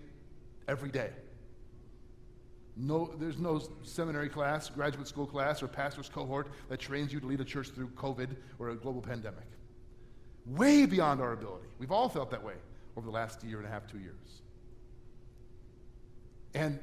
every 0.68 0.90
day. 0.90 1.10
No, 2.76 3.14
there's 3.20 3.38
no 3.38 3.62
seminary 3.84 4.30
class, 4.30 4.70
graduate 4.70 5.08
school 5.08 5.28
class, 5.28 5.62
or 5.62 5.68
pastor's 5.68 6.10
cohort 6.10 6.50
that 6.70 6.80
trains 6.80 7.14
you 7.14 7.20
to 7.20 7.26
lead 7.26 7.40
a 7.40 7.46
church 7.46 7.70
through 7.70 7.90
COVID 7.90 8.36
or 8.60 8.70
a 8.70 8.76
global 8.76 9.02
pandemic. 9.02 9.46
Way 10.46 10.86
beyond 10.86 11.22
our 11.22 11.34
ability. 11.34 11.68
We've 11.78 11.92
all 11.92 12.10
felt 12.10 12.32
that 12.32 12.44
way 12.44 12.56
over 12.98 13.06
the 13.06 13.12
last 13.12 13.44
year 13.44 13.58
and 13.58 13.68
a 13.68 13.70
half, 13.70 13.88
two 13.88 14.00
years. 14.00 14.42
And 16.54 16.80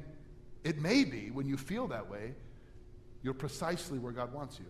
it 0.63 0.79
may 0.79 1.03
be 1.03 1.31
when 1.31 1.47
you 1.47 1.57
feel 1.57 1.87
that 1.87 2.09
way, 2.09 2.33
you're 3.23 3.33
precisely 3.33 3.99
where 3.99 4.11
God 4.11 4.33
wants 4.33 4.59
you. 4.59 4.65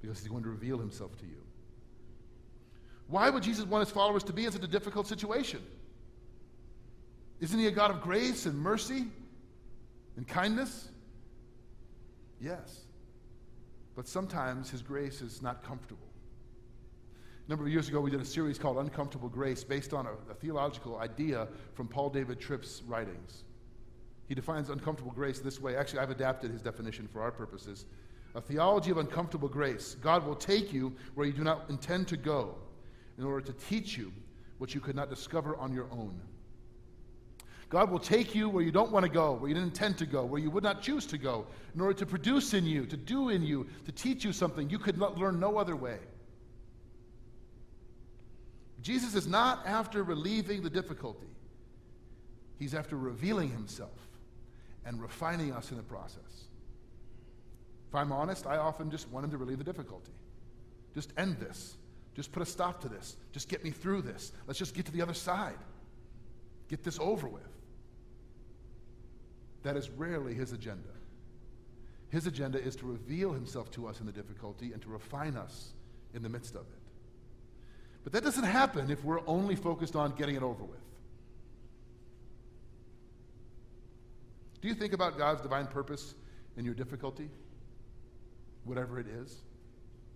Because 0.00 0.18
he's 0.18 0.28
going 0.28 0.42
to 0.42 0.48
reveal 0.48 0.78
himself 0.78 1.16
to 1.18 1.26
you. 1.26 1.42
Why 3.08 3.28
would 3.28 3.42
Jesus 3.42 3.64
want 3.64 3.84
his 3.84 3.92
followers 3.92 4.22
to 4.24 4.32
be 4.32 4.44
in 4.44 4.52
such 4.52 4.62
a 4.62 4.68
difficult 4.68 5.06
situation? 5.06 5.60
Isn't 7.40 7.58
he 7.58 7.66
a 7.66 7.70
God 7.70 7.90
of 7.90 8.00
grace 8.00 8.46
and 8.46 8.58
mercy 8.58 9.06
and 10.16 10.28
kindness? 10.28 10.88
Yes. 12.40 12.82
But 13.96 14.06
sometimes 14.06 14.70
his 14.70 14.82
grace 14.82 15.20
is 15.20 15.42
not 15.42 15.64
comfortable. 15.64 16.06
A 17.46 17.50
number 17.50 17.64
of 17.64 17.72
years 17.72 17.88
ago, 17.88 18.00
we 18.00 18.10
did 18.10 18.20
a 18.20 18.24
series 18.24 18.58
called 18.58 18.78
Uncomfortable 18.78 19.28
Grace 19.28 19.64
based 19.64 19.92
on 19.92 20.06
a, 20.06 20.12
a 20.30 20.34
theological 20.34 20.98
idea 20.98 21.48
from 21.74 21.88
Paul 21.88 22.10
David 22.10 22.38
Tripp's 22.38 22.82
writings. 22.86 23.42
He 24.28 24.36
defines 24.36 24.70
uncomfortable 24.70 25.10
grace 25.10 25.40
this 25.40 25.60
way. 25.60 25.74
Actually, 25.74 25.98
I've 25.98 26.10
adapted 26.10 26.52
his 26.52 26.62
definition 26.62 27.08
for 27.08 27.20
our 27.20 27.32
purposes. 27.32 27.86
A 28.34 28.40
theology 28.40 28.90
of 28.90 28.98
uncomfortable 28.98 29.48
grace. 29.48 29.96
God 30.00 30.24
will 30.24 30.36
take 30.36 30.72
you 30.72 30.94
where 31.14 31.26
you 31.26 31.32
do 31.32 31.42
not 31.42 31.68
intend 31.68 32.08
to 32.08 32.16
go 32.16 32.54
in 33.18 33.24
order 33.24 33.44
to 33.46 33.52
teach 33.52 33.96
you 33.98 34.12
what 34.58 34.74
you 34.74 34.80
could 34.80 34.96
not 34.96 35.10
discover 35.10 35.56
on 35.56 35.72
your 35.72 35.88
own. 35.90 36.20
God 37.70 37.90
will 37.90 38.00
take 38.00 38.34
you 38.34 38.48
where 38.48 38.64
you 38.64 38.72
don't 38.72 38.90
want 38.90 39.04
to 39.04 39.10
go, 39.10 39.32
where 39.34 39.48
you 39.48 39.54
didn't 39.54 39.68
intend 39.68 39.96
to 39.98 40.06
go, 40.06 40.24
where 40.24 40.40
you 40.40 40.50
would 40.50 40.64
not 40.64 40.82
choose 40.82 41.06
to 41.06 41.18
go, 41.18 41.46
in 41.74 41.80
order 41.80 41.94
to 41.94 42.04
produce 42.04 42.52
in 42.52 42.66
you, 42.66 42.84
to 42.86 42.96
do 42.96 43.28
in 43.28 43.44
you, 43.44 43.66
to 43.86 43.92
teach 43.92 44.24
you 44.24 44.32
something 44.32 44.68
you 44.68 44.78
could 44.78 44.98
not 44.98 45.16
learn 45.16 45.38
no 45.38 45.56
other 45.56 45.76
way. 45.76 45.98
Jesus 48.82 49.14
is 49.14 49.28
not 49.28 49.64
after 49.66 50.02
relieving 50.02 50.62
the 50.62 50.70
difficulty, 50.70 51.28
He's 52.58 52.74
after 52.74 52.96
revealing 52.96 53.50
Himself 53.50 53.96
and 54.84 55.00
refining 55.00 55.52
us 55.52 55.70
in 55.70 55.76
the 55.76 55.82
process. 55.82 56.48
If 57.90 57.94
I'm 57.96 58.12
honest, 58.12 58.46
I 58.46 58.56
often 58.56 58.88
just 58.88 59.08
want 59.10 59.24
Him 59.24 59.32
to 59.32 59.36
relieve 59.36 59.58
the 59.58 59.64
difficulty. 59.64 60.12
Just 60.94 61.12
end 61.16 61.40
this. 61.40 61.76
Just 62.14 62.30
put 62.30 62.40
a 62.40 62.46
stop 62.46 62.80
to 62.82 62.88
this. 62.88 63.16
Just 63.32 63.48
get 63.48 63.64
me 63.64 63.72
through 63.72 64.02
this. 64.02 64.30
Let's 64.46 64.60
just 64.60 64.74
get 64.74 64.86
to 64.86 64.92
the 64.92 65.02
other 65.02 65.14
side. 65.14 65.58
Get 66.68 66.84
this 66.84 67.00
over 67.00 67.26
with. 67.26 67.42
That 69.64 69.76
is 69.76 69.90
rarely 69.90 70.34
his 70.34 70.52
agenda. 70.52 70.88
His 72.10 72.28
agenda 72.28 72.62
is 72.62 72.76
to 72.76 72.86
reveal 72.86 73.32
himself 73.32 73.72
to 73.72 73.88
us 73.88 73.98
in 73.98 74.06
the 74.06 74.12
difficulty 74.12 74.72
and 74.72 74.80
to 74.82 74.88
refine 74.88 75.36
us 75.36 75.72
in 76.14 76.22
the 76.22 76.28
midst 76.28 76.54
of 76.54 76.62
it. 76.62 76.78
But 78.04 78.12
that 78.12 78.22
doesn't 78.22 78.44
happen 78.44 78.88
if 78.88 79.04
we're 79.04 79.26
only 79.26 79.56
focused 79.56 79.96
on 79.96 80.12
getting 80.12 80.36
it 80.36 80.44
over 80.44 80.62
with. 80.62 80.78
Do 84.60 84.68
you 84.68 84.74
think 84.74 84.92
about 84.92 85.18
God's 85.18 85.40
divine 85.40 85.66
purpose 85.66 86.14
in 86.56 86.64
your 86.64 86.74
difficulty? 86.74 87.28
Whatever 88.64 88.98
it 88.98 89.06
is, 89.06 89.36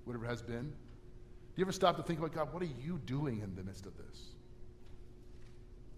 whatever 0.04 0.24
it 0.24 0.28
has 0.28 0.42
been? 0.42 0.64
Do 0.64 1.60
you 1.60 1.64
ever 1.64 1.72
stop 1.72 1.96
to 1.96 2.02
think 2.02 2.18
about, 2.18 2.34
God, 2.34 2.52
what 2.52 2.62
are 2.62 2.68
you 2.84 3.00
doing 3.06 3.40
in 3.40 3.54
the 3.54 3.62
midst 3.62 3.86
of 3.86 3.96
this? 3.96 4.34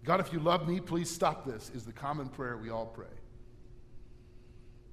God, 0.03 0.19
if 0.19 0.31
you 0.31 0.39
love 0.39 0.67
me, 0.67 0.79
please 0.79 1.09
stop 1.09 1.45
this, 1.45 1.71
is 1.75 1.83
the 1.83 1.91
common 1.91 2.29
prayer 2.29 2.57
we 2.57 2.69
all 2.69 2.85
pray. 2.85 3.07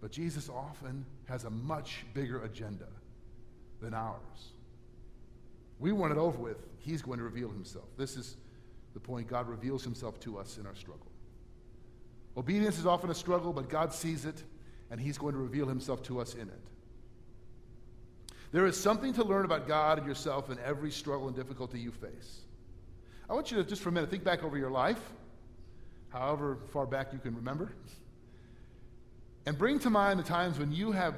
But 0.01 0.11
Jesus 0.11 0.49
often 0.49 1.07
has 1.27 1.45
a 1.45 1.51
much 1.51 2.05
bigger 2.15 2.43
agenda 2.43 2.89
than 3.81 3.95
ours. 3.95 4.53
We 5.79 5.93
want 5.93 6.13
it 6.13 6.19
over 6.19 6.39
with. 6.39 6.59
He's 6.79 7.03
going 7.03 7.19
to 7.19 7.25
reveal 7.25 7.49
himself. 7.49 7.87
This 7.97 8.17
is 8.17 8.37
the 8.93 9.01
point. 9.01 9.29
God 9.29 9.49
reveals 9.49 9.85
himself 9.85 10.19
to 10.21 10.39
us 10.39 10.59
in 10.59 10.67
our 10.67 10.75
struggle. 10.75 11.07
Obedience 12.37 12.79
is 12.79 12.87
often 12.87 13.11
a 13.11 13.15
struggle, 13.15 13.53
but 13.53 13.69
God 13.69 13.93
sees 13.93 14.25
it, 14.25 14.43
and 14.91 15.01
he's 15.01 15.19
going 15.19 15.35
to 15.35 15.41
reveal 15.41 15.67
himself 15.67 16.03
to 16.05 16.21
us 16.21 16.35
in 16.35 16.49
it. 16.49 16.61
There 18.55 18.67
is 18.67 18.81
something 18.81 19.13
to 19.15 19.25
learn 19.25 19.45
about 19.45 19.67
God 19.67 19.99
and 19.99 20.07
yourself 20.07 20.49
in 20.49 20.61
every 20.65 20.93
struggle 20.93 21.27
and 21.27 21.35
difficulty 21.35 21.81
you 21.81 21.91
face. 21.91 22.43
I 23.29 23.35
want 23.35 23.51
you 23.51 23.57
to 23.57 23.65
just 23.65 23.83
for 23.83 23.89
a 23.89 23.93
minute 23.93 24.11
think 24.11 24.23
back 24.23 24.45
over 24.45 24.57
your 24.57 24.71
life, 24.71 25.01
however 26.11 26.59
far 26.73 26.87
back 26.87 27.13
you 27.13 27.19
can 27.19 27.35
remember. 27.35 27.73
And 29.45 29.59
bring 29.59 29.81
to 29.81 29.91
mind 29.91 30.21
the 30.21 30.23
times 30.23 30.57
when 30.57 30.71
you 30.71 30.93
have 30.93 31.17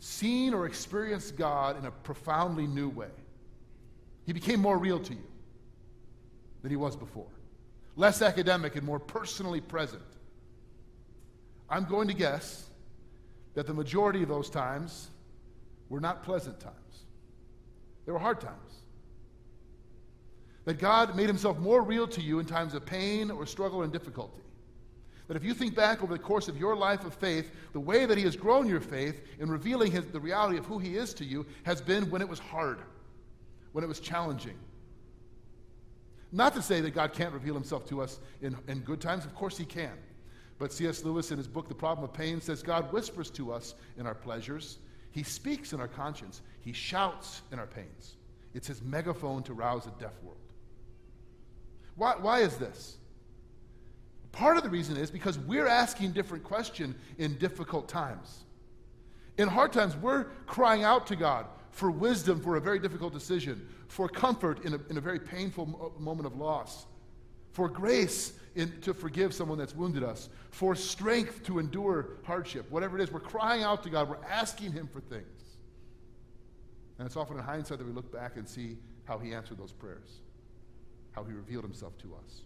seen 0.00 0.52
or 0.52 0.66
experienced 0.66 1.36
God 1.36 1.78
in 1.78 1.86
a 1.86 1.92
profoundly 1.92 2.66
new 2.66 2.88
way. 2.88 3.12
He 4.26 4.32
became 4.32 4.58
more 4.58 4.78
real 4.78 4.98
to 4.98 5.14
you 5.14 5.28
than 6.62 6.72
he 6.72 6.76
was 6.76 6.96
before, 6.96 7.30
less 7.94 8.20
academic 8.20 8.74
and 8.74 8.84
more 8.84 8.98
personally 8.98 9.60
present. 9.60 10.02
I'm 11.68 11.84
going 11.84 12.08
to 12.08 12.14
guess 12.14 12.66
that 13.54 13.68
the 13.68 13.74
majority 13.74 14.24
of 14.24 14.28
those 14.28 14.50
times 14.50 15.06
were 15.90 16.00
not 16.00 16.22
pleasant 16.22 16.58
times, 16.58 17.04
they 18.06 18.12
were 18.12 18.18
hard 18.18 18.40
times. 18.40 18.56
That 20.64 20.78
God 20.78 21.16
made 21.16 21.26
himself 21.26 21.58
more 21.58 21.82
real 21.82 22.06
to 22.08 22.20
you 22.20 22.38
in 22.38 22.46
times 22.46 22.74
of 22.74 22.86
pain 22.86 23.30
or 23.30 23.44
struggle 23.44 23.82
and 23.82 23.92
difficulty. 23.92 24.42
That 25.30 25.36
if 25.36 25.44
you 25.44 25.54
think 25.54 25.76
back 25.76 26.02
over 26.02 26.12
the 26.12 26.18
course 26.18 26.48
of 26.48 26.58
your 26.58 26.74
life 26.74 27.04
of 27.04 27.14
faith, 27.14 27.52
the 27.72 27.78
way 27.78 28.04
that 28.04 28.18
He 28.18 28.24
has 28.24 28.34
grown 28.34 28.66
your 28.66 28.80
faith 28.80 29.22
in 29.38 29.48
revealing 29.48 29.92
his, 29.92 30.04
the 30.06 30.18
reality 30.18 30.58
of 30.58 30.66
who 30.66 30.80
He 30.80 30.96
is 30.96 31.14
to 31.14 31.24
you 31.24 31.46
has 31.62 31.80
been 31.80 32.10
when 32.10 32.20
it 32.20 32.28
was 32.28 32.40
hard, 32.40 32.80
when 33.70 33.84
it 33.84 33.86
was 33.86 34.00
challenging. 34.00 34.58
Not 36.32 36.52
to 36.54 36.62
say 36.62 36.80
that 36.80 36.96
God 36.96 37.12
can't 37.12 37.32
reveal 37.32 37.54
Himself 37.54 37.86
to 37.90 38.02
us 38.02 38.18
in, 38.42 38.56
in 38.66 38.80
good 38.80 39.00
times, 39.00 39.24
of 39.24 39.32
course 39.36 39.56
He 39.56 39.64
can. 39.64 39.92
But 40.58 40.72
C.S. 40.72 41.04
Lewis, 41.04 41.30
in 41.30 41.38
his 41.38 41.46
book, 41.46 41.68
The 41.68 41.76
Problem 41.76 42.02
of 42.02 42.12
Pain, 42.12 42.40
says 42.40 42.60
God 42.60 42.92
whispers 42.92 43.30
to 43.30 43.52
us 43.52 43.76
in 43.98 44.08
our 44.08 44.16
pleasures, 44.16 44.78
He 45.12 45.22
speaks 45.22 45.72
in 45.72 45.80
our 45.80 45.88
conscience, 45.88 46.42
He 46.60 46.72
shouts 46.72 47.42
in 47.52 47.58
our 47.58 47.66
pains. 47.66 48.16
It's 48.54 48.66
His 48.66 48.82
megaphone 48.82 49.42
to 49.44 49.54
rouse 49.54 49.86
a 49.86 50.00
deaf 50.00 50.12
world. 50.22 50.38
Why, 51.96 52.14
why 52.18 52.40
is 52.40 52.56
this? 52.56 52.96
Part 54.32 54.56
of 54.56 54.62
the 54.62 54.70
reason 54.70 54.96
is 54.96 55.10
because 55.10 55.38
we're 55.38 55.66
asking 55.66 56.12
different 56.12 56.44
questions 56.44 56.94
in 57.18 57.36
difficult 57.38 57.88
times. 57.88 58.44
In 59.38 59.48
hard 59.48 59.72
times, 59.72 59.96
we're 59.96 60.24
crying 60.46 60.84
out 60.84 61.06
to 61.08 61.16
God 61.16 61.46
for 61.70 61.90
wisdom 61.90 62.40
for 62.40 62.56
a 62.56 62.60
very 62.60 62.78
difficult 62.78 63.12
decision, 63.12 63.68
for 63.88 64.08
comfort 64.08 64.64
in 64.64 64.74
a, 64.74 64.80
in 64.88 64.98
a 64.98 65.00
very 65.00 65.18
painful 65.18 65.94
moment 65.98 66.26
of 66.26 66.36
loss, 66.36 66.86
for 67.52 67.68
grace 67.68 68.32
in, 68.54 68.80
to 68.82 68.94
forgive 68.94 69.32
someone 69.34 69.58
that's 69.58 69.74
wounded 69.74 70.02
us, 70.02 70.28
for 70.50 70.74
strength 70.74 71.44
to 71.44 71.58
endure 71.58 72.18
hardship, 72.24 72.70
whatever 72.70 72.98
it 72.98 73.02
is. 73.02 73.12
We're 73.12 73.20
crying 73.20 73.62
out 73.62 73.82
to 73.84 73.90
God. 73.90 74.08
We're 74.08 74.24
asking 74.28 74.72
Him 74.72 74.88
for 74.92 75.00
things. 75.00 75.24
And 76.98 77.06
it's 77.06 77.16
often 77.16 77.38
in 77.38 77.44
hindsight 77.44 77.78
that 77.78 77.86
we 77.86 77.92
look 77.92 78.12
back 78.12 78.36
and 78.36 78.48
see 78.48 78.76
how 79.04 79.18
He 79.18 79.32
answered 79.32 79.58
those 79.58 79.72
prayers, 79.72 80.20
how 81.12 81.24
He 81.24 81.32
revealed 81.32 81.64
Himself 81.64 81.96
to 81.98 82.14
us. 82.14 82.42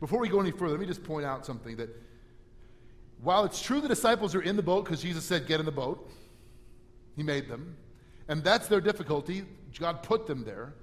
Before 0.00 0.18
we 0.18 0.28
go 0.28 0.40
any 0.40 0.50
further, 0.50 0.72
let 0.72 0.80
me 0.80 0.86
just 0.86 1.04
point 1.04 1.24
out 1.24 1.46
something 1.46 1.76
that 1.76 1.88
while 3.22 3.44
it's 3.44 3.62
true 3.62 3.80
the 3.80 3.86
disciples 3.88 4.34
are 4.34 4.42
in 4.42 4.56
the 4.56 4.62
boat 4.62 4.84
because 4.84 5.02
Jesus 5.02 5.24
said, 5.24 5.46
Get 5.46 5.60
in 5.60 5.66
the 5.66 5.72
boat, 5.72 6.10
He 7.16 7.22
made 7.22 7.48
them, 7.48 7.76
and 8.28 8.42
that's 8.42 8.66
their 8.66 8.80
difficulty, 8.80 9.44
God 9.78 10.02
put 10.02 10.26
them 10.26 10.44
there. 10.44 10.74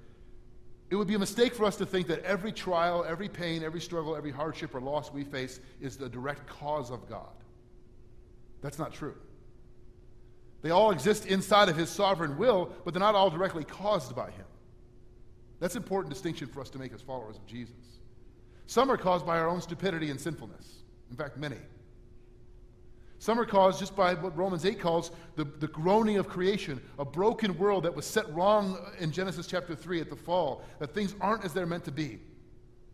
It 0.90 0.96
would 0.96 1.06
be 1.06 1.14
a 1.14 1.20
mistake 1.20 1.54
for 1.54 1.64
us 1.64 1.76
to 1.76 1.86
think 1.86 2.08
that 2.08 2.22
every 2.24 2.50
trial, 2.50 3.04
every 3.08 3.28
pain, 3.28 3.62
every 3.62 3.80
struggle, 3.80 4.16
every 4.16 4.32
hardship 4.32 4.74
or 4.74 4.80
loss 4.80 5.12
we 5.12 5.22
face 5.22 5.60
is 5.80 5.96
the 5.96 6.08
direct 6.08 6.48
cause 6.48 6.90
of 6.90 7.08
God. 7.08 7.30
That's 8.60 8.78
not 8.78 8.92
true. 8.92 9.14
They 10.62 10.70
all 10.70 10.90
exist 10.90 11.26
inside 11.26 11.68
of 11.68 11.76
His 11.76 11.88
sovereign 11.88 12.36
will, 12.36 12.72
but 12.84 12.92
they're 12.92 13.00
not 13.00 13.14
all 13.14 13.30
directly 13.30 13.64
caused 13.64 14.16
by 14.16 14.30
Him. 14.30 14.44
That's 15.60 15.76
an 15.76 15.82
important 15.82 16.12
distinction 16.12 16.48
for 16.48 16.60
us 16.60 16.70
to 16.70 16.78
make 16.78 16.92
as 16.92 17.02
followers 17.02 17.36
of 17.36 17.46
Jesus. 17.46 17.74
Some 18.66 18.90
are 18.90 18.96
caused 18.96 19.24
by 19.24 19.38
our 19.38 19.48
own 19.48 19.60
stupidity 19.60 20.10
and 20.10 20.20
sinfulness. 20.20 20.82
In 21.10 21.16
fact, 21.16 21.36
many. 21.36 21.56
Some 23.20 23.38
are 23.38 23.44
caused 23.44 23.78
just 23.78 23.94
by 23.94 24.14
what 24.14 24.34
Romans 24.34 24.64
8 24.64 24.80
calls 24.80 25.10
the, 25.36 25.44
the 25.44 25.68
groaning 25.68 26.16
of 26.16 26.26
creation, 26.26 26.80
a 26.98 27.04
broken 27.04 27.56
world 27.58 27.84
that 27.84 27.94
was 27.94 28.06
set 28.06 28.32
wrong 28.32 28.78
in 28.98 29.12
Genesis 29.12 29.46
chapter 29.46 29.74
3 29.74 30.00
at 30.00 30.08
the 30.08 30.16
fall, 30.16 30.64
that 30.78 30.94
things 30.94 31.14
aren't 31.20 31.44
as 31.44 31.52
they're 31.52 31.66
meant 31.66 31.84
to 31.84 31.92
be. 31.92 32.18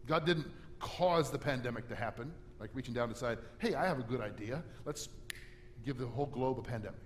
God 0.05 0.27
didn't 0.27 0.49
cause 0.81 1.31
the 1.31 1.39
pandemic 1.39 1.89
to 1.91 1.95
happen, 1.95 2.33
like 2.59 2.71
reaching 2.75 2.93
down 2.93 3.07
to 3.07 3.15
decide, 3.15 3.39
hey, 3.59 3.75
I 3.75 3.87
have 3.87 4.01
a 4.01 4.03
good 4.03 4.21
idea. 4.21 4.65
Let's 4.85 5.09
give 5.85 5.97
the 5.97 6.07
whole 6.07 6.27
globe 6.27 6.59
a 6.59 6.63
pandemic. 6.63 6.99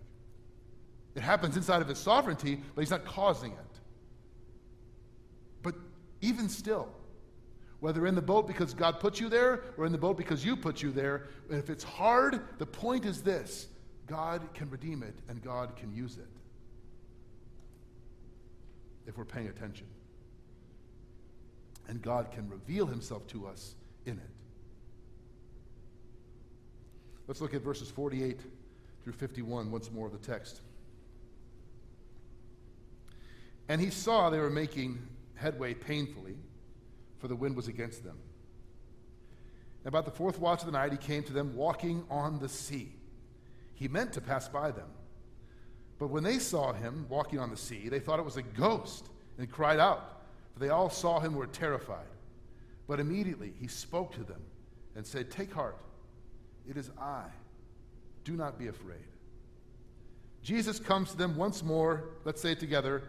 It 1.14 1.20
happens 1.20 1.58
inside 1.58 1.82
of 1.82 1.88
his 1.88 1.98
sovereignty, 1.98 2.58
but 2.74 2.80
he's 2.80 2.90
not 2.90 3.04
causing 3.04 3.52
it. 3.52 3.80
But 5.62 5.74
even 6.22 6.48
still, 6.48 6.88
whether 7.80 8.06
in 8.06 8.14
the 8.14 8.22
boat 8.22 8.46
because 8.46 8.74
God 8.74 9.00
put 9.00 9.18
you 9.18 9.28
there 9.28 9.62
or 9.76 9.86
in 9.86 9.92
the 9.92 9.98
boat 9.98 10.16
because 10.16 10.44
you 10.44 10.56
put 10.56 10.82
you 10.82 10.90
there. 10.90 11.28
And 11.48 11.58
if 11.58 11.70
it's 11.70 11.84
hard, 11.84 12.40
the 12.58 12.66
point 12.66 13.04
is 13.04 13.22
this 13.22 13.68
God 14.06 14.42
can 14.54 14.68
redeem 14.70 15.02
it 15.02 15.14
and 15.28 15.42
God 15.42 15.76
can 15.76 15.92
use 15.92 16.16
it 16.16 16.28
if 19.06 19.16
we're 19.16 19.24
paying 19.24 19.48
attention. 19.48 19.86
And 21.88 22.00
God 22.00 22.30
can 22.30 22.48
reveal 22.48 22.86
himself 22.86 23.26
to 23.28 23.46
us 23.46 23.74
in 24.06 24.12
it. 24.12 24.30
Let's 27.26 27.40
look 27.40 27.54
at 27.54 27.62
verses 27.62 27.90
48 27.90 28.38
through 29.02 29.12
51, 29.14 29.70
once 29.70 29.90
more 29.90 30.06
of 30.06 30.12
the 30.12 30.18
text. 30.18 30.60
And 33.68 33.80
he 33.80 33.90
saw 33.90 34.30
they 34.30 34.38
were 34.38 34.50
making 34.50 34.98
headway 35.36 35.74
painfully, 35.74 36.34
for 37.20 37.28
the 37.28 37.36
wind 37.36 37.54
was 37.54 37.68
against 37.68 38.02
them. 38.02 38.16
About 39.84 40.04
the 40.04 40.10
fourth 40.10 40.38
watch 40.38 40.60
of 40.60 40.66
the 40.66 40.72
night, 40.72 40.92
he 40.92 40.98
came 40.98 41.22
to 41.24 41.32
them 41.32 41.54
walking 41.54 42.04
on 42.10 42.38
the 42.38 42.48
sea. 42.48 42.92
He 43.74 43.88
meant 43.88 44.12
to 44.14 44.20
pass 44.20 44.48
by 44.48 44.70
them. 44.70 44.88
But 45.98 46.08
when 46.08 46.22
they 46.22 46.38
saw 46.38 46.72
him 46.72 47.06
walking 47.08 47.38
on 47.38 47.50
the 47.50 47.56
sea, 47.56 47.88
they 47.88 48.00
thought 48.00 48.18
it 48.18 48.24
was 48.24 48.36
a 48.36 48.42
ghost 48.42 49.06
and 49.38 49.50
cried 49.50 49.78
out, 49.78 50.22
for 50.52 50.60
they 50.60 50.70
all 50.70 50.90
saw 50.90 51.18
him 51.18 51.32
and 51.32 51.36
were 51.36 51.46
terrified. 51.46 52.06
But 52.86 53.00
immediately 53.00 53.52
he 53.58 53.68
spoke 53.68 54.12
to 54.14 54.24
them 54.24 54.42
and 54.96 55.06
said, 55.06 55.30
Take 55.30 55.52
heart, 55.52 55.78
it 56.68 56.76
is 56.76 56.90
I. 56.98 57.24
Do 58.24 58.32
not 58.32 58.58
be 58.58 58.68
afraid. 58.68 58.98
Jesus 60.42 60.78
comes 60.78 61.10
to 61.10 61.16
them 61.16 61.36
once 61.36 61.62
more, 61.62 62.10
let's 62.24 62.40
say 62.40 62.52
it 62.52 62.60
together, 62.60 63.02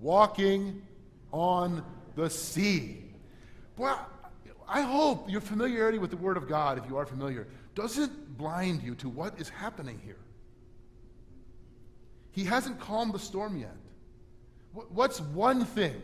walking 0.00 0.82
on 1.32 1.84
the 2.14 2.30
sea. 2.30 3.05
Boy, 3.76 3.92
I 4.68 4.80
hope 4.80 5.30
your 5.30 5.40
familiarity 5.40 5.98
with 5.98 6.10
the 6.10 6.16
Word 6.16 6.36
of 6.36 6.48
God, 6.48 6.78
if 6.78 6.88
you 6.88 6.96
are 6.96 7.06
familiar, 7.06 7.46
doesn't 7.74 8.36
blind 8.36 8.82
you 8.82 8.94
to 8.96 9.08
what 9.08 9.38
is 9.38 9.48
happening 9.48 10.00
here. 10.04 10.18
He 12.32 12.44
hasn't 12.44 12.80
calmed 12.80 13.14
the 13.14 13.18
storm 13.18 13.56
yet. 13.58 13.76
What's 14.72 15.20
one 15.20 15.64
thing? 15.64 16.02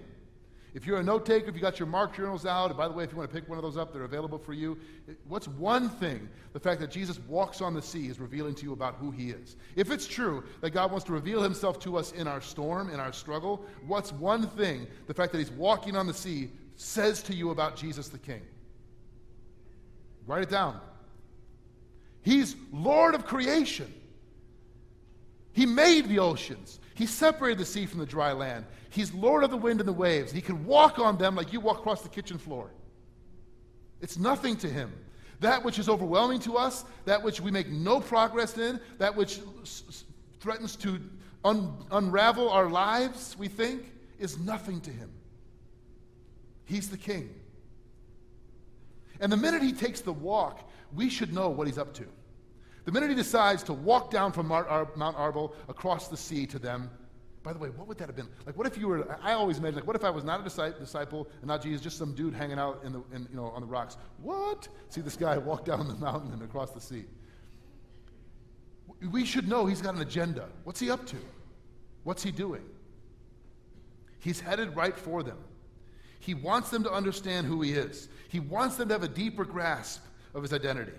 If 0.74 0.86
you're 0.86 0.98
a 0.98 1.02
note 1.02 1.26
taker, 1.26 1.50
if 1.50 1.54
you 1.54 1.60
got 1.60 1.78
your 1.78 1.88
mark 1.88 2.16
journals 2.16 2.46
out, 2.46 2.68
and 2.68 2.78
by 2.78 2.88
the 2.88 2.94
way, 2.94 3.04
if 3.04 3.12
you 3.12 3.18
want 3.18 3.30
to 3.30 3.34
pick 3.34 3.46
one 3.46 3.58
of 3.58 3.62
those 3.62 3.76
up, 3.76 3.92
they're 3.92 4.04
available 4.04 4.38
for 4.38 4.54
you. 4.54 4.78
What's 5.28 5.46
one 5.46 5.90
thing 5.90 6.30
the 6.54 6.60
fact 6.60 6.80
that 6.80 6.90
Jesus 6.90 7.18
walks 7.28 7.60
on 7.60 7.74
the 7.74 7.82
sea 7.82 8.06
is 8.06 8.18
revealing 8.18 8.54
to 8.54 8.62
you 8.62 8.72
about 8.72 8.94
who 8.94 9.10
he 9.10 9.30
is? 9.30 9.56
If 9.76 9.90
it's 9.90 10.06
true 10.06 10.42
that 10.62 10.70
God 10.70 10.90
wants 10.90 11.04
to 11.06 11.12
reveal 11.12 11.42
himself 11.42 11.78
to 11.80 11.98
us 11.98 12.12
in 12.12 12.26
our 12.26 12.40
storm, 12.40 12.88
in 12.88 13.00
our 13.00 13.12
struggle, 13.12 13.66
what's 13.86 14.12
one 14.12 14.46
thing 14.46 14.86
the 15.06 15.14
fact 15.14 15.32
that 15.32 15.38
he's 15.38 15.50
walking 15.50 15.94
on 15.94 16.06
the 16.06 16.14
sea 16.14 16.50
says 16.82 17.22
to 17.24 17.34
you 17.34 17.50
about 17.50 17.76
Jesus 17.76 18.08
the 18.08 18.18
King? 18.18 18.42
Write 20.26 20.42
it 20.42 20.50
down. 20.50 20.80
He's 22.22 22.56
Lord 22.72 23.14
of 23.14 23.26
creation. 23.26 23.92
He 25.52 25.66
made 25.66 26.08
the 26.08 26.18
oceans. 26.18 26.80
He 26.94 27.06
separated 27.06 27.58
the 27.58 27.64
sea 27.64 27.86
from 27.86 28.00
the 28.00 28.06
dry 28.06 28.32
land. 28.32 28.64
He's 28.90 29.12
Lord 29.12 29.44
of 29.44 29.50
the 29.50 29.56
wind 29.56 29.80
and 29.80 29.88
the 29.88 29.92
waves. 29.92 30.32
He 30.32 30.40
can 30.40 30.64
walk 30.64 30.98
on 30.98 31.16
them 31.18 31.34
like 31.34 31.52
you 31.52 31.60
walk 31.60 31.78
across 31.78 32.02
the 32.02 32.08
kitchen 32.08 32.38
floor. 32.38 32.70
It's 34.00 34.18
nothing 34.18 34.56
to 34.56 34.68
him. 34.68 34.92
That 35.40 35.64
which 35.64 35.78
is 35.78 35.88
overwhelming 35.88 36.40
to 36.40 36.56
us, 36.56 36.84
that 37.04 37.22
which 37.22 37.40
we 37.40 37.50
make 37.50 37.68
no 37.68 38.00
progress 38.00 38.56
in, 38.58 38.80
that 38.98 39.14
which 39.14 39.40
s- 39.62 40.04
threatens 40.40 40.76
to 40.76 41.00
un- 41.44 41.84
unravel 41.90 42.48
our 42.48 42.68
lives, 42.68 43.36
we 43.38 43.48
think, 43.48 43.92
is 44.18 44.38
nothing 44.38 44.80
to 44.82 44.90
him. 44.90 45.10
He's 46.72 46.88
the 46.88 46.96
king. 46.96 47.28
And 49.20 49.30
the 49.30 49.36
minute 49.36 49.62
he 49.62 49.72
takes 49.72 50.00
the 50.00 50.12
walk, 50.12 50.70
we 50.94 51.10
should 51.10 51.30
know 51.30 51.50
what 51.50 51.66
he's 51.66 51.76
up 51.76 51.92
to. 51.94 52.06
The 52.86 52.92
minute 52.92 53.10
he 53.10 53.14
decides 53.14 53.62
to 53.64 53.74
walk 53.74 54.10
down 54.10 54.32
from 54.32 54.48
Mount, 54.48 54.66
Ar- 54.68 54.88
Mount 54.96 55.18
Arbel 55.18 55.52
across 55.68 56.08
the 56.08 56.16
sea 56.16 56.46
to 56.46 56.58
them, 56.58 56.90
by 57.42 57.52
the 57.52 57.58
way, 57.58 57.68
what 57.68 57.88
would 57.88 57.98
that 57.98 58.08
have 58.08 58.16
been? 58.16 58.28
Like, 58.46 58.56
what 58.56 58.66
if 58.66 58.78
you 58.78 58.88
were, 58.88 59.18
I 59.22 59.34
always 59.34 59.58
imagine, 59.58 59.74
like, 59.74 59.86
what 59.86 59.96
if 59.96 60.02
I 60.02 60.08
was 60.08 60.24
not 60.24 60.40
a 60.40 60.70
disciple 60.78 61.28
and 61.42 61.48
not 61.48 61.60
Jesus, 61.60 61.82
just 61.82 61.98
some 61.98 62.14
dude 62.14 62.32
hanging 62.32 62.58
out 62.58 62.80
in 62.84 62.94
the, 62.94 63.02
in, 63.12 63.28
you 63.30 63.36
know, 63.36 63.48
on 63.48 63.60
the 63.60 63.66
rocks? 63.66 63.98
What? 64.22 64.66
See 64.88 65.02
this 65.02 65.16
guy 65.16 65.36
walk 65.50 65.66
down 65.66 65.86
the 65.88 65.96
mountain 65.96 66.32
and 66.32 66.40
across 66.40 66.70
the 66.70 66.80
sea. 66.80 67.04
We 69.10 69.26
should 69.26 69.46
know 69.46 69.66
he's 69.66 69.82
got 69.82 69.94
an 69.94 70.00
agenda. 70.00 70.48
What's 70.64 70.80
he 70.80 70.90
up 70.90 71.04
to? 71.08 71.18
What's 72.04 72.22
he 72.22 72.30
doing? 72.30 72.64
He's 74.20 74.40
headed 74.40 74.74
right 74.74 74.96
for 74.96 75.22
them. 75.22 75.36
He 76.22 76.34
wants 76.34 76.70
them 76.70 76.84
to 76.84 76.92
understand 76.92 77.48
who 77.48 77.62
he 77.62 77.72
is. 77.72 78.08
He 78.28 78.38
wants 78.38 78.76
them 78.76 78.86
to 78.88 78.94
have 78.94 79.02
a 79.02 79.08
deeper 79.08 79.44
grasp 79.44 80.04
of 80.34 80.42
his 80.42 80.52
identity. 80.52 80.92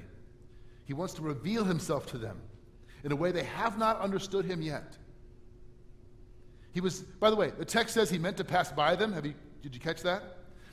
He 0.84 0.92
wants 0.92 1.14
to 1.14 1.22
reveal 1.22 1.64
himself 1.64 2.06
to 2.08 2.18
them 2.18 2.42
in 3.06 3.14
a 3.14 3.16
way 3.16 3.32
they 3.32 3.44
have 3.44 3.78
not 3.78 4.02
understood 4.02 4.44
him 4.44 4.62
yet. 4.62 4.98
He 6.74 6.82
was, 6.82 7.04
by 7.04 7.30
the 7.30 7.38
way, 7.38 7.54
the 7.58 7.64
text 7.64 7.94
says 7.94 8.10
he 8.10 8.18
meant 8.18 8.36
to 8.36 8.44
pass 8.44 8.70
by 8.74 8.98
them. 8.98 9.14
Have 9.14 9.26
you, 9.26 9.34
did 9.62 9.74
you 9.74 9.80
catch 9.80 10.02
that? 10.02 10.24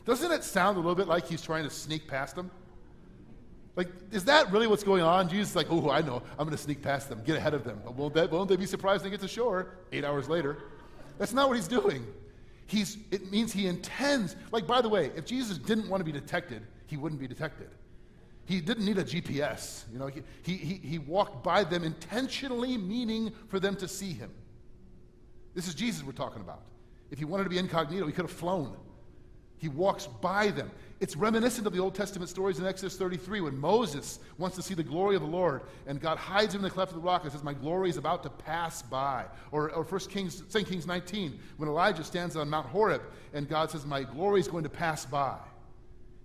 Doesn't 0.05 0.33
it 0.33 0.43
sound 0.43 0.77
a 0.77 0.81
little 0.81 0.97
bit 0.97 1.07
like 1.07 1.29
he's 1.29 1.43
trying 1.43 1.63
to 1.63 1.71
sneak 1.71 2.09
past 2.09 2.35
them? 2.35 2.51
Like, 3.77 3.87
is 4.11 4.25
that 4.25 4.51
really 4.51 4.67
what's 4.67 4.83
going 4.83 5.05
on? 5.05 5.29
Jesus 5.29 5.51
is 5.51 5.57
like, 5.57 5.69
oh, 5.71 5.91
I 5.91 6.01
know. 6.01 6.25
I'm 6.33 6.45
going 6.45 6.57
to 6.57 6.63
sneak 6.63 6.83
past 6.83 7.09
them, 7.09 7.23
get 7.25 7.37
ahead 7.37 7.55
of 7.55 7.63
them. 7.63 7.81
But 7.85 7.95
won't, 7.95 8.15
that, 8.15 8.33
won't 8.33 8.49
they 8.49 8.57
be 8.57 8.67
surprised 8.67 9.05
when 9.05 9.13
they 9.13 9.17
get 9.17 9.23
to 9.23 9.33
shore 9.33 9.77
eight 9.93 10.05
hours 10.05 10.29
later? 10.29 10.59
That's 11.19 11.33
not 11.33 11.49
what 11.49 11.57
he's 11.57 11.69
doing. 11.69 12.05
He's, 12.71 12.99
it 13.11 13.33
means 13.33 13.53
he 13.53 13.67
intends, 13.67 14.37
like, 14.53 14.65
by 14.65 14.81
the 14.81 14.89
way, 14.89 15.11
if 15.17 15.25
Jesus 15.25 15.59
didn't 15.59 15.89
want 15.89 16.01
to 16.01 16.05
be 16.05 16.13
detected, 16.13 16.63
he 16.87 16.97
wouldn't 16.97 17.21
be 17.21 17.27
detected. 17.27 17.69
He 18.45 18.61
didn't 18.61 18.85
need 18.85 18.97
a 18.97 19.03
GPS. 19.03 19.91
You 19.93 19.99
know, 19.99 20.07
he, 20.07 20.23
he, 20.57 20.75
he 20.75 20.99
walked 21.01 21.43
by 21.43 21.65
them 21.65 21.83
intentionally, 21.83 22.79
meaning 22.79 23.33
for 23.49 23.59
them 23.59 23.75
to 23.75 23.89
see 23.89 24.13
him. 24.13 24.31
This 25.53 25.67
is 25.67 25.75
Jesus 25.75 26.05
we're 26.05 26.13
talking 26.13 26.43
about. 26.43 26.63
If 27.11 27.19
he 27.19 27.25
wanted 27.25 27.43
to 27.43 27.51
be 27.51 27.59
incognito, 27.59 28.07
he 28.07 28.13
could 28.13 28.27
have 28.27 28.31
flown. 28.31 28.77
He 29.61 29.69
walks 29.69 30.07
by 30.07 30.49
them. 30.49 30.71
It's 31.01 31.17
reminiscent 31.17 31.67
of 31.67 31.75
the 31.75 31.81
Old 31.81 31.95
Testament 31.95 32.31
stories 32.31 32.59
in 32.59 32.67
Exodus 32.67 32.97
33 32.97 33.43
when 33.43 33.59
Moses 33.59 34.19
wants 34.39 34.57
to 34.57 34.63
see 34.63 34.73
the 34.73 34.83
glory 34.83 35.17
of 35.17 35.23
the 35.23 35.29
Lord 35.29 35.63
and 35.87 36.01
God 36.01 36.17
hides 36.17 36.55
him 36.55 36.61
in 36.61 36.65
the 36.65 36.71
cleft 36.71 36.93
of 36.93 36.97
the 36.97 37.03
rock 37.03 37.25
and 37.25 37.33
says, 37.33 37.45
My 37.45 37.53
glory 37.53 37.91
is 37.91 37.99
about 37.99 38.23
to 38.23 38.31
pass 38.31 38.81
by. 38.81 39.27
Or, 39.53 39.71
or 39.73 39.85
1 39.85 40.01
Kings, 40.09 40.43
2 40.51 40.65
Kings 40.65 40.87
19 40.87 41.39
when 41.59 41.69
Elijah 41.69 42.05
stands 42.05 42.37
on 42.37 42.49
Mount 42.49 42.69
Horeb 42.69 43.03
and 43.35 43.47
God 43.47 43.71
says, 43.71 43.85
My 43.85 44.03
glory 44.03 44.41
is 44.41 44.49
going 44.49 44.65
to 44.65 44.71
pass 44.71 45.05
by. 45.05 45.37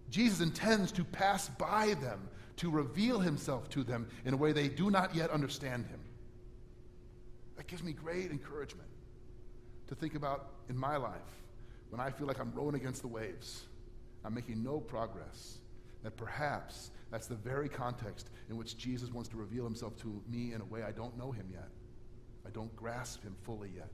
Jesus 0.09 0.39
intends 0.39 0.93
to 0.93 1.03
pass 1.03 1.49
by 1.49 1.95
them, 1.95 2.29
to 2.57 2.71
reveal 2.71 3.19
himself 3.19 3.69
to 3.71 3.83
them 3.83 4.07
in 4.23 4.33
a 4.33 4.37
way 4.37 4.53
they 4.53 4.69
do 4.69 4.89
not 4.89 5.13
yet 5.13 5.29
understand 5.29 5.87
him. 5.87 5.99
That 7.57 7.67
gives 7.67 7.83
me 7.83 7.91
great 7.91 8.31
encouragement 8.31 8.87
to 9.87 9.95
think 9.95 10.15
about 10.15 10.51
in 10.69 10.77
my 10.77 10.95
life 10.95 11.19
when 11.95 12.05
I 12.05 12.11
feel 12.11 12.27
like 12.27 12.41
I'm 12.41 12.51
rowing 12.53 12.75
against 12.75 13.01
the 13.03 13.07
waves, 13.07 13.63
I'm 14.25 14.33
making 14.33 14.61
no 14.61 14.81
progress, 14.81 15.59
that 16.03 16.17
perhaps 16.17 16.91
that's 17.09 17.27
the 17.27 17.35
very 17.35 17.69
context 17.69 18.31
in 18.49 18.57
which 18.57 18.77
Jesus 18.77 19.13
wants 19.13 19.29
to 19.29 19.37
reveal 19.37 19.63
himself 19.63 19.95
to 20.01 20.21
me 20.29 20.51
in 20.51 20.59
a 20.59 20.65
way 20.65 20.83
I 20.83 20.91
don't 20.91 21.17
know 21.17 21.31
him 21.31 21.45
yet. 21.49 21.69
I 22.45 22.49
don't 22.49 22.75
grasp 22.75 23.23
him 23.23 23.33
fully 23.43 23.69
yet. 23.73 23.93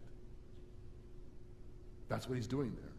That's 2.10 2.28
what 2.28 2.38
he's 2.38 2.48
doing 2.48 2.76
there. 2.82 2.92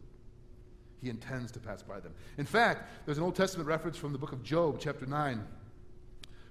He 1.01 1.11
intends 1.11 1.51
to 1.53 1.59
pass 1.59 1.83
by 1.83 1.99
them. 1.99 2.15
In 2.39 2.47
fact, 2.47 2.89
there's 3.05 3.19
an 3.19 3.25
Old 3.25 3.35
Testament 3.35 3.69
reference 3.69 3.97
from 3.97 4.13
the 4.13 4.19
book 4.19 4.31
of 4.31 4.45
Job, 4.45 4.79
chapter 4.79 5.05
9, 5.05 5.45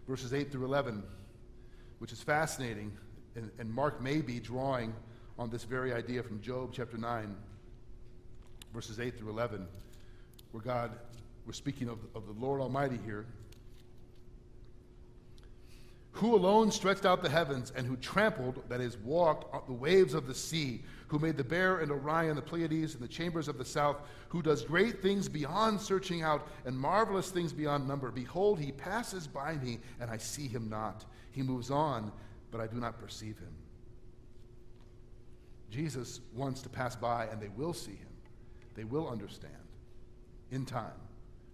verses 0.09 0.33
8 0.33 0.51
through 0.51 0.65
11, 0.65 1.03
which 1.99 2.11
is 2.11 2.21
fascinating. 2.21 2.91
And, 3.37 3.49
and 3.59 3.71
Mark 3.71 4.01
may 4.01 4.19
be 4.19 4.41
drawing 4.41 4.93
on 5.39 5.49
this 5.49 5.63
very 5.63 5.93
idea 5.93 6.21
from 6.21 6.41
Job 6.41 6.71
chapter 6.73 6.97
9, 6.97 7.33
verses 8.73 8.99
8 8.99 9.17
through 9.17 9.29
11, 9.29 9.67
where 10.51 10.63
God, 10.63 10.91
we're 11.45 11.53
speaking 11.53 11.89
of, 11.89 11.99
of 12.15 12.25
the 12.27 12.45
Lord 12.45 12.61
Almighty 12.61 12.99
here, 13.05 13.25
who 16.13 16.35
alone 16.35 16.71
stretched 16.71 17.05
out 17.05 17.23
the 17.23 17.29
heavens 17.29 17.71
and 17.75 17.87
who 17.87 17.95
trampled, 17.97 18.61
that 18.69 18.81
is, 18.81 18.97
walked 18.97 19.67
the 19.67 19.73
waves 19.73 20.13
of 20.13 20.27
the 20.27 20.35
sea, 20.35 20.81
who 21.07 21.19
made 21.19 21.37
the 21.37 21.43
bear 21.43 21.79
and 21.79 21.91
Orion, 21.91 22.35
the 22.35 22.41
Pleiades, 22.41 22.93
and 22.93 23.03
the 23.03 23.07
chambers 23.07 23.47
of 23.47 23.57
the 23.57 23.65
south, 23.65 23.97
who 24.29 24.41
does 24.41 24.63
great 24.63 25.01
things 25.01 25.27
beyond 25.27 25.79
searching 25.79 26.21
out 26.21 26.47
and 26.65 26.77
marvelous 26.77 27.31
things 27.31 27.53
beyond 27.53 27.87
number. 27.87 28.11
Behold, 28.11 28.59
he 28.59 28.71
passes 28.71 29.25
by 29.25 29.55
me, 29.55 29.79
and 29.99 30.09
I 30.09 30.17
see 30.17 30.47
him 30.47 30.69
not. 30.69 31.05
He 31.31 31.41
moves 31.41 31.71
on, 31.71 32.11
but 32.51 32.61
I 32.61 32.67
do 32.67 32.77
not 32.77 32.99
perceive 32.99 33.37
him. 33.39 33.53
Jesus 35.69 36.19
wants 36.33 36.61
to 36.61 36.69
pass 36.69 36.95
by, 36.95 37.25
and 37.27 37.41
they 37.41 37.49
will 37.55 37.73
see 37.73 37.91
him. 37.91 38.07
They 38.75 38.83
will 38.83 39.09
understand 39.09 39.53
in 40.51 40.65
time 40.65 40.91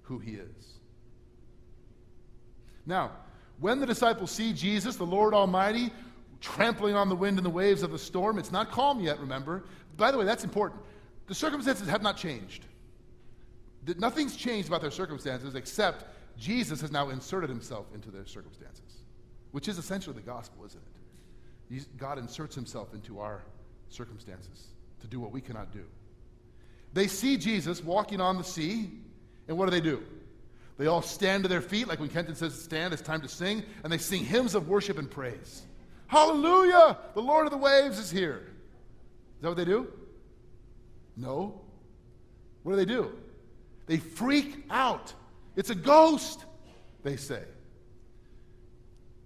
who 0.04 0.20
he 0.20 0.32
is. 0.36 0.80
Now, 2.86 3.12
when 3.60 3.80
the 3.80 3.86
disciples 3.86 4.32
see 4.32 4.54
Jesus, 4.54 4.96
the 4.96 5.06
Lord 5.06 5.34
Almighty, 5.34 5.92
trampling 6.40 6.96
on 6.96 7.10
the 7.10 7.16
wind 7.16 7.38
and 7.38 7.46
the 7.46 7.50
waves 7.50 7.84
of 7.84 7.92
the 7.92 8.00
storm, 8.00 8.38
it's 8.38 8.52
not 8.52 8.72
calm 8.72 9.00
yet, 9.00 9.20
remember. 9.20 9.66
By 9.98 10.12
the 10.12 10.18
way, 10.18 10.26
that's 10.26 10.44
important. 10.44 10.82
The 11.26 11.36
circumstances 11.36 11.88
have 11.90 12.02
not 12.02 12.18
changed. 12.18 12.66
Nothing's 13.98 14.36
changed 14.36 14.68
about 14.68 14.82
their 14.82 14.92
circumstances 14.92 15.56
except 15.56 16.06
Jesus 16.38 16.80
has 16.82 16.92
now 16.92 17.10
inserted 17.10 17.50
himself 17.50 17.88
into 17.94 18.12
their 18.12 18.26
circumstances, 18.26 19.04
which 19.52 19.68
is 19.68 19.78
essentially 19.78 20.16
the 20.16 20.22
gospel, 20.22 20.66
isn't 20.66 20.82
it? 21.70 21.98
God 21.98 22.18
inserts 22.18 22.56
himself 22.56 22.94
into 22.94 23.20
our 23.20 23.44
circumstances 23.90 24.68
to 25.02 25.08
do 25.08 25.20
what 25.20 25.32
we 25.32 25.42
cannot 25.42 25.74
do. 25.74 25.84
They 26.94 27.08
see 27.08 27.38
Jesus 27.38 27.84
walking 27.84 28.22
on 28.22 28.38
the 28.38 28.44
sea, 28.44 28.90
and 29.48 29.58
what 29.58 29.66
do 29.66 29.72
they 29.72 29.82
do? 29.82 30.04
They 30.78 30.88
all 30.88 31.02
stand 31.02 31.44
to 31.44 31.50
their 31.50 31.62
feet, 31.62 31.88
like 31.88 32.00
when 32.00 32.10
Kenton 32.10 32.36
says 32.36 32.60
stand, 32.60 32.94
it's 32.94 33.02
time 33.02 33.22
to 33.22 33.28
sing, 33.28 33.64
and 33.84 33.92
they 33.92 33.98
sing 33.98 34.24
hymns 34.24 34.56
of 34.56 34.68
worship 34.68 34.98
and 34.98 35.10
praise. 35.10 35.64
Hallelujah! 36.08 36.98
The 37.14 37.22
Lord 37.22 37.46
of 37.46 37.52
the 37.52 37.58
waves 37.58 38.00
is 38.00 38.12
here. 38.12 38.48
Is 39.38 39.42
that 39.42 39.50
what 39.50 39.58
they 39.58 39.66
do? 39.66 39.88
No. 41.16 41.62
What 42.64 42.74
do 42.74 42.78
they 42.78 42.86
do? 42.86 43.12
They 43.88 43.98
freak 43.98 44.66
out. 44.70 45.14
It's 45.56 45.70
a 45.70 45.76
ghost, 45.76 46.46
they 47.04 47.16
say. 47.16 47.44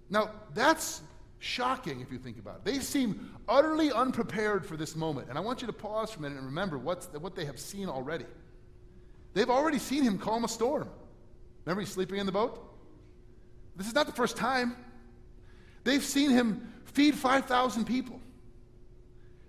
Now, 0.08 0.30
that's 0.54 1.02
shocking 1.42 2.00
if 2.00 2.12
you 2.12 2.18
think 2.18 2.38
about 2.38 2.56
it. 2.56 2.64
They 2.64 2.78
seem 2.78 3.32
utterly 3.48 3.90
unprepared 3.90 4.64
for 4.64 4.76
this 4.76 4.94
moment. 4.94 5.28
And 5.28 5.36
I 5.36 5.40
want 5.40 5.60
you 5.60 5.66
to 5.66 5.72
pause 5.72 6.12
for 6.12 6.20
a 6.20 6.22
minute 6.22 6.38
and 6.38 6.46
remember 6.46 6.78
what's 6.78 7.06
what 7.06 7.34
they 7.34 7.44
have 7.44 7.58
seen 7.58 7.88
already. 7.88 8.26
They've 9.34 9.50
already 9.50 9.78
seen 9.78 10.04
him 10.04 10.18
calm 10.18 10.44
a 10.44 10.48
storm. 10.48 10.88
Remember, 11.64 11.80
he's 11.80 11.90
sleeping 11.90 12.18
in 12.18 12.26
the 12.26 12.32
boat? 12.32 12.62
This 13.76 13.86
is 13.86 13.94
not 13.94 14.06
the 14.06 14.12
first 14.12 14.36
time. 14.36 14.76
They've 15.84 16.04
seen 16.04 16.30
him 16.30 16.72
feed 16.84 17.14
5,000 17.14 17.86
people. 17.86 18.20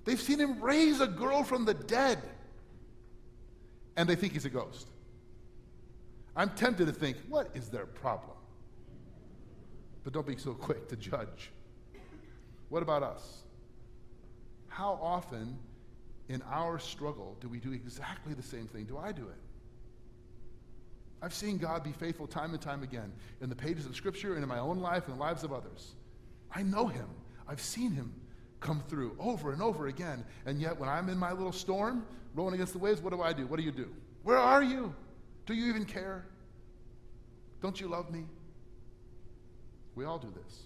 They've 0.05 0.21
seen 0.21 0.39
him 0.39 0.61
raise 0.61 0.99
a 0.99 1.07
girl 1.07 1.43
from 1.43 1.65
the 1.65 1.73
dead. 1.73 2.21
And 3.97 4.09
they 4.09 4.15
think 4.15 4.33
he's 4.33 4.45
a 4.45 4.49
ghost. 4.49 4.87
I'm 6.35 6.49
tempted 6.49 6.87
to 6.87 6.93
think, 6.93 7.17
what 7.29 7.49
is 7.53 7.69
their 7.69 7.85
problem? 7.85 8.37
But 10.03 10.13
don't 10.13 10.25
be 10.25 10.37
so 10.37 10.53
quick 10.53 10.87
to 10.89 10.95
judge. 10.95 11.51
What 12.73 12.81
about 12.81 13.03
us? 13.03 13.43
How 14.67 14.97
often 14.99 15.59
in 16.27 16.41
our 16.49 16.79
struggle 16.79 17.37
do 17.39 17.47
we 17.47 17.59
do 17.59 17.71
exactly 17.71 18.33
the 18.33 18.41
same 18.41 18.65
thing? 18.65 18.85
Do 18.85 18.97
I 18.97 19.11
do 19.11 19.27
it? 19.27 19.37
I've 21.21 21.35
seen 21.35 21.59
God 21.59 21.83
be 21.83 21.91
faithful 21.91 22.25
time 22.25 22.51
and 22.51 22.59
time 22.59 22.81
again 22.81 23.13
in 23.41 23.49
the 23.49 23.55
pages 23.55 23.85
of 23.85 23.95
Scripture 23.95 24.33
and 24.33 24.41
in 24.41 24.49
my 24.49 24.57
own 24.57 24.79
life 24.79 25.05
and 25.05 25.17
the 25.17 25.19
lives 25.19 25.43
of 25.43 25.53
others. 25.53 25.91
I 26.51 26.63
know 26.63 26.87
Him. 26.87 27.05
I've 27.47 27.61
seen 27.61 27.91
Him 27.91 28.11
come 28.59 28.81
through 28.87 29.17
over 29.19 29.51
and 29.51 29.61
over 29.61 29.85
again. 29.85 30.25
And 30.47 30.59
yet, 30.59 30.79
when 30.79 30.89
I'm 30.89 31.09
in 31.09 31.17
my 31.19 31.31
little 31.31 31.51
storm, 31.51 32.07
rolling 32.33 32.55
against 32.55 32.73
the 32.73 32.79
waves, 32.79 33.01
what 33.01 33.13
do 33.13 33.21
I 33.21 33.33
do? 33.33 33.45
What 33.45 33.57
do 33.57 33.63
you 33.63 33.71
do? 33.71 33.89
Where 34.23 34.39
are 34.39 34.63
you? 34.63 34.95
Do 35.45 35.53
you 35.53 35.67
even 35.67 35.85
care? 35.85 36.25
Don't 37.61 37.79
you 37.79 37.87
love 37.87 38.09
me? 38.09 38.23
We 39.93 40.05
all 40.05 40.17
do 40.17 40.33
this. 40.43 40.63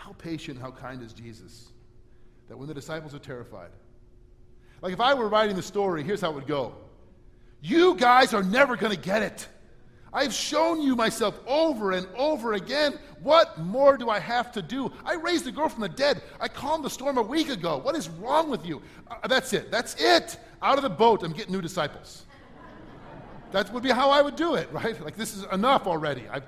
How 0.00 0.12
patient, 0.14 0.58
how 0.58 0.70
kind 0.70 1.02
is 1.02 1.12
Jesus 1.12 1.68
that 2.48 2.56
when 2.56 2.66
the 2.66 2.74
disciples 2.74 3.14
are 3.14 3.18
terrified, 3.18 3.68
like 4.80 4.94
if 4.94 5.00
I 5.00 5.12
were 5.12 5.28
writing 5.28 5.56
the 5.56 5.62
story, 5.62 6.02
here's 6.02 6.22
how 6.22 6.30
it 6.30 6.34
would 6.34 6.46
go 6.46 6.74
You 7.60 7.94
guys 7.96 8.32
are 8.32 8.42
never 8.42 8.76
going 8.76 8.92
to 8.92 8.98
get 8.98 9.20
it. 9.22 9.46
I've 10.10 10.32
shown 10.32 10.80
you 10.80 10.96
myself 10.96 11.38
over 11.46 11.92
and 11.92 12.08
over 12.16 12.54
again. 12.54 12.98
What 13.22 13.60
more 13.60 13.98
do 13.98 14.08
I 14.08 14.18
have 14.18 14.50
to 14.52 14.62
do? 14.62 14.90
I 15.04 15.14
raised 15.14 15.46
a 15.46 15.52
girl 15.52 15.68
from 15.68 15.82
the 15.82 15.88
dead. 15.90 16.22
I 16.40 16.48
calmed 16.48 16.82
the 16.82 16.90
storm 16.90 17.18
a 17.18 17.22
week 17.22 17.50
ago. 17.50 17.76
What 17.76 17.94
is 17.94 18.08
wrong 18.08 18.50
with 18.50 18.64
you? 18.64 18.80
Uh, 19.08 19.28
that's 19.28 19.52
it. 19.52 19.70
That's 19.70 19.94
it. 20.00 20.38
Out 20.62 20.78
of 20.78 20.82
the 20.82 20.90
boat, 20.90 21.22
I'm 21.22 21.32
getting 21.32 21.52
new 21.52 21.60
disciples. 21.60 22.24
that 23.52 23.70
would 23.72 23.82
be 23.82 23.90
how 23.90 24.08
I 24.08 24.22
would 24.22 24.34
do 24.34 24.54
it, 24.54 24.72
right? 24.72 24.98
Like, 25.04 25.16
this 25.16 25.36
is 25.36 25.44
enough 25.52 25.86
already. 25.86 26.26
I, 26.32 26.40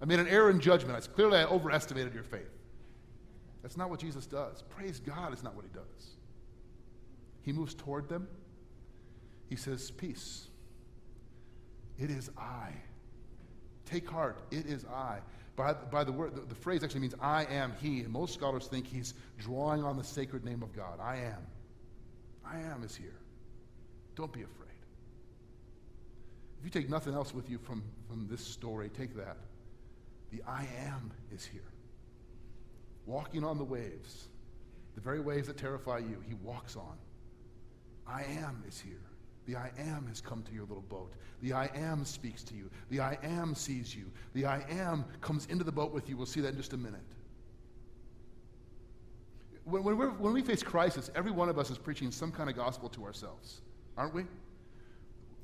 I 0.00 0.04
made 0.04 0.20
an 0.20 0.28
error 0.28 0.50
in 0.50 0.60
judgment. 0.60 0.96
I, 0.96 1.14
clearly, 1.14 1.38
I 1.38 1.46
overestimated 1.46 2.12
your 2.12 2.24
faith. 2.24 2.59
That's 3.62 3.76
not 3.76 3.90
what 3.90 4.00
Jesus 4.00 4.26
does. 4.26 4.62
Praise 4.62 5.00
God 5.00 5.34
is 5.34 5.42
not 5.42 5.54
what 5.54 5.64
he 5.64 5.70
does. 5.72 6.10
He 7.42 7.52
moves 7.52 7.74
toward 7.74 8.08
them. 8.08 8.28
He 9.48 9.56
says, 9.56 9.90
Peace. 9.90 10.46
It 11.98 12.10
is 12.10 12.30
I. 12.38 12.72
Take 13.84 14.08
heart. 14.08 14.38
It 14.50 14.66
is 14.66 14.86
I. 14.86 15.18
By, 15.56 15.74
by 15.74 16.04
the 16.04 16.12
word, 16.12 16.34
the, 16.34 16.40
the 16.42 16.54
phrase 16.54 16.82
actually 16.82 17.00
means 17.00 17.14
I 17.20 17.44
am 17.44 17.74
he. 17.80 18.00
And 18.00 18.10
most 18.10 18.32
scholars 18.32 18.66
think 18.66 18.86
he's 18.86 19.14
drawing 19.38 19.84
on 19.84 19.96
the 19.98 20.04
sacred 20.04 20.44
name 20.44 20.62
of 20.62 20.74
God. 20.74 20.98
I 21.02 21.16
am. 21.16 21.46
I 22.46 22.60
am 22.60 22.82
is 22.82 22.96
here. 22.96 23.18
Don't 24.16 24.32
be 24.32 24.42
afraid. 24.42 24.68
If 26.58 26.64
you 26.64 26.70
take 26.70 26.88
nothing 26.88 27.14
else 27.14 27.34
with 27.34 27.50
you 27.50 27.58
from, 27.58 27.82
from 28.08 28.26
this 28.30 28.40
story, 28.40 28.88
take 28.88 29.14
that. 29.16 29.36
The 30.30 30.42
I 30.46 30.66
am 30.86 31.10
is 31.34 31.44
here 31.44 31.62
walking 33.06 33.44
on 33.44 33.58
the 33.58 33.64
waves, 33.64 34.28
the 34.94 35.00
very 35.00 35.20
waves 35.20 35.46
that 35.48 35.56
terrify 35.56 35.98
you, 35.98 36.22
he 36.26 36.34
walks 36.34 36.76
on. 36.76 36.96
I 38.06 38.24
am 38.24 38.62
is 38.66 38.78
here. 38.78 39.00
The 39.46 39.56
I 39.56 39.70
am 39.78 40.06
has 40.08 40.20
come 40.20 40.42
to 40.42 40.52
your 40.52 40.64
little 40.64 40.84
boat. 40.88 41.12
The 41.42 41.52
I 41.52 41.70
am 41.74 42.04
speaks 42.04 42.44
to 42.44 42.54
you. 42.54 42.70
The 42.90 43.00
I 43.00 43.18
am 43.22 43.54
sees 43.54 43.94
you. 43.94 44.10
The 44.34 44.46
I 44.46 44.64
am 44.68 45.04
comes 45.20 45.46
into 45.46 45.64
the 45.64 45.72
boat 45.72 45.92
with 45.92 46.08
you. 46.08 46.16
We'll 46.16 46.26
see 46.26 46.40
that 46.40 46.50
in 46.50 46.56
just 46.56 46.72
a 46.72 46.76
minute. 46.76 47.00
When, 49.64 49.82
when, 49.84 49.96
when 49.96 50.32
we 50.32 50.42
face 50.42 50.62
crisis, 50.62 51.10
every 51.14 51.30
one 51.30 51.48
of 51.48 51.58
us 51.58 51.70
is 51.70 51.78
preaching 51.78 52.10
some 52.10 52.32
kind 52.32 52.50
of 52.50 52.56
gospel 52.56 52.88
to 52.90 53.04
ourselves, 53.04 53.62
aren't 53.96 54.14
we? 54.14 54.24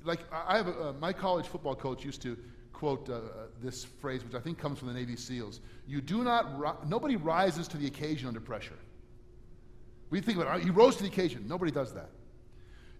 Like, 0.04 0.20
I 0.32 0.56
have 0.56 0.68
a, 0.68 0.88
uh, 0.88 0.92
my 0.94 1.12
college 1.12 1.46
football 1.46 1.74
coach 1.74 2.04
used 2.04 2.22
to 2.22 2.36
quote 2.76 3.08
uh, 3.08 3.20
this 3.62 3.84
phrase, 3.84 4.22
which 4.22 4.34
I 4.34 4.40
think 4.40 4.58
comes 4.58 4.78
from 4.78 4.88
the 4.88 4.94
Navy 4.94 5.16
SEALs. 5.16 5.60
You 5.88 6.02
do 6.02 6.22
not, 6.22 6.58
ri- 6.58 6.86
nobody 6.86 7.16
rises 7.16 7.66
to 7.68 7.78
the 7.78 7.86
occasion 7.86 8.28
under 8.28 8.38
pressure. 8.38 8.78
We 10.10 10.20
think 10.20 10.38
about 10.38 10.60
it, 10.60 10.70
rose 10.72 10.96
to 10.96 11.02
the 11.02 11.08
occasion. 11.08 11.46
Nobody 11.48 11.72
does 11.72 11.94
that. 11.94 12.10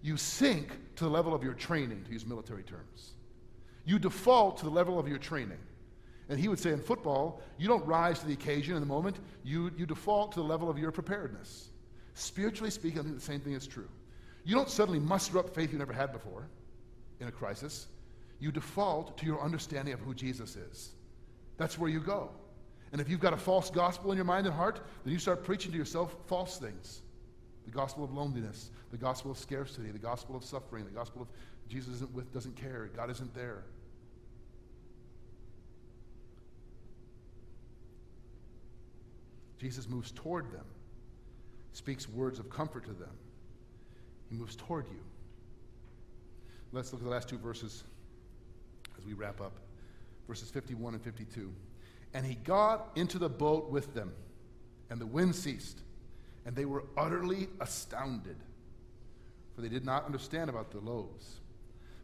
You 0.01 0.17
sink 0.17 0.71
to 0.95 1.03
the 1.03 1.09
level 1.11 1.33
of 1.33 1.43
your 1.43 1.53
training, 1.53 2.03
to 2.05 2.11
use 2.11 2.25
military 2.25 2.63
terms. 2.63 3.11
You 3.85 3.99
default 3.99 4.57
to 4.57 4.65
the 4.65 4.71
level 4.71 4.97
of 4.97 5.07
your 5.07 5.19
training. 5.19 5.59
And 6.27 6.39
he 6.39 6.47
would 6.47 6.59
say 6.59 6.71
in 6.71 6.81
football, 6.81 7.41
you 7.59 7.67
don't 7.67 7.85
rise 7.85 8.19
to 8.19 8.25
the 8.25 8.33
occasion 8.33 8.73
in 8.73 8.81
the 8.81 8.87
moment, 8.87 9.17
you, 9.43 9.71
you 9.77 9.85
default 9.85 10.31
to 10.33 10.39
the 10.39 10.45
level 10.45 10.71
of 10.71 10.79
your 10.79 10.91
preparedness. 10.91 11.69
Spiritually 12.15 12.71
speaking, 12.71 12.99
I 12.99 13.03
think 13.03 13.15
the 13.15 13.21
same 13.21 13.41
thing 13.41 13.53
is 13.53 13.67
true. 13.67 13.87
You 14.43 14.55
don't 14.55 14.69
suddenly 14.69 14.99
muster 14.99 15.37
up 15.37 15.53
faith 15.53 15.71
you 15.71 15.77
never 15.77 15.93
had 15.93 16.11
before 16.11 16.47
in 17.19 17.27
a 17.27 17.31
crisis 17.31 17.87
you 18.39 18.51
default 18.51 19.17
to 19.17 19.25
your 19.25 19.41
understanding 19.41 19.93
of 19.93 19.99
who 19.99 20.13
Jesus 20.13 20.55
is. 20.55 20.91
That's 21.57 21.77
where 21.77 21.89
you 21.89 21.99
go. 21.99 22.29
And 22.91 23.01
if 23.01 23.09
you've 23.09 23.19
got 23.19 23.33
a 23.33 23.37
false 23.37 23.69
gospel 23.69 24.11
in 24.11 24.17
your 24.17 24.25
mind 24.25 24.45
and 24.45 24.55
heart, 24.55 24.79
then 25.03 25.11
you 25.11 25.19
start 25.19 25.43
preaching 25.43 25.71
to 25.71 25.77
yourself 25.77 26.15
false 26.27 26.57
things 26.57 27.01
the 27.65 27.71
gospel 27.71 28.01
of 28.05 28.13
loneliness, 28.13 28.71
the 28.91 28.97
gospel 28.97 29.29
of 29.29 29.37
scarcity, 29.37 29.91
the 29.91 29.99
gospel 29.99 30.37
of 30.37 30.43
suffering, 30.45 30.85
the 30.85 30.91
gospel 30.91 31.21
of 31.21 31.27
Jesus 31.67 31.95
isn't 31.95 32.13
with, 32.13 32.33
doesn't 32.33 32.55
care, 32.55 32.89
God 32.95 33.11
isn't 33.11 33.33
there. 33.35 33.65
Jesus 39.59 39.89
moves 39.89 40.11
toward 40.11 40.49
them, 40.53 40.63
speaks 41.73 42.07
words 42.07 42.39
of 42.39 42.49
comfort 42.49 42.85
to 42.85 42.93
them. 42.93 43.17
He 44.29 44.35
moves 44.37 44.55
toward 44.55 44.87
you. 44.87 45.01
Let's 46.71 46.93
look 46.93 47.01
at 47.01 47.05
the 47.05 47.11
last 47.11 47.27
two 47.27 47.37
verses 47.37 47.83
we 49.07 49.13
wrap 49.13 49.41
up. 49.41 49.53
Verses 50.27 50.49
51 50.49 50.93
and 50.93 51.03
52. 51.03 51.51
And 52.13 52.25
he 52.25 52.35
got 52.35 52.91
into 52.95 53.17
the 53.17 53.29
boat 53.29 53.71
with 53.71 53.93
them, 53.93 54.13
and 54.89 54.99
the 54.99 55.05
wind 55.05 55.35
ceased, 55.35 55.79
and 56.45 56.55
they 56.55 56.65
were 56.65 56.83
utterly 56.97 57.47
astounded, 57.59 58.37
for 59.55 59.61
they 59.61 59.69
did 59.69 59.85
not 59.85 60.05
understand 60.05 60.49
about 60.49 60.71
the 60.71 60.79
loaves, 60.79 61.39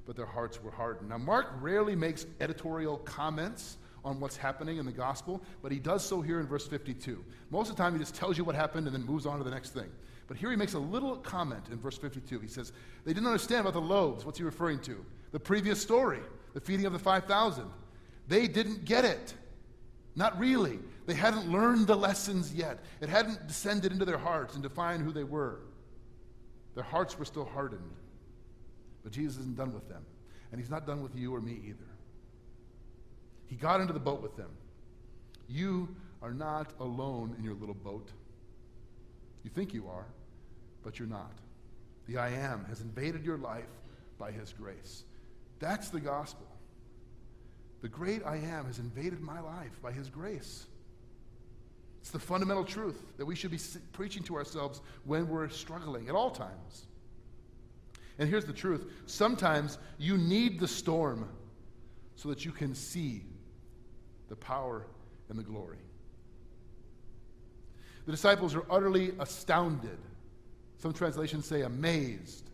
but 0.06 0.16
their 0.16 0.26
hearts 0.26 0.62
were 0.64 0.72
hardened. 0.72 1.10
Now, 1.10 1.18
Mark 1.18 1.48
rarely 1.62 1.96
makes 1.96 2.26
editorial 2.40 2.98
comments 2.98 3.78
on 4.06 4.20
what's 4.20 4.36
happening 4.36 4.78
in 4.78 4.86
the 4.86 4.92
gospel, 4.92 5.42
but 5.62 5.72
he 5.72 5.80
does 5.80 6.04
so 6.06 6.22
here 6.22 6.40
in 6.40 6.48
verse 6.48 6.68
52. 6.68 7.24
Most 7.50 7.70
of 7.70 7.78
the 7.78 7.84
time, 7.84 7.94
he 7.94 8.00
just 8.00 8.16
tells 8.16 8.38
you 8.38 8.44
what 8.44 8.56
happened 8.56 8.88
and 8.88 8.96
then 8.96 9.06
moves 9.06 9.26
on 9.26 9.38
to 9.38 9.44
the 9.44 9.52
next 9.52 9.70
thing. 9.70 9.90
But 10.28 10.38
here 10.38 10.50
he 10.52 10.58
makes 10.58 10.74
a 10.74 10.80
little 10.80 11.18
comment 11.18 11.66
in 11.72 11.80
verse 11.80 11.98
52. 11.98 12.40
He 12.40 12.48
says, 12.48 12.74
They 13.06 13.14
didn't 13.14 13.28
understand 13.28 13.62
about 13.62 13.74
the 13.74 13.82
loaves. 13.82 14.26
What's 14.26 14.38
he 14.38 14.44
referring 14.44 14.80
to? 14.80 15.06
The 15.32 15.40
previous 15.40 15.82
story 15.82 16.20
the 16.54 16.62
feeding 16.62 16.86
of 16.86 16.94
the 16.94 17.00
5,000. 17.00 17.66
They 18.28 18.48
didn't 18.48 18.86
get 18.86 19.06
it. 19.06 19.34
Not 20.16 20.38
really. 20.40 20.80
They 21.06 21.14
hadn't 21.14 21.52
learned 21.52 21.88
the 21.88 21.96
lessons 21.96 22.54
yet. 22.54 22.80
It 23.02 23.10
hadn't 23.10 23.48
descended 23.48 23.92
into 23.92 24.06
their 24.06 24.18
hearts 24.18 24.54
and 24.54 24.64
defined 24.64 25.04
who 25.04 25.12
they 25.12 25.24
were. 25.24 25.60
Their 26.76 26.84
hearts 26.84 27.18
were 27.18 27.26
still 27.26 27.46
hardened. 27.46 27.92
But 29.04 29.12
Jesus 29.12 29.40
isn't 29.40 29.58
done 29.58 29.74
with 29.74 29.90
them. 29.90 30.04
And 30.52 30.62
he's 30.62 30.70
not 30.70 30.88
done 30.88 31.02
with 31.02 31.16
you 31.16 31.34
or 31.34 31.42
me 31.42 31.60
either. 31.66 31.90
He 33.48 33.56
got 33.56 33.82
into 33.82 33.94
the 33.94 34.00
boat 34.00 34.22
with 34.22 34.36
them. 34.38 34.50
You 35.50 35.94
are 36.22 36.34
not 36.34 36.72
alone 36.80 37.36
in 37.38 37.44
your 37.44 37.56
little 37.56 37.76
boat. 37.76 38.10
You 39.44 39.50
think 39.50 39.74
you 39.74 39.88
are, 39.88 40.06
but 40.84 41.00
you're 41.00 41.08
not. 41.08 41.34
The 42.08 42.18
I 42.18 42.30
am 42.30 42.66
has 42.66 42.82
invaded 42.82 43.26
your 43.26 43.38
life 43.38 43.66
by 44.18 44.32
his 44.32 44.54
grace. 44.54 45.04
That's 45.60 45.90
the 45.90 46.00
gospel. 46.00 46.48
The 47.82 47.90
great 47.90 48.26
I 48.26 48.38
am 48.38 48.66
has 48.66 48.80
invaded 48.80 49.22
my 49.22 49.40
life 49.40 49.82
by 49.82 49.92
his 49.92 50.10
grace. 50.10 50.66
It's 52.02 52.12
the 52.12 52.20
fundamental 52.20 52.66
truth 52.66 53.02
that 53.18 53.26
we 53.26 53.36
should 53.36 53.52
be 53.52 53.60
preaching 53.92 54.24
to 54.24 54.36
ourselves 54.36 54.82
when 55.06 55.28
we're 55.28 55.50
struggling 55.50 56.10
at 56.10 56.16
all 56.16 56.32
times. 56.32 56.88
And 58.20 58.30
here's 58.30 58.46
the 58.46 58.54
truth 58.54 58.92
sometimes 59.06 59.78
you 59.98 60.18
need 60.18 60.60
the 60.60 60.68
storm 60.68 61.30
so 62.16 62.30
that 62.30 62.46
you 62.46 62.52
can 62.52 62.76
see 62.76 63.24
the 64.30 64.36
power 64.36 64.86
and 65.30 65.38
the 65.38 65.44
glory. 65.44 65.78
The 68.06 68.12
disciples 68.12 68.54
are 68.56 68.66
utterly 68.70 69.14
astounded. 69.20 69.98
Some 70.78 70.94
translations 70.94 71.46
say 71.46 71.62
amazed. 71.62 72.50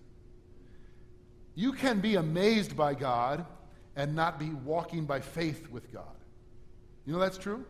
You 1.60 1.74
can 1.74 1.99
be 1.99 2.16
amazed 2.16 2.78
by 2.78 2.93
God 2.93 3.45
and 3.97 4.16
not 4.16 4.39
be 4.39 4.51
walking 4.64 5.03
by 5.03 5.20
faith 5.20 5.70
with 5.70 5.91
God. 5.91 6.16
You 7.05 7.12
know 7.12 7.20
that's 7.20 7.38
true? 7.38 7.66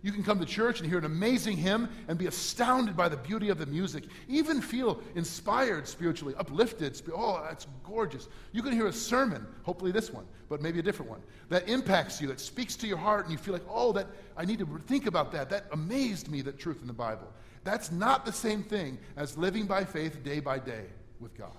You 0.00 0.10
can 0.10 0.24
come 0.24 0.40
to 0.40 0.46
church 0.46 0.80
and 0.80 0.88
hear 0.88 0.96
an 0.96 1.04
amazing 1.04 1.58
hymn 1.58 1.90
and 2.08 2.16
be 2.16 2.28
astounded 2.28 2.96
by 2.96 3.10
the 3.10 3.18
beauty 3.18 3.50
of 3.50 3.58
the 3.58 3.66
music, 3.66 4.04
even 4.26 4.62
feel 4.62 5.02
inspired 5.16 5.86
spiritually, 5.86 6.34
uplifted. 6.38 6.98
Oh, 7.14 7.42
that's 7.46 7.66
gorgeous. 7.84 8.26
You 8.52 8.62
can 8.62 8.72
hear 8.72 8.86
a 8.86 8.92
sermon, 8.92 9.46
hopefully 9.64 9.92
this 9.92 10.10
one, 10.10 10.24
but 10.48 10.62
maybe 10.62 10.78
a 10.78 10.82
different 10.82 11.10
one, 11.10 11.20
that 11.50 11.68
impacts 11.68 12.22
you, 12.22 12.28
that 12.28 12.40
speaks 12.40 12.74
to 12.76 12.86
your 12.86 12.96
heart, 12.96 13.26
and 13.26 13.32
you 13.32 13.36
feel 13.36 13.52
like, 13.52 13.66
oh, 13.68 13.92
that 13.92 14.06
I 14.38 14.46
need 14.46 14.60
to 14.60 14.80
think 14.86 15.04
about 15.04 15.30
that. 15.32 15.50
That 15.50 15.66
amazed 15.72 16.30
me, 16.30 16.40
that 16.40 16.58
truth 16.58 16.80
in 16.80 16.86
the 16.86 16.94
Bible. 16.94 17.30
That's 17.64 17.92
not 17.92 18.24
the 18.24 18.32
same 18.32 18.62
thing 18.62 18.96
as 19.14 19.36
living 19.36 19.66
by 19.66 19.84
faith 19.84 20.24
day 20.24 20.40
by 20.40 20.58
day 20.58 20.86
with 21.20 21.36
God. 21.36 21.50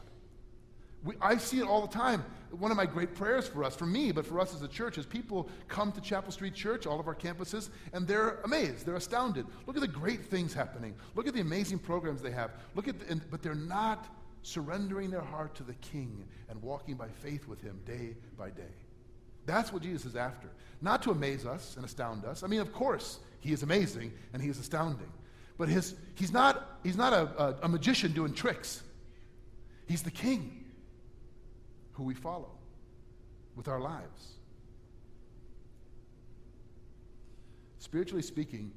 We, 1.04 1.16
I 1.22 1.38
see 1.38 1.60
it 1.60 1.68
all 1.68 1.82
the 1.82 1.94
time. 1.94 2.24
One 2.52 2.72
of 2.72 2.78
my 2.78 2.86
great 2.86 3.14
prayers 3.14 3.48
for 3.48 3.64
us, 3.64 3.76
for 3.76 3.86
me, 3.86 4.12
but 4.12 4.26
for 4.26 4.40
us 4.40 4.56
as 4.56 4.62
a 4.62 4.68
church, 4.68 4.98
is 4.98 5.06
people 5.06 5.50
come 5.68 5.92
to 5.92 6.02
Chapel 6.02 6.32
Street 6.32 6.54
Church, 6.54 6.88
all 6.88 7.00
of 7.00 7.08
our 7.08 7.16
campuses, 7.16 7.70
and 7.94 8.08
they're 8.08 8.40
amazed. 8.46 8.86
They're 8.86 8.96
astounded. 8.96 9.46
Look 9.66 9.76
at 9.76 9.82
the 9.82 9.88
great 9.88 10.26
things 10.26 10.54
happening. 10.54 10.96
Look 11.16 11.28
at 11.28 11.34
the 11.34 11.42
amazing 11.42 11.80
programs 11.80 12.22
they 12.22 12.32
have. 12.32 12.52
Look 12.74 12.88
at, 12.88 13.00
the, 13.00 13.12
and, 13.12 13.22
but 13.30 13.42
they're 13.42 13.54
not 13.54 14.08
surrendering 14.44 15.12
their 15.12 15.22
heart 15.22 15.56
to 15.56 15.64
the 15.64 15.74
King 15.76 16.26
and 16.50 16.62
walking 16.62 16.96
by 16.96 17.10
faith 17.10 17.48
with 17.48 17.62
Him 17.62 17.80
day 17.86 18.16
by 18.38 18.50
day. 18.50 18.64
That's 19.46 19.72
what 19.74 19.84
Jesus 19.84 20.06
is 20.06 20.16
after. 20.16 20.50
Not 20.82 21.02
to 21.04 21.12
amaze 21.12 21.46
us 21.46 21.76
and 21.76 21.86
astound 21.86 22.26
us. 22.26 22.44
I 22.44 22.48
mean, 22.48 22.62
of 22.62 22.72
course, 22.72 23.20
He 23.40 23.52
is 23.52 23.62
amazing 23.64 24.14
and 24.34 24.42
He 24.42 24.50
is 24.50 24.58
astounding. 24.58 25.12
But 25.58 25.70
his, 25.70 25.96
he's 26.16 26.32
not, 26.32 26.80
he's 26.84 26.98
not 26.98 27.14
a, 27.14 27.44
a, 27.44 27.56
a 27.64 27.68
magician 27.68 28.14
doing 28.14 28.34
tricks. 28.34 28.84
He's 29.88 30.04
the 30.04 30.12
King 30.12 30.66
who 31.98 32.04
we 32.04 32.14
follow 32.14 32.52
with 33.56 33.68
our 33.68 33.80
lives. 33.80 34.36
Spiritually 37.80 38.22
speaking, 38.22 38.72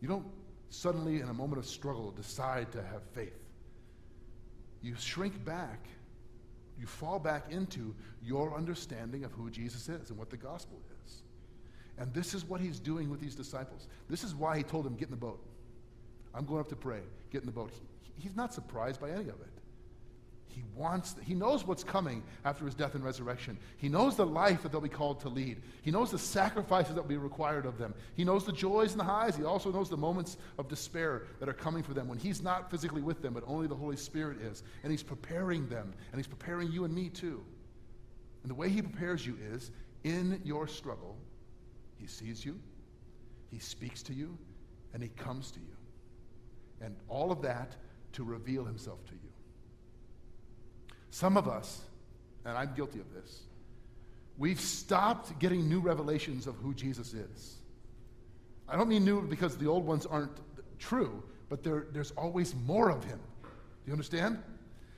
you 0.00 0.08
don't 0.08 0.24
suddenly, 0.70 1.20
in 1.20 1.28
a 1.28 1.34
moment 1.34 1.58
of 1.58 1.66
struggle, 1.66 2.10
decide 2.12 2.72
to 2.72 2.82
have 2.82 3.02
faith. 3.12 3.38
You 4.80 4.94
shrink 4.96 5.44
back, 5.44 5.86
you 6.78 6.86
fall 6.86 7.18
back 7.18 7.50
into 7.50 7.94
your 8.22 8.56
understanding 8.56 9.24
of 9.24 9.32
who 9.32 9.50
Jesus 9.50 9.88
is 9.90 10.08
and 10.08 10.18
what 10.18 10.30
the 10.30 10.38
gospel 10.38 10.80
is. 11.04 11.22
And 11.98 12.14
this 12.14 12.32
is 12.32 12.46
what 12.46 12.62
he's 12.62 12.80
doing 12.80 13.10
with 13.10 13.20
these 13.20 13.34
disciples. 13.34 13.88
This 14.08 14.24
is 14.24 14.34
why 14.34 14.56
he 14.56 14.62
told 14.62 14.86
them, 14.86 14.96
Get 14.96 15.08
in 15.08 15.10
the 15.10 15.18
boat. 15.18 15.44
I'm 16.32 16.46
going 16.46 16.60
up 16.60 16.68
to 16.70 16.76
pray. 16.76 17.00
Get 17.30 17.42
in 17.42 17.46
the 17.46 17.52
boat. 17.52 17.72
He, 18.00 18.12
he's 18.22 18.36
not 18.36 18.54
surprised 18.54 19.00
by 19.00 19.10
any 19.10 19.28
of 19.28 19.40
it. 19.40 19.60
He 20.60 20.66
wants, 20.78 21.14
he 21.24 21.32
knows 21.32 21.66
what's 21.66 21.82
coming 21.82 22.22
after 22.44 22.66
his 22.66 22.74
death 22.74 22.94
and 22.94 23.02
resurrection. 23.02 23.56
He 23.78 23.88
knows 23.88 24.14
the 24.14 24.26
life 24.26 24.62
that 24.62 24.70
they'll 24.70 24.80
be 24.82 24.90
called 24.90 25.18
to 25.20 25.30
lead. 25.30 25.62
He 25.80 25.90
knows 25.90 26.10
the 26.10 26.18
sacrifices 26.18 26.94
that 26.94 27.00
will 27.00 27.08
be 27.08 27.16
required 27.16 27.64
of 27.64 27.78
them. 27.78 27.94
He 28.14 28.24
knows 28.24 28.44
the 28.44 28.52
joys 28.52 28.90
and 28.90 29.00
the 29.00 29.04
highs. 29.04 29.36
He 29.36 29.44
also 29.44 29.72
knows 29.72 29.88
the 29.88 29.96
moments 29.96 30.36
of 30.58 30.68
despair 30.68 31.22
that 31.38 31.48
are 31.48 31.54
coming 31.54 31.82
for 31.82 31.94
them 31.94 32.08
when 32.08 32.18
he's 32.18 32.42
not 32.42 32.70
physically 32.70 33.00
with 33.00 33.22
them, 33.22 33.32
but 33.32 33.42
only 33.46 33.68
the 33.68 33.74
Holy 33.74 33.96
Spirit 33.96 34.42
is. 34.42 34.62
And 34.82 34.90
he's 34.90 35.02
preparing 35.02 35.66
them, 35.66 35.94
and 36.12 36.18
he's 36.18 36.26
preparing 36.26 36.70
you 36.70 36.84
and 36.84 36.94
me 36.94 37.08
too. 37.08 37.42
And 38.42 38.50
the 38.50 38.54
way 38.54 38.68
he 38.68 38.82
prepares 38.82 39.24
you 39.24 39.38
is 39.40 39.70
in 40.04 40.42
your 40.44 40.68
struggle, 40.68 41.16
he 41.98 42.06
sees 42.06 42.44
you, 42.44 42.60
he 43.50 43.58
speaks 43.58 44.02
to 44.02 44.12
you, 44.12 44.36
and 44.92 45.02
he 45.02 45.08
comes 45.08 45.50
to 45.52 45.60
you. 45.60 45.76
And 46.82 46.96
all 47.08 47.32
of 47.32 47.40
that 47.40 47.76
to 48.12 48.24
reveal 48.24 48.66
himself 48.66 49.02
to 49.06 49.12
you. 49.12 49.29
Some 51.10 51.36
of 51.36 51.48
us, 51.48 51.82
and 52.44 52.56
I'm 52.56 52.72
guilty 52.74 53.00
of 53.00 53.12
this, 53.12 53.40
we've 54.38 54.60
stopped 54.60 55.38
getting 55.38 55.68
new 55.68 55.80
revelations 55.80 56.46
of 56.46 56.56
who 56.56 56.72
Jesus 56.74 57.14
is. 57.14 57.56
I 58.68 58.76
don't 58.76 58.88
mean 58.88 59.04
new 59.04 59.20
because 59.22 59.56
the 59.56 59.66
old 59.66 59.84
ones 59.84 60.06
aren't 60.06 60.30
true, 60.78 61.22
but 61.48 61.62
there, 61.62 61.86
there's 61.92 62.12
always 62.12 62.54
more 62.66 62.90
of 62.90 63.04
him. 63.04 63.18
Do 63.42 63.48
you 63.86 63.92
understand? 63.92 64.42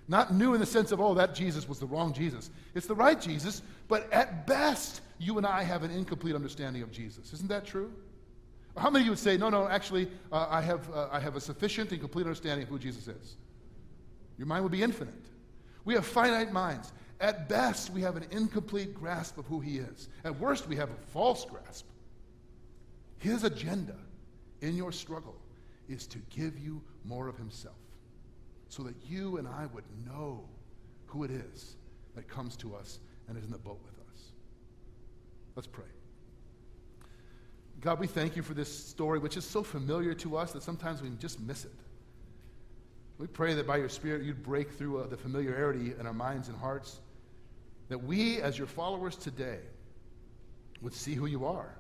Not 0.09 0.35
new 0.35 0.53
in 0.55 0.61
the 0.61 0.67
sense 0.67 0.93
of, 0.93 1.01
oh, 1.01 1.15
that 1.15 1.35
Jesus 1.35 1.69
was 1.69 1.79
the 1.79 1.87
wrong 1.87 2.13
Jesus. 2.13 2.51
It's 2.75 2.87
the 2.87 2.95
right 2.95 3.19
Jesus, 3.21 3.63
but 3.89 4.13
at 4.13 4.47
best, 4.47 5.01
you 5.19 5.39
and 5.39 5.47
I 5.47 5.63
have 5.63 5.83
an 5.85 5.91
incomplete 5.91 6.35
understanding 6.35 6.83
of 6.83 6.91
Jesus. 6.91 7.33
Isn't 7.33 7.49
that 7.49 7.65
true? 7.65 7.93
How 8.77 8.91
many 8.91 9.03
of 9.03 9.07
you 9.07 9.13
would 9.13 9.19
say, 9.19 9.37
no, 9.37 9.49
no, 9.49 9.69
actually, 9.69 10.11
uh, 10.31 10.47
I, 10.51 10.61
have, 10.61 10.89
uh, 10.95 11.09
I 11.13 11.21
have 11.21 11.37
a 11.37 11.41
sufficient 11.41 11.93
and 11.93 12.01
complete 12.01 12.23
understanding 12.23 12.65
of 12.65 12.69
who 12.69 12.79
Jesus 12.79 13.09
is? 13.09 13.37
Your 14.39 14.47
mind 14.47 14.65
would 14.65 14.73
be 14.73 14.83
infinite. 14.83 15.15
We 15.85 15.95
have 15.95 16.07
finite 16.07 16.53
minds. 16.53 16.93
At 17.21 17.49
best, 17.49 17.91
we 17.91 18.01
have 18.03 18.17
an 18.17 18.27
incomplete 18.31 18.95
grasp 18.95 19.39
of 19.39 19.47
who 19.47 19.61
he 19.61 19.79
is. 19.79 20.09
At 20.25 20.39
worst, 20.39 20.69
we 20.69 20.77
have 20.77 20.91
a 20.91 20.97
false 21.13 21.45
grasp. 21.45 21.87
His 23.19 23.45
agenda 23.45 23.97
in 24.61 24.77
your 24.77 24.91
struggle 24.91 25.37
is 25.89 26.07
to 26.09 26.19
give 26.31 26.59
you 26.59 26.83
more 27.05 27.29
of 27.29 27.37
himself 27.37 27.77
so 28.69 28.83
that 28.83 28.95
you 29.07 29.37
and 29.37 29.47
I 29.47 29.67
would 29.67 29.85
know 30.07 30.49
who 31.07 31.25
it 31.25 31.31
is 31.31 31.77
that 32.15 32.27
comes 32.29 32.57
to 32.57 32.75
us 32.75 32.99
and 33.29 33.37
is 33.37 33.45
in 33.45 33.51
the 33.51 33.59
boat 33.59 33.79
with 33.85 33.95
us. 34.09 34.33
Let's 35.55 35.67
pray. 35.67 35.85
God, 37.81 38.01
we 38.01 38.07
thank 38.07 38.37
you 38.37 38.43
for 38.43 38.55
this 38.55 38.73
story, 38.73 39.19
which 39.19 39.37
is 39.37 39.45
so 39.45 39.63
familiar 39.63 40.15
to 40.15 40.37
us 40.37 40.53
that 40.53 40.63
sometimes 40.63 41.03
we 41.03 41.11
just 41.19 41.41
miss 41.41 41.65
it. 41.65 41.73
We 43.19 43.27
pray 43.27 43.55
that 43.55 43.67
by 43.67 43.77
your 43.77 43.89
Spirit 43.89 44.23
you'd 44.23 44.43
break 44.43 44.73
through 44.73 45.01
uh, 45.01 45.07
the 45.07 45.17
familiarity 45.17 45.93
in 45.99 46.07
our 46.07 46.13
minds 46.13 46.49
and 46.49 46.57
hearts, 46.57 47.01
that 47.89 47.99
we, 47.99 48.41
as 48.41 48.59
your 48.59 48.67
followers 48.67 49.17
today, 49.17 49.59
would 50.81 50.95
see 50.95 51.15
who 51.15 51.27
you 51.27 51.47
are 51.47 51.77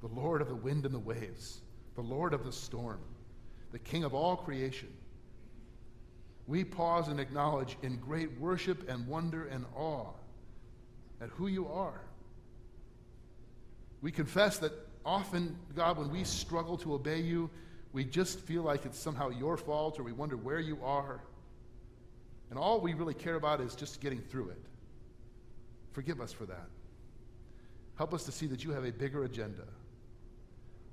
the 0.00 0.08
Lord 0.08 0.40
of 0.40 0.48
the 0.48 0.54
wind 0.54 0.84
and 0.84 0.94
the 0.94 0.98
waves, 0.98 1.60
the 1.96 2.00
Lord 2.02 2.32
of 2.32 2.44
the 2.44 2.52
storm, 2.52 3.00
the 3.72 3.78
King 3.80 4.04
of 4.04 4.14
all 4.14 4.36
creation. 4.36 4.88
We 6.46 6.64
pause 6.64 7.08
and 7.08 7.18
acknowledge 7.18 7.76
in 7.82 7.96
great 7.96 8.38
worship 8.38 8.88
and 8.88 9.06
wonder 9.06 9.46
and 9.46 9.64
awe 9.76 10.12
at 11.20 11.30
who 11.30 11.48
you 11.48 11.66
are. 11.68 12.00
We 14.00 14.12
confess 14.12 14.58
that 14.58 14.72
often, 15.04 15.56
God, 15.74 15.98
when 15.98 16.10
we 16.10 16.24
struggle 16.24 16.78
to 16.78 16.94
obey 16.94 17.20
you, 17.20 17.50
we 17.92 18.04
just 18.04 18.40
feel 18.40 18.62
like 18.62 18.84
it's 18.84 18.98
somehow 18.98 19.30
your 19.30 19.56
fault 19.56 19.98
or 19.98 20.02
we 20.02 20.12
wonder 20.12 20.36
where 20.36 20.60
you 20.60 20.78
are. 20.84 21.20
And 22.50 22.58
all 22.58 22.80
we 22.80 22.94
really 22.94 23.14
care 23.14 23.34
about 23.34 23.60
is 23.60 23.74
just 23.74 24.00
getting 24.00 24.20
through 24.20 24.50
it. 24.50 24.62
Forgive 25.92 26.20
us 26.20 26.32
for 26.32 26.46
that. 26.46 26.68
Help 27.96 28.14
us 28.14 28.24
to 28.24 28.32
see 28.32 28.46
that 28.46 28.62
you 28.64 28.70
have 28.70 28.84
a 28.84 28.92
bigger 28.92 29.24
agenda, 29.24 29.64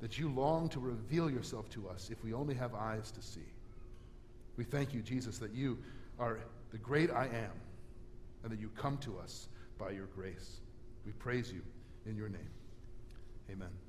that 0.01 0.17
you 0.17 0.29
long 0.29 0.69
to 0.69 0.79
reveal 0.79 1.29
yourself 1.29 1.69
to 1.69 1.87
us 1.87 2.09
if 2.11 2.23
we 2.23 2.33
only 2.33 2.55
have 2.55 2.73
eyes 2.73 3.11
to 3.11 3.21
see. 3.21 3.45
We 4.57 4.63
thank 4.63 4.93
you, 4.93 5.01
Jesus, 5.01 5.37
that 5.37 5.53
you 5.53 5.77
are 6.17 6.39
the 6.71 6.77
great 6.77 7.11
I 7.11 7.25
am 7.25 7.51
and 8.43 8.51
that 8.51 8.59
you 8.59 8.69
come 8.75 8.97
to 8.99 9.17
us 9.19 9.47
by 9.77 9.91
your 9.91 10.07
grace. 10.07 10.57
We 11.05 11.11
praise 11.13 11.51
you 11.51 11.61
in 12.05 12.15
your 12.15 12.29
name. 12.29 12.49
Amen. 13.51 13.84